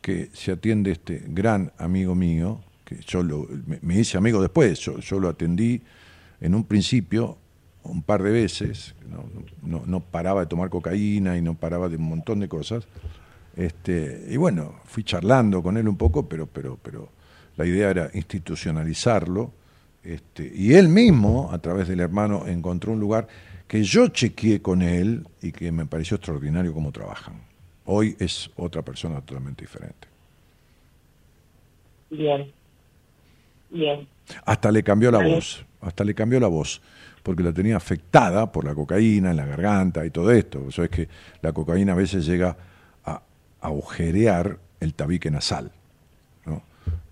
[0.00, 3.22] que se atiende este gran amigo mío, que yo
[3.82, 5.82] me, hice amigo después, yo, lo atendí
[6.40, 7.36] en un principio
[7.82, 8.94] un par de veces,
[9.62, 12.86] no, no, paraba de tomar cocaína y no paraba de un montón de cosas.
[13.56, 17.08] Este, y bueno, fui charlando con él un poco, pero, pero, pero
[17.56, 19.52] la idea era institucionalizarlo
[20.02, 23.28] este, y él mismo, a través del hermano, encontró un lugar
[23.66, 27.34] que yo chequeé con él y que me pareció extraordinario cómo trabajan.
[27.84, 30.08] Hoy es otra persona totalmente diferente.
[32.10, 32.50] Bien.
[33.70, 34.08] Bien.
[34.44, 36.80] Hasta le cambió la voz, hasta le cambió la voz,
[37.22, 40.64] porque la tenía afectada por la cocaína en la garganta y todo esto.
[40.66, 41.08] O es que
[41.42, 42.56] la cocaína a veces llega
[43.04, 43.22] a
[43.60, 45.70] agujerear el tabique nasal.
[46.46, 46.62] ¿no?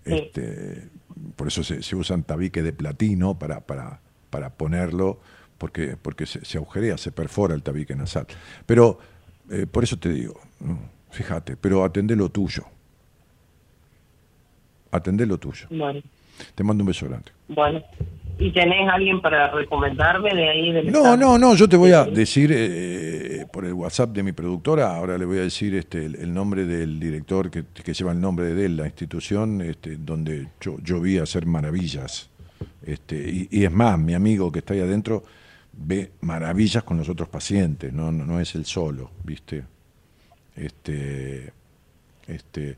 [0.05, 0.89] Este,
[1.37, 5.21] por eso se, se usan tabique de platino para, para, para ponerlo,
[5.59, 8.27] porque, porque se, agujerea, se perfora el tabique nasal.
[8.67, 8.99] Pero
[9.51, 10.41] eh, por eso te digo,
[11.11, 12.65] fíjate, pero atendé lo tuyo.
[14.91, 15.69] Atendé lo tuyo.
[16.55, 17.33] Te mando un beso grande.
[17.49, 17.83] Bueno.
[18.39, 20.73] ¿Y tenés alguien para recomendarme de ahí?
[20.73, 24.33] Del no, no, no, yo te voy a decir eh, por el WhatsApp de mi
[24.33, 27.65] productora, ahora le voy a decir este el, nombre del director que,
[27.95, 32.29] lleva el nombre de él, la institución este, donde yo, yo vi hacer maravillas.
[32.85, 35.25] Este, y, es más, mi amigo que está ahí adentro
[35.73, 39.65] ve maravillas con los otros pacientes, no, no, es el solo, ¿viste?
[40.55, 41.53] Este,
[42.27, 42.77] este,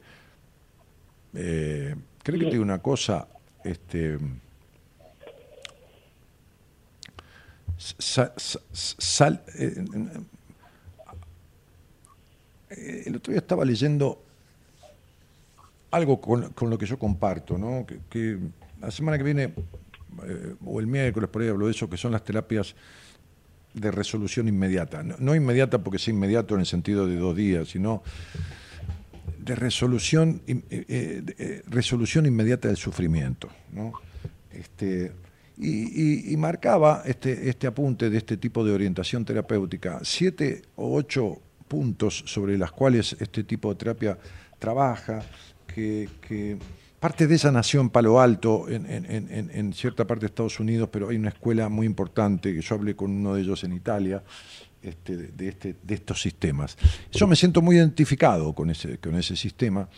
[1.34, 3.26] eh, creo que te digo una cosa,
[3.64, 4.18] este
[9.54, 9.84] eh,
[12.70, 14.22] eh, el otro día estaba leyendo
[15.90, 17.86] algo con, lo que yo comparto, ¿no?
[18.10, 18.38] que,
[18.80, 19.54] la semana que viene,
[20.24, 22.74] eh, o el miércoles por ahí hablo de eso, que son las terapias
[23.74, 25.02] de resolución inmediata.
[25.02, 28.02] No, inmediata porque sea inmediato en el sentido de dos días, sino
[29.38, 30.42] de resolución,
[31.66, 33.48] resolución inmediata del sufrimiento.
[33.72, 33.92] ¿no?
[34.52, 35.12] Este,
[35.60, 42.22] y, marcaba este, este apunte de este tipo de orientación terapéutica, siete o ocho puntos
[42.26, 44.18] sobre las cuales este tipo de terapia
[44.58, 45.22] trabaja,
[45.66, 46.58] que,
[47.00, 51.08] parte de esa nació en Palo Alto, en, en, cierta parte de Estados Unidos, pero
[51.08, 54.22] hay una escuela muy importante, que yo hablé con uno de ellos en Italia,
[54.82, 56.76] este, de, este, de estos sistemas.
[57.12, 59.88] Yo me siento muy identificado con ese, con ese sistema,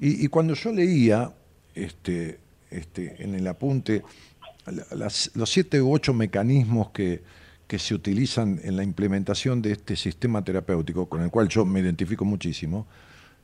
[0.00, 1.32] y, cuando yo leía
[1.74, 4.02] este, este, en el apunte
[4.66, 7.22] los siete u ocho mecanismos que,
[7.66, 11.80] que se utilizan en la implementación de este sistema terapéutico, con el cual yo me
[11.80, 12.86] identifico muchísimo,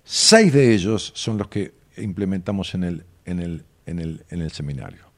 [0.04, 4.50] seis de ellos son los que implementamos en el, en el, en el, en el
[4.50, 5.10] seminario.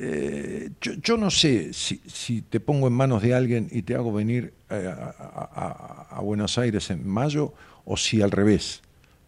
[0.00, 4.12] Eh, yo, no sé si, si, te pongo en manos de alguien y te hago
[4.12, 7.52] venir eh, a, Buenos Aires en mayo
[7.84, 8.82] o si al revés,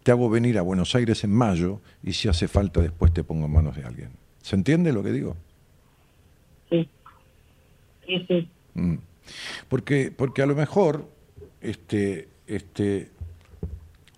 [0.05, 3.47] te hago venir a Buenos Aires en mayo y si hace falta después te pongo
[3.47, 4.11] en manos de alguien.
[4.43, 5.37] ¿Se entiende lo que digo?
[8.11, 8.27] Sí.
[8.29, 8.49] Sí.
[8.75, 8.97] Mm.
[9.69, 11.09] Porque, porque a lo mejor
[11.61, 13.11] este, este,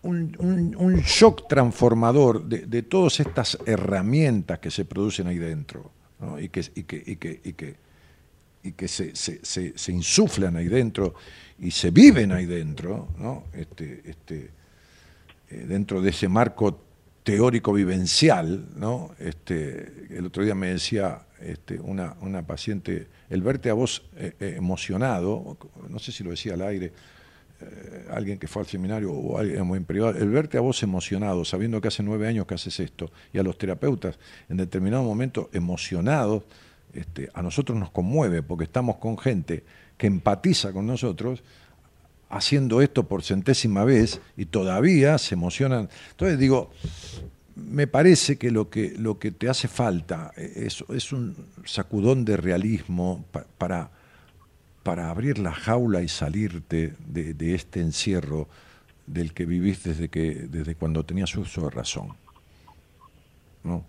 [0.02, 5.90] un, shock transformador de, todas estas herramientas que se producen ahí dentro
[6.40, 7.76] y que, y que, y que, y que,
[8.62, 9.40] y que se, se,
[9.76, 11.14] se, insuflan ahí dentro
[11.58, 13.44] y se viven ahí dentro, ¿no?
[13.52, 14.50] este, este,
[15.50, 16.80] eh, dentro de ese marco
[17.22, 19.12] teórico vivencial, ¿no?
[19.18, 24.34] Este, el otro día me decía este, una, una paciente, el verte a vos eh,
[24.40, 25.56] eh, emocionado,
[25.88, 26.92] no sé si lo decía al aire,
[27.60, 31.44] eh, alguien que fue al seminario o alguien muy privado, el verte a vos emocionado,
[31.44, 34.18] sabiendo que hace nueve años que haces esto, y a los terapeutas
[34.48, 36.44] en determinado momento emocionados,
[36.92, 39.64] este, a nosotros nos conmueve porque estamos con gente
[39.96, 41.42] que empatiza con nosotros
[42.32, 45.88] haciendo esto por centésima vez y todavía se emocionan.
[46.10, 46.72] Entonces digo,
[47.54, 52.36] me parece que lo que, lo que te hace falta es, es un sacudón de
[52.36, 53.24] realismo
[53.58, 53.90] para
[54.82, 58.48] para abrir la jaula y salirte de, este encierro
[59.06, 62.08] del que vivís desde, que, desde cuando tenías uso de razón.
[63.64, 63.84] ¿no?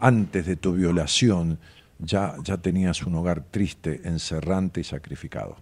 [0.00, 1.58] antes de tu violación
[2.00, 5.56] ya, ya tenías un hogar triste, encerrante y sacrificado.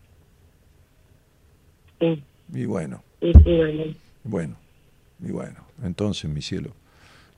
[2.52, 3.02] Y bueno.
[4.24, 4.56] bueno.
[5.22, 5.60] y bueno.
[5.82, 6.72] Entonces, mi cielo,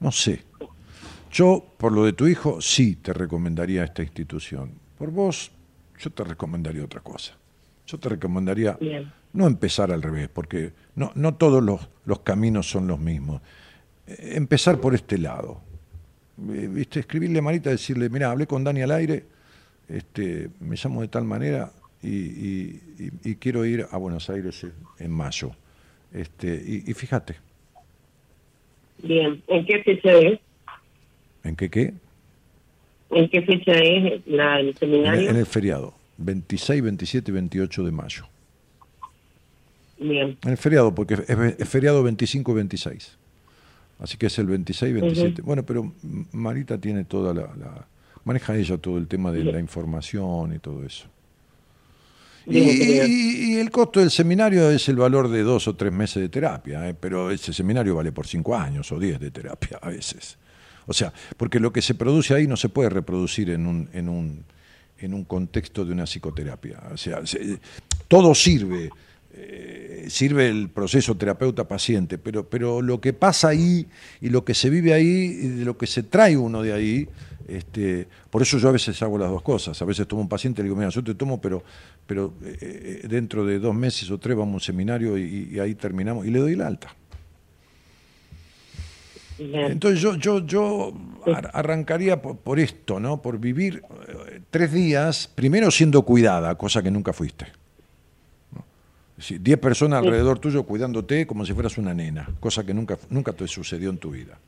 [0.01, 0.43] no sé.
[1.31, 4.73] Yo, por lo de tu hijo, sí te recomendaría esta institución.
[4.99, 5.51] Por vos,
[5.99, 7.37] yo te recomendaría otra cosa.
[7.87, 8.79] Yo te recomendaría
[9.33, 13.41] no empezar al revés, porque no, no todos los, los caminos son los mismos.
[14.07, 15.61] Eh, empezar por este lado.
[16.39, 17.01] Eh, ¿Viste?
[17.01, 19.25] Escribirle a Marita, decirle, mira, hablé con Dani al aire,
[19.89, 21.73] este, me llamo de tal manera
[22.03, 22.81] y,
[23.25, 24.67] y, quiero ir a Buenos Aires
[24.99, 25.53] en, mayo.
[26.13, 27.37] Este, y, fíjate.
[29.03, 30.41] Bien, ¿en qué fecha es?
[31.45, 31.95] ¿En qué qué?
[33.11, 35.31] ¿En qué fecha es la, el seminario?
[35.31, 38.25] En, el feriado, 26, 27 y 28 de mayo.
[39.99, 40.37] Bien.
[40.43, 43.19] En el feriado, porque es, feriado 25 y 26.
[44.01, 45.43] Así que es el 26 y 27.
[45.43, 45.93] Bueno, pero
[46.33, 47.87] Marita tiene toda la,
[48.25, 51.12] Maneja ella todo el tema de la información y todo eso.
[52.47, 56.89] Y, el costo del seminario es el valor de dos o tres meses de terapia,
[56.89, 56.95] ¿eh?
[56.99, 60.39] pero ese seminario vale por cinco años o diez de terapia a veces.
[60.87, 64.09] O sea, porque lo que se produce ahí no se puede reproducir en un, en
[64.09, 64.45] un,
[64.99, 66.81] en un contexto de una psicoterapia.
[66.93, 67.21] O sea,
[68.09, 68.91] todo sirve,
[69.35, 73.87] eh, sirve el proceso terapeuta-paciente, pero, pero lo que pasa ahí
[74.21, 77.09] y lo que se vive ahí y de lo que se trae uno de ahí,
[77.49, 79.81] este, por eso yo a veces hago las dos cosas.
[79.81, 81.63] A veces tomo un paciente y le digo, mira, yo te tomo, pero,
[82.07, 85.59] pero eh, eh, dentro de dos meses o tres vamos a un seminario y, y
[85.59, 86.95] ahí terminamos y le doy el alta.
[89.39, 90.93] Entonces yo, yo, yo
[91.53, 93.23] arrancaría por, esto, ¿no?
[93.23, 97.47] Por vivir eh, tres días, primero siendo cuidada, cosa que nunca fuiste.
[99.41, 103.49] diez personas alrededor tuyo cuidándote como si fueras una nena, cosa que nunca, nunca te
[103.49, 104.39] sucedió en tu vida.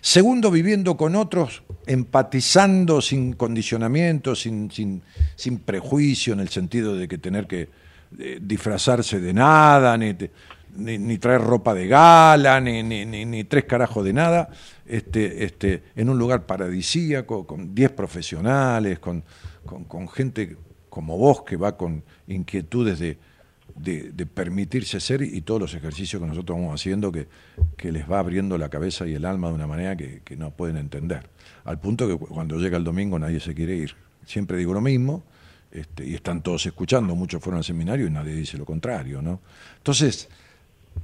[0.00, 5.02] Segundo, viviendo con otros, empatizando sin condicionamiento, sin, sin,
[5.36, 7.68] sin prejuicio, en el sentido de que tener que
[8.18, 10.14] eh, disfrazarse de nada, ni
[10.76, 14.50] ni, traer ropa de gala, ni, ni, tres carajos de nada,
[14.86, 19.24] este, este, en un lugar paradisíaco, con diez profesionales, con,
[19.64, 20.56] con, gente
[20.88, 23.18] como vos que va con inquietudes de,
[23.76, 27.28] de, permitirse ser y todos los ejercicios que nosotros vamos haciendo que,
[27.76, 30.50] que, les va abriendo la cabeza y el alma de una manera que, que no
[30.50, 31.28] pueden entender.
[31.64, 33.94] Al punto que cuando llega el domingo nadie se quiere ir.
[34.26, 35.24] Siempre digo lo mismo,
[35.72, 39.40] este, y están todos escuchando, muchos fueron al seminario y nadie dice lo contrario, ¿no?
[39.76, 40.28] Entonces,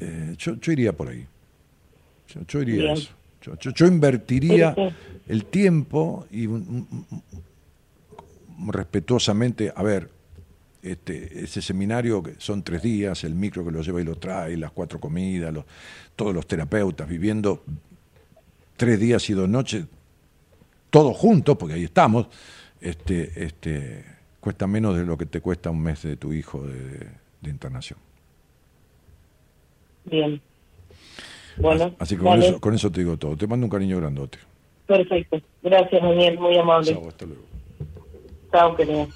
[0.01, 1.27] eh, yo, iría por ahí.
[2.29, 2.93] Yo, yo diría Bien.
[2.97, 3.11] eso.
[3.75, 4.89] Yo, invertiría sí.
[5.29, 7.07] el tiempo y un- un-
[8.59, 10.11] un- respetuosamente, a ver,
[10.83, 14.57] este, ese seminario que son tres días, el micro que lo lleva y lo trae,
[14.57, 15.65] las cuatro comidas, los-
[16.15, 17.63] todos los terapeutas viviendo
[18.77, 19.85] tres días y dos noches,
[20.91, 22.29] todos juntos, porque ahí estamos,
[22.81, 24.05] este, este,
[24.41, 27.09] cuesta menos de lo que te cuesta un mes de tu hijo de,
[27.41, 27.99] de internación.
[30.05, 30.41] Bien.
[31.59, 33.37] Bueno, Así que con eso, con eso te digo todo.
[33.37, 34.39] Te mando un cariño grandote.
[34.87, 35.41] perfecto.
[35.63, 36.93] Gracias, Daniel, muy amable.
[36.93, 37.43] Chao, hasta luego.
[38.53, 39.09] Chao, querido.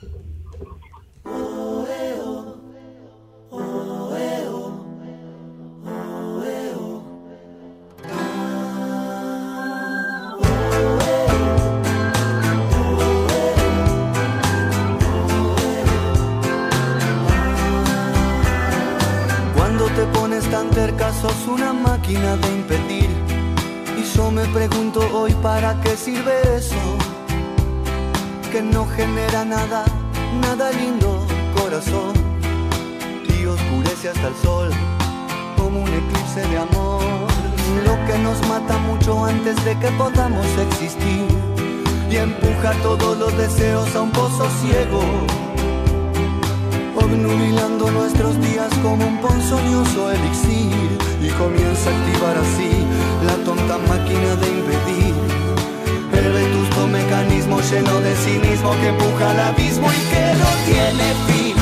[25.61, 26.82] Para qué sirve eso.
[28.51, 29.85] Que no genera nada,
[30.41, 31.19] nada lindo,
[31.55, 32.15] corazón.
[33.28, 34.70] Y oscurece hasta el sol
[35.59, 37.03] como un eclipse de amor.
[37.85, 41.27] Lo que nos mata mucho antes de que podamos existir.
[42.11, 45.03] Y empuja todos los deseos a un pozo ciego
[46.97, 52.70] obnubilando nuestros días como un ponzoñoso elixir y comienza a activar así
[53.27, 55.40] la tonta máquina de impedir
[57.59, 61.56] lleno de cinismo que empuja al abismo y que no tiene fin.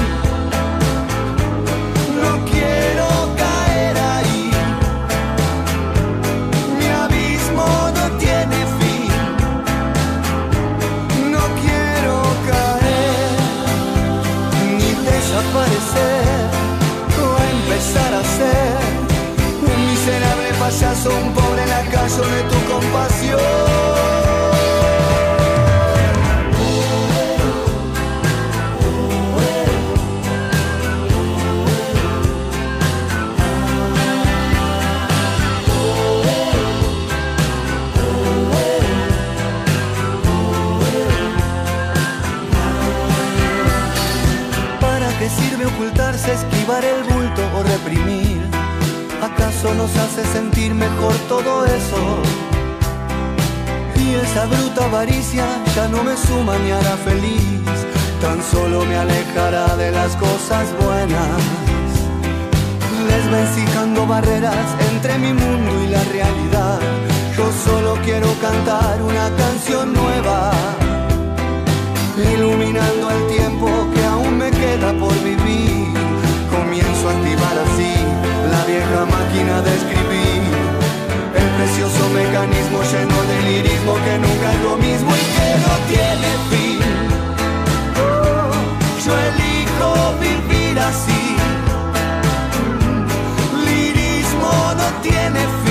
[2.23, 4.51] No quiero caer ahí,
[6.79, 7.67] mi abismo
[7.97, 9.11] no tiene fin.
[11.33, 12.15] No quiero
[12.51, 13.37] caer
[14.79, 16.51] ni desaparecer
[17.23, 18.79] o empezar a ser
[19.63, 24.18] un miserable payaso, un pobre lacayo de tu compasión.
[46.69, 48.39] Esquivar el bulto o reprimir?
[49.23, 52.23] ¿Acaso nos hace sentir mejor todo eso?
[53.97, 57.63] Y esa bruta avaricia ya no me suma ni hará feliz,
[58.21, 61.41] tan solo me alejará de las cosas buenas.
[63.09, 66.81] Desvencijando barreras entre mi mundo y la realidad,
[67.37, 70.53] yo solo quiero cantar una canción nueva
[72.35, 75.48] iluminando el tiempo que aún me queda por vivir.
[77.09, 77.95] Activar así
[78.53, 80.43] la vieja máquina de escribir,
[81.35, 86.31] el precioso mecanismo lleno de lirismo que nunca es lo mismo y que no tiene
[86.51, 86.81] fin.
[87.97, 88.53] Oh,
[89.05, 89.91] yo elijo
[90.21, 91.23] vivir así.
[93.65, 95.68] Lirismo no tiene fin.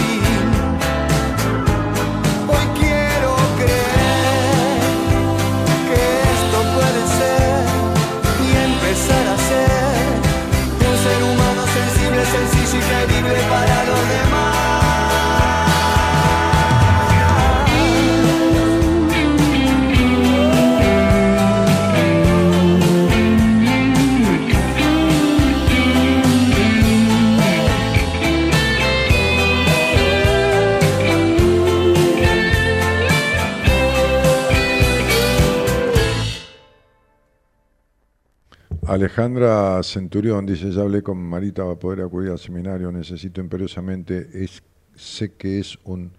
[38.98, 44.28] Alejandra Centurión dice, ya hablé con Marita, va a poder acudir al seminario, necesito imperiosamente,
[44.34, 44.64] es,
[44.96, 46.12] sé que es un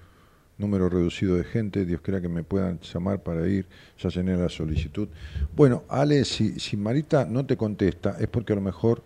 [0.59, 3.66] número reducido de gente, Dios quiera que me puedan llamar para ir,
[3.98, 5.09] ya llené la solicitud.
[5.56, 9.02] Bueno, Ale, si, si Marita no te contesta, es porque a lo mejor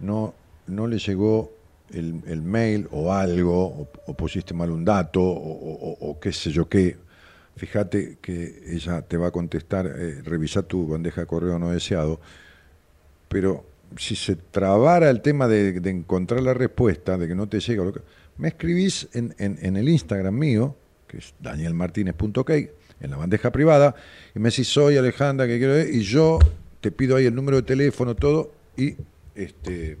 [0.00, 0.34] no,
[0.66, 1.52] no le llegó
[1.90, 6.50] el, el mail o algo, o, pusiste mal un dato, o, o- o qué sé
[6.50, 6.96] yo qué.
[7.54, 12.18] Fíjate que ella te va a contestar, eh, revisa tu bandeja de correo no deseado,
[13.32, 13.64] pero
[13.96, 17.92] si se trabara el tema de, encontrar la respuesta, de que no te llega, lo
[17.92, 18.02] que-
[18.36, 20.76] me escribís en, el Instagram mío,
[21.06, 22.50] que es danielmartinez.ok,
[23.00, 23.94] en la bandeja privada,
[24.34, 26.38] y me decís, soy Alejandra, que quiero ver, y yo
[26.82, 28.94] te pido ahí el número de teléfono, todo, y
[29.34, 29.96] este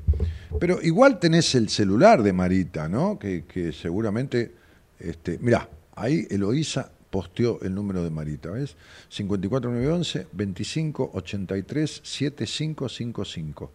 [0.60, 3.18] pero igual tenés el celular de Marita, ¿no?
[3.18, 4.52] Que, que seguramente,
[4.98, 8.74] este, mirá, ahí Eloísa posteó el número de Marita, ¿ves?
[9.10, 13.70] 54911 2583 7555.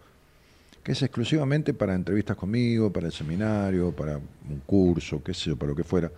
[0.84, 5.55] que es exclusivamente para entrevistas conmigo, para el seminario, para un curso, qué sé yo,
[5.55, 6.11] para lo que fuera.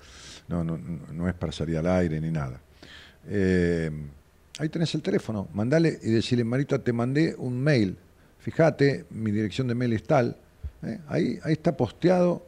[0.47, 0.79] No, no,
[1.11, 2.61] no es para salir al aire ni nada.
[3.27, 3.91] Eh,
[4.57, 7.97] ahí tenés el teléfono, mandale y decirle, Marita, te mandé un mail.
[8.39, 10.37] Fíjate, mi dirección de mail es tal.
[10.83, 10.99] ¿eh?
[11.09, 12.45] Ahí, ahí está posteado,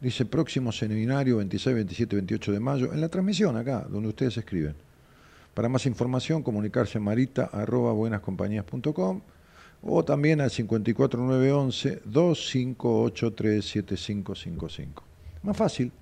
[0.00, 4.74] dice próximo seminario 26, 27, 28 de mayo, en la transmisión acá, donde ustedes escriben.
[5.54, 9.20] Para más información, comunicarse a marita arroba buenascompañías.com
[9.82, 15.02] o también al 54911 25837555.
[15.42, 15.92] Más fácil.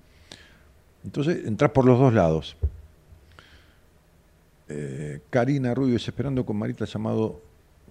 [1.03, 2.55] Entonces, entras por los dos lados.
[4.69, 7.41] Eh, Karina Rubio dice, esperando con Marita llamado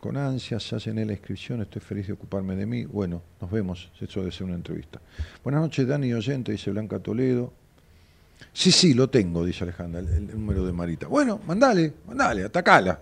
[0.06, 2.84] con ansias, ya llené la inscripción, estoy feliz de ocuparme de mí.
[2.84, 5.00] Bueno, nos vemos, eso debe ser una entrevista.
[5.42, 7.52] Buenas noches, Dani Oyente, dice Blanca Toledo.
[8.52, 11.08] Sí, sí, lo tengo, dice Alejandra, el, número de Marita.
[11.08, 13.00] Bueno, mandale, mandale, atacala.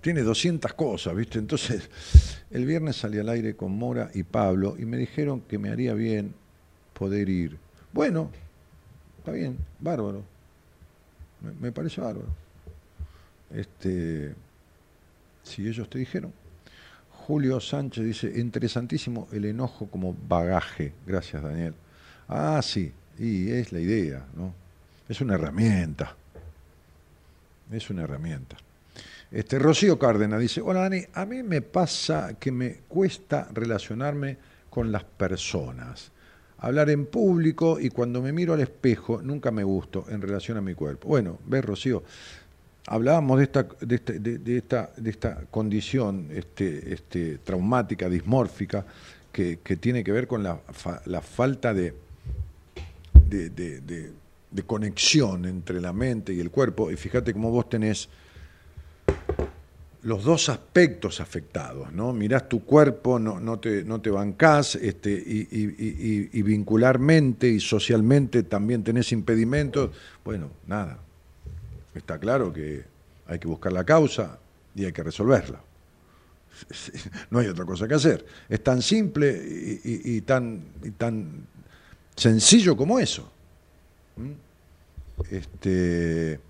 [0.00, 1.38] Tiene 200 cosas, ¿viste?
[1.38, 1.88] Entonces,
[2.50, 5.94] el viernes salí al aire con Mora y Pablo y me dijeron que me haría
[5.94, 6.34] bien
[6.94, 7.58] poder ir.
[7.92, 8.28] Bueno,
[9.18, 10.24] está bien, bárbaro.
[11.60, 12.26] me parece bárbaro.
[13.54, 14.34] Este,
[15.48, 16.32] si ellos te dijeron.
[17.10, 20.94] Julio Sánchez dice, interesantísimo el enojo como bagaje.
[21.06, 21.74] Gracias, Daniel.
[22.28, 24.54] Ah, sí, y es la idea, ¿no?
[25.08, 26.14] Es una herramienta.
[27.70, 28.56] Es una herramienta.
[29.30, 34.38] Este, Rocío Cárdenas dice, hola Dani, a mí me pasa que me cuesta relacionarme
[34.70, 36.12] con las personas.
[36.58, 40.62] Hablar en público y cuando me miro al espejo nunca me gusto en relación a
[40.62, 41.08] mi cuerpo.
[41.08, 42.02] Bueno, ves Rocío,
[42.88, 48.84] hablábamos de esta, de, este, de, esta, de esta condición este, este, traumática, dismórfica,
[49.30, 50.60] que, tiene que ver con la,
[51.04, 51.94] la falta de,
[53.28, 54.12] de,
[54.66, 56.90] conexión entre la mente y el cuerpo.
[56.90, 58.08] Y fíjate cómo vos tenés
[60.02, 62.12] los dos aspectos afectados, ¿no?
[62.12, 67.60] Mirás tu cuerpo, no, no, te, no te bancás, este, y, y, y vincularmente y
[67.60, 69.90] socialmente también tenés impedimentos.
[70.24, 70.98] Bueno, nada,
[71.98, 72.84] Está claro que
[73.26, 74.38] hay que buscar la causa
[74.74, 75.60] y hay que resolverla.
[77.30, 78.24] No hay otra cosa que hacer.
[78.48, 79.30] Es tan simple
[79.84, 80.64] y, tan,
[80.96, 81.46] tan
[82.16, 83.30] sencillo como eso.
[84.16, 84.32] ¿Mm?
[85.30, 86.40] Este,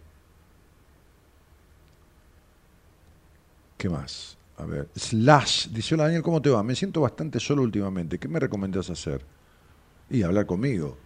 [3.77, 4.37] ¿Qué más?
[4.59, 6.62] A ver, Slash, dice, hola Daniel, ¿cómo te va?
[6.62, 8.19] Me siento bastante solo últimamente.
[8.19, 9.25] ¿Qué me recomendás hacer?
[10.11, 10.97] Y hablar conmigo.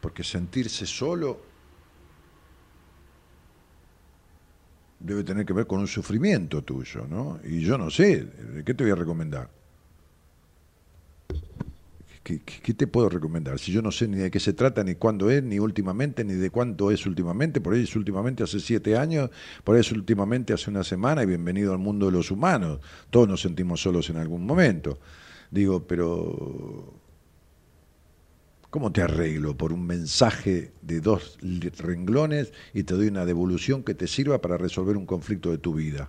[0.00, 1.49] Porque sentirse solo
[5.00, 7.40] debe tener que ver con un sufrimiento tuyo, ¿no?
[7.44, 8.26] Y yo no sé,
[8.64, 9.48] ¿qué te voy a recomendar?
[12.22, 13.58] ¿Qué, te puedo recomendar?
[13.58, 16.34] Si yo no sé ni de qué se trata, ni cuándo es, ni últimamente, ni
[16.34, 19.30] de cuánto es últimamente, por ahí es últimamente hace siete años,
[19.64, 22.80] por ahí es últimamente hace una semana, y bienvenido al mundo de los humanos.
[23.08, 24.98] Todos nos sentimos solos en algún momento.
[25.50, 26.99] Digo, pero
[28.70, 33.94] ¿Cómo te arreglo por un mensaje de dos renglones y te doy una devolución que
[33.94, 36.08] te sirva para resolver un conflicto de tu vida?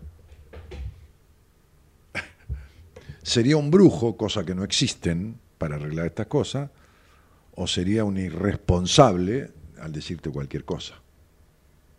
[3.23, 6.69] ¿Sería un brujo, cosa que no existen para arreglar estas cosas,
[7.55, 11.01] o sería un irresponsable al decirte cualquier cosa?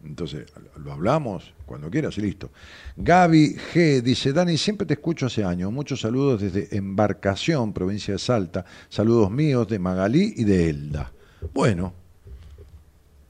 [0.05, 2.51] Entonces, lo hablamos cuando quieras y listo.
[2.97, 5.73] Gaby G dice, Dani, siempre te escucho hace años.
[5.73, 8.65] Muchos saludos desde Embarcación, provincia de Salta.
[8.89, 11.13] Saludos míos de Magalí y de Elda.
[11.55, 11.95] Bueno,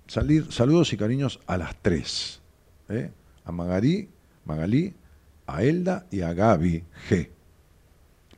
[0.07, 2.41] salir, saludos y cariños a las tres.
[2.89, 3.11] ¿eh?
[3.45, 4.09] A Magalí,
[4.47, 4.95] Magalí,
[5.47, 7.29] a Elda y a Gaby G.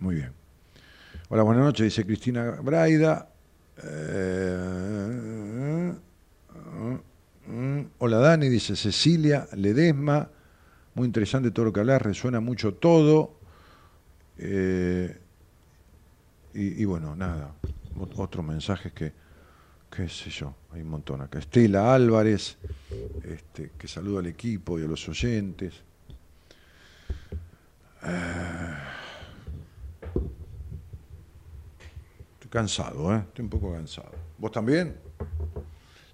[0.01, 0.33] Muy bien.
[1.29, 3.29] Hola, buenas noches, dice Cristina Braida.
[3.83, 5.15] Eh,
[7.47, 10.31] Mm, hola Dani, dice Cecilia Ledesma.
[10.95, 13.35] Muy interesante todo lo que hablas, resuena mucho todo.
[14.39, 15.19] Eh,
[16.55, 17.53] y, bueno, nada,
[18.17, 19.13] otros mensajes que,
[19.91, 21.41] qué sé yo, hay un montón acá.
[21.41, 22.59] Estela Álvarez,
[23.25, 25.75] este, que saluda al equipo y a los oyentes.
[28.05, 28.75] Eh,
[32.35, 33.19] estoy cansado, ¿eh?
[33.19, 34.13] Estoy un poco cansado.
[34.39, 34.95] ¿Vos también?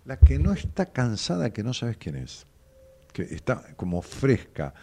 [0.04, 2.46] La que no está cansada, que no sabes quién es,
[3.12, 4.74] que está como fresca,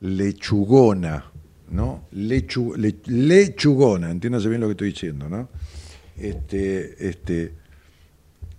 [0.00, 1.30] lechugona,
[1.70, 2.06] ¿no?
[2.12, 5.48] lechugona, entiéndase bien lo que estoy diciendo, ¿no?
[6.16, 7.54] Este, este,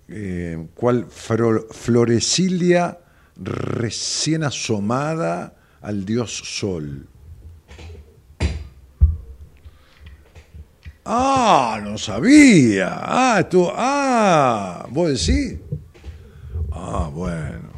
[0.08, 2.98] eh, cual florecilia
[3.36, 7.06] recién asomada al dios sol.
[11.04, 12.92] Ah, no sabía.
[12.94, 15.58] Ah, tú, ah, vos decís.
[16.74, 17.68] Ah, bueno.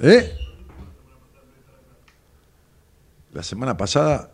[0.00, 0.32] ¿Eh?
[3.32, 4.32] La semana pasada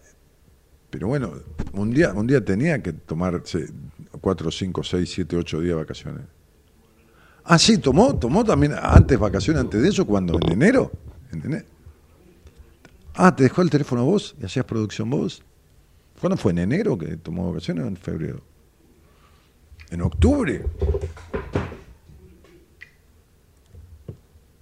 [0.91, 1.33] Pero bueno,
[1.73, 3.67] un día, un día tenía que tomarse
[4.21, 6.23] 4, 5, 6, 7, 8 días de vacaciones.
[7.45, 10.93] Ah, sí, tomó, tomó también antes vacaciones, antes de eso, cuando en enero.
[11.33, 11.65] ¿En enero?
[13.15, 15.43] Ah, ¿te dejó el teléfono vos y hacías producción vos?
[16.21, 16.53] ¿Cuándo fue?
[16.53, 18.43] ¿En enero que tomó vacaciones o en febrero?
[19.91, 20.65] ¿En octubre?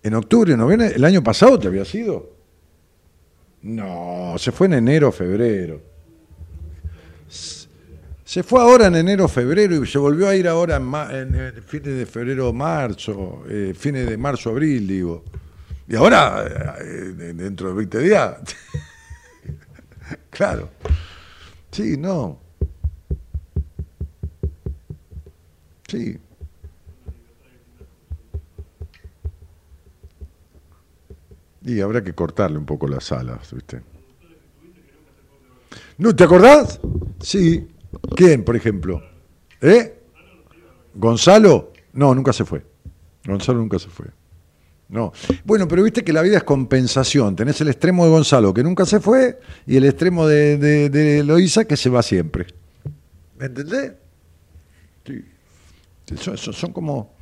[0.02, 0.92] ¿En octubre, noviembre?
[0.94, 2.34] ¿El año pasado te había sido?
[3.62, 5.82] No, se fue en enero, febrero.
[7.28, 11.52] Se fue ahora en enero, febrero y se volvió a ir ahora en, en, eh,
[11.66, 15.24] fines de febrero, marzo, eh, fines de marzo, abril, digo.
[15.88, 16.44] Y ahora,
[16.80, 18.36] eh, eh, dentro de 20 días.
[20.30, 20.70] claro.
[21.72, 22.38] Sí, no.
[25.88, 26.16] Sí.
[31.62, 33.82] Y habrá que cortarle un poco las alas, ¿viste?
[35.98, 36.80] ¿No te acordás?
[37.20, 37.68] Sí.
[38.16, 39.02] ¿Quién, por ejemplo?
[39.60, 40.00] ¿Eh?
[40.94, 41.72] ¿Gonzalo?
[41.92, 42.64] No, nunca se fue.
[43.26, 44.06] Gonzalo nunca se fue.
[44.88, 45.12] No.
[45.44, 47.36] Bueno, pero viste que la vida es compensación.
[47.36, 51.76] Tenés el extremo de Gonzalo que nunca se fue y el extremo de, de, que
[51.76, 52.46] se va siempre.
[53.38, 53.92] ¿Me entendés?
[55.06, 55.24] Sí.
[56.36, 57.12] Son como,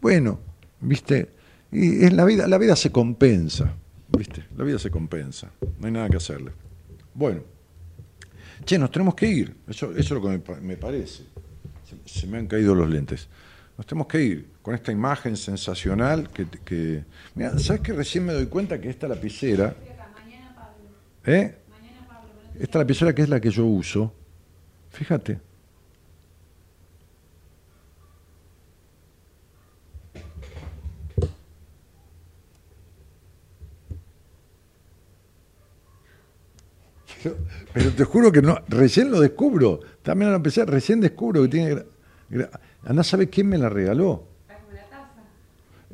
[0.00, 0.38] bueno,
[0.80, 1.30] viste,
[1.72, 3.74] y en la vida, la vida se compensa,
[4.16, 6.52] viste, la vida se compensa, no hay nada que hacerle.
[7.14, 7.42] Bueno,
[8.64, 11.24] che, nos tenemos que ir, eso, eso es lo que me, pa- me parece.
[11.84, 13.28] Se, se me han caído los lentes.
[13.76, 17.04] Nos tenemos que ir con esta imagen sensacional que, que...
[17.34, 19.74] Mira, ¿sabes que recién me doy cuenta que esta lapicera...
[21.24, 21.56] ¿Eh?
[22.58, 24.12] Esta lapicera que es la que yo uso,
[24.90, 25.40] fíjate.
[37.22, 37.36] Pero,
[37.72, 39.80] pero te juro que no, recién lo descubro.
[40.02, 41.82] También lo empecé, recién descubro que tiene.
[42.84, 44.24] Andá, ¿sabe quién me la regaló?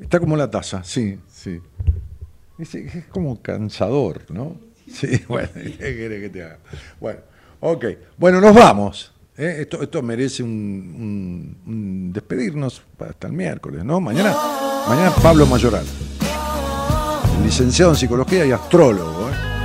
[0.01, 1.61] Está como la taza, sí, sí.
[2.59, 4.57] Es, es como cansador, ¿no?
[4.91, 6.59] Sí, bueno, ¿qué querés que te haga?
[7.01, 7.21] Bueno,
[7.61, 7.85] ok.
[8.19, 9.13] Bueno, nos vamos.
[9.37, 9.57] ¿eh?
[9.61, 14.01] Esto, esto merece un, un- un despedirnos hasta el miércoles, ¿no?
[14.01, 14.35] Mañana,
[14.89, 15.85] mañana Pablo Mayoral,
[17.43, 19.29] licenciado en psicología y astrólogo.
[19.31, 19.56] ¿eh?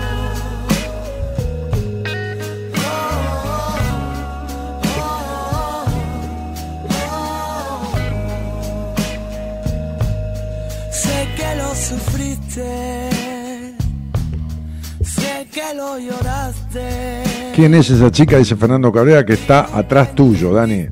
[15.82, 17.24] Lo lloraste.
[17.56, 18.38] ¿Quién es esa chica?
[18.38, 20.88] Dice Fernando Cabrera, que está atrás tuyo, Dani.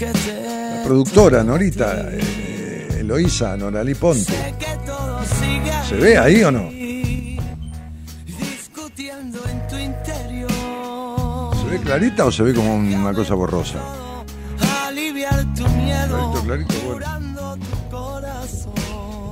[0.00, 4.34] La productora, Norita, eh, Eloísa, Noralí Ponte.
[5.88, 6.68] ¿Se ve ahí o no?
[11.60, 13.78] ¿Se ve clarita o se ve como una cosa borrosa?
[14.58, 17.19] Clarito, clarito, bueno.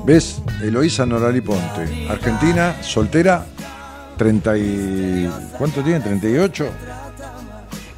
[0.09, 0.41] ¿Ves?
[0.63, 2.09] Eloísa Noralí Ponte.
[2.09, 3.45] Argentina, soltera,
[4.17, 5.31] 30 y...
[5.59, 6.03] ¿Cuánto tiene?
[6.03, 6.67] ¿38?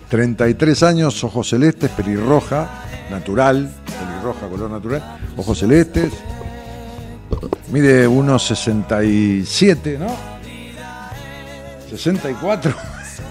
[0.09, 2.69] 33 años, ojos celestes, pelirroja,
[3.13, 6.13] natural, pelirroja, color natural, ojos celestes.
[7.71, 10.09] Mide 1,67, ¿no?
[11.91, 12.75] 64.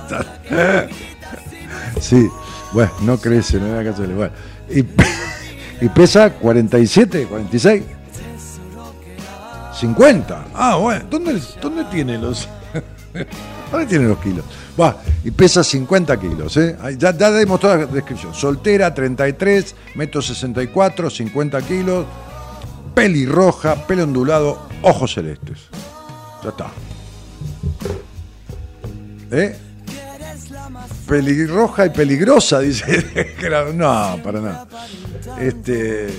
[2.00, 2.30] sí,
[2.72, 4.16] bueno, no crece, no que hacerle.
[4.16, 4.34] Bueno,
[4.70, 4.86] y,
[5.86, 7.99] y pesa 47, 46.
[9.80, 10.48] 50.
[10.54, 11.06] Ah, bueno.
[11.10, 12.48] ¿Dónde, dónde tiene los.?
[13.72, 14.44] ¿Dónde tiene los kilos?
[14.80, 16.78] Va, y pesa 50 kilos, ¿eh?
[16.98, 18.34] Ya, ya toda la descripción.
[18.34, 22.06] Soltera, 33, metro 64, 50 kilos,
[22.94, 25.60] pelirroja, pelo ondulado, ojos celestes.
[26.44, 26.68] Ya está.
[29.32, 29.58] ¿Eh?
[31.08, 33.36] Pelirroja y peligrosa, dice.
[33.74, 34.68] No, para nada.
[35.40, 36.10] Este,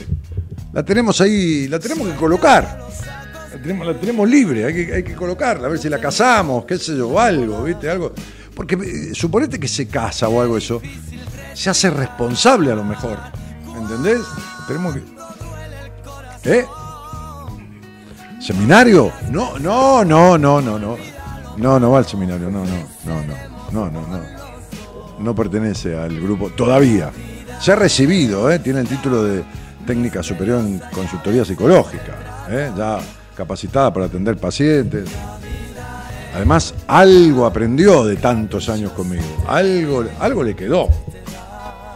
[0.73, 2.81] la tenemos ahí, la tenemos que colocar.
[3.63, 6.79] Tenemos, la tenemos libre, hay que, hay que colocarla, a ver si la casamos, qué
[6.79, 7.91] sé yo, algo, ¿viste?
[7.91, 8.13] Algo.
[8.55, 10.81] Porque eh, suponete que se casa o algo eso,
[11.55, 13.19] se hace responsable a lo mejor.
[13.77, 14.21] ¿Entendés?
[14.67, 15.03] Tenemos que.
[16.45, 16.67] ¿Eh?
[18.41, 19.13] ¿Seminario?
[19.31, 20.97] No, no, no, no, no, no.
[21.57, 23.35] No, no va al seminario, no, no, no, no,
[23.73, 24.21] no, no, no.
[25.19, 27.11] No pertenece al grupo todavía.
[27.61, 28.59] Se ha recibido, ¿eh?
[28.59, 29.45] tiene el título de
[29.87, 32.73] técnica superior en consultoría psicológica, ¿eh?
[32.75, 33.01] ya
[33.41, 35.09] capacitada para atender pacientes.
[36.35, 39.25] Además, algo aprendió de tantos años conmigo.
[39.49, 40.89] Algo, algo le quedó.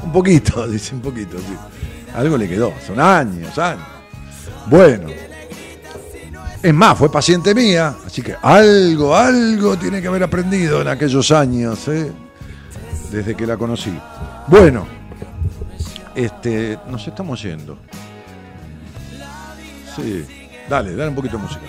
[0.03, 1.55] Un poquito, dice un poquito, sí.
[2.15, 2.73] Algo le quedó.
[2.87, 3.85] Son años, años.
[4.66, 5.09] Bueno.
[6.62, 11.31] Es más, fue paciente mía, así que algo, algo tiene que haber aprendido en aquellos
[11.31, 12.11] años, ¿eh?
[13.11, 13.93] desde que la conocí.
[14.47, 14.87] Bueno,
[16.15, 17.77] este, nos estamos yendo.
[19.95, 21.66] Sí, dale, dale un poquito de música.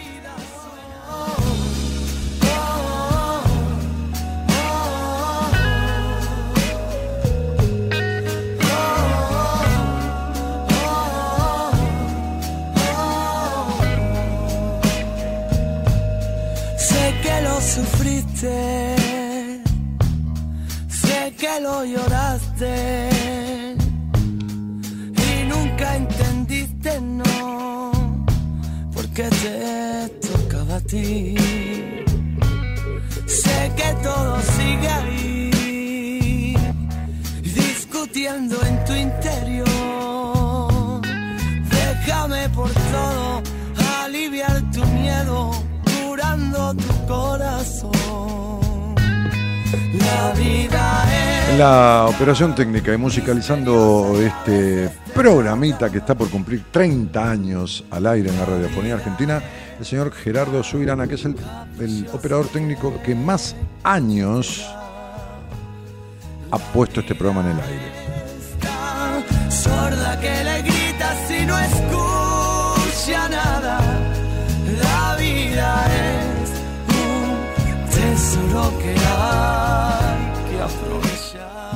[16.77, 18.95] Sé que lo sufriste,
[20.89, 23.14] sé que lo lloraste
[30.87, 31.35] ti.
[33.25, 36.55] Sé que todo sigue ahí,
[37.41, 39.65] discutiendo en tu interior.
[41.69, 43.41] Déjame por todo
[44.03, 45.51] aliviar tu miedo,
[45.97, 48.95] curando tu corazón.
[49.93, 51.57] La vida es.
[51.57, 58.29] La operación técnica y musicalizando este programita que está por cumplir 30 años al aire
[58.29, 59.41] en la radiofonía argentina,
[59.79, 61.35] el señor Gerardo Subirana, que es el,
[62.13, 64.65] operador técnico que más años
[66.51, 67.95] ha puesto este programa en el aire.
[74.81, 76.49] La vida es
[76.89, 79.94] un tesoro que.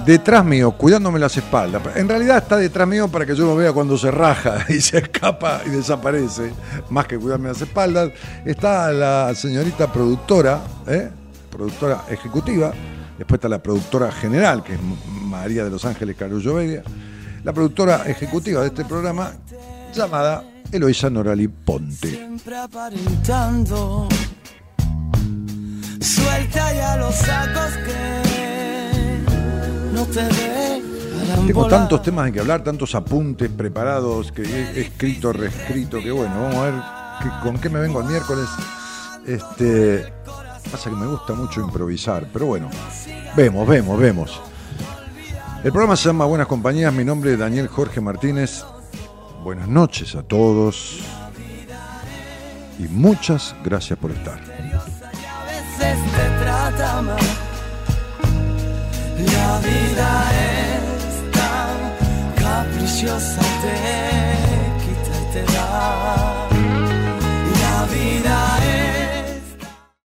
[0.10, 1.84] Detrás mío, cuidándome las espaldas.
[1.96, 4.98] En realidad está detrás mío para que yo lo vea cuando se raja y se
[4.98, 6.52] escapa y desaparece.
[6.90, 8.10] Más que cuidarme las espaldas.
[8.44, 11.12] Está la señorita productora, ¿eh?
[11.52, 12.74] productora ejecutiva.
[13.20, 14.80] Después está la productora general, que es
[15.26, 16.82] María de los Ángeles Carullo Vega.
[17.44, 19.34] La productora ejecutiva de este programa,
[19.94, 22.10] llamada Eloisa Norali Ponte.
[22.10, 24.10] Siempre aparentando.
[26.02, 28.29] Suelta ya los sacos que
[30.00, 35.34] no te dejarán Tengo tantos temas en que hablar, tantos apuntes preparados que he escrito,
[35.34, 36.74] reescrito, que bueno, vamos a ver
[37.44, 38.48] con qué me vengo el miércoles.
[39.26, 40.12] Este,
[40.72, 42.70] pasa que me gusta mucho improvisar, pero bueno,
[43.36, 44.42] vemos, vemos, vemos.
[45.64, 48.64] El programa se llama Buenas Compañías, mi nombre es Daniel Jorge Martínez.
[49.44, 51.00] Buenas noches a todos
[52.78, 54.40] y muchas gracias por estar.
[59.26, 61.76] La vida es tan
[62.36, 63.76] caprichosa, te
[64.84, 66.48] quita y te da.
[67.62, 68.59] La vida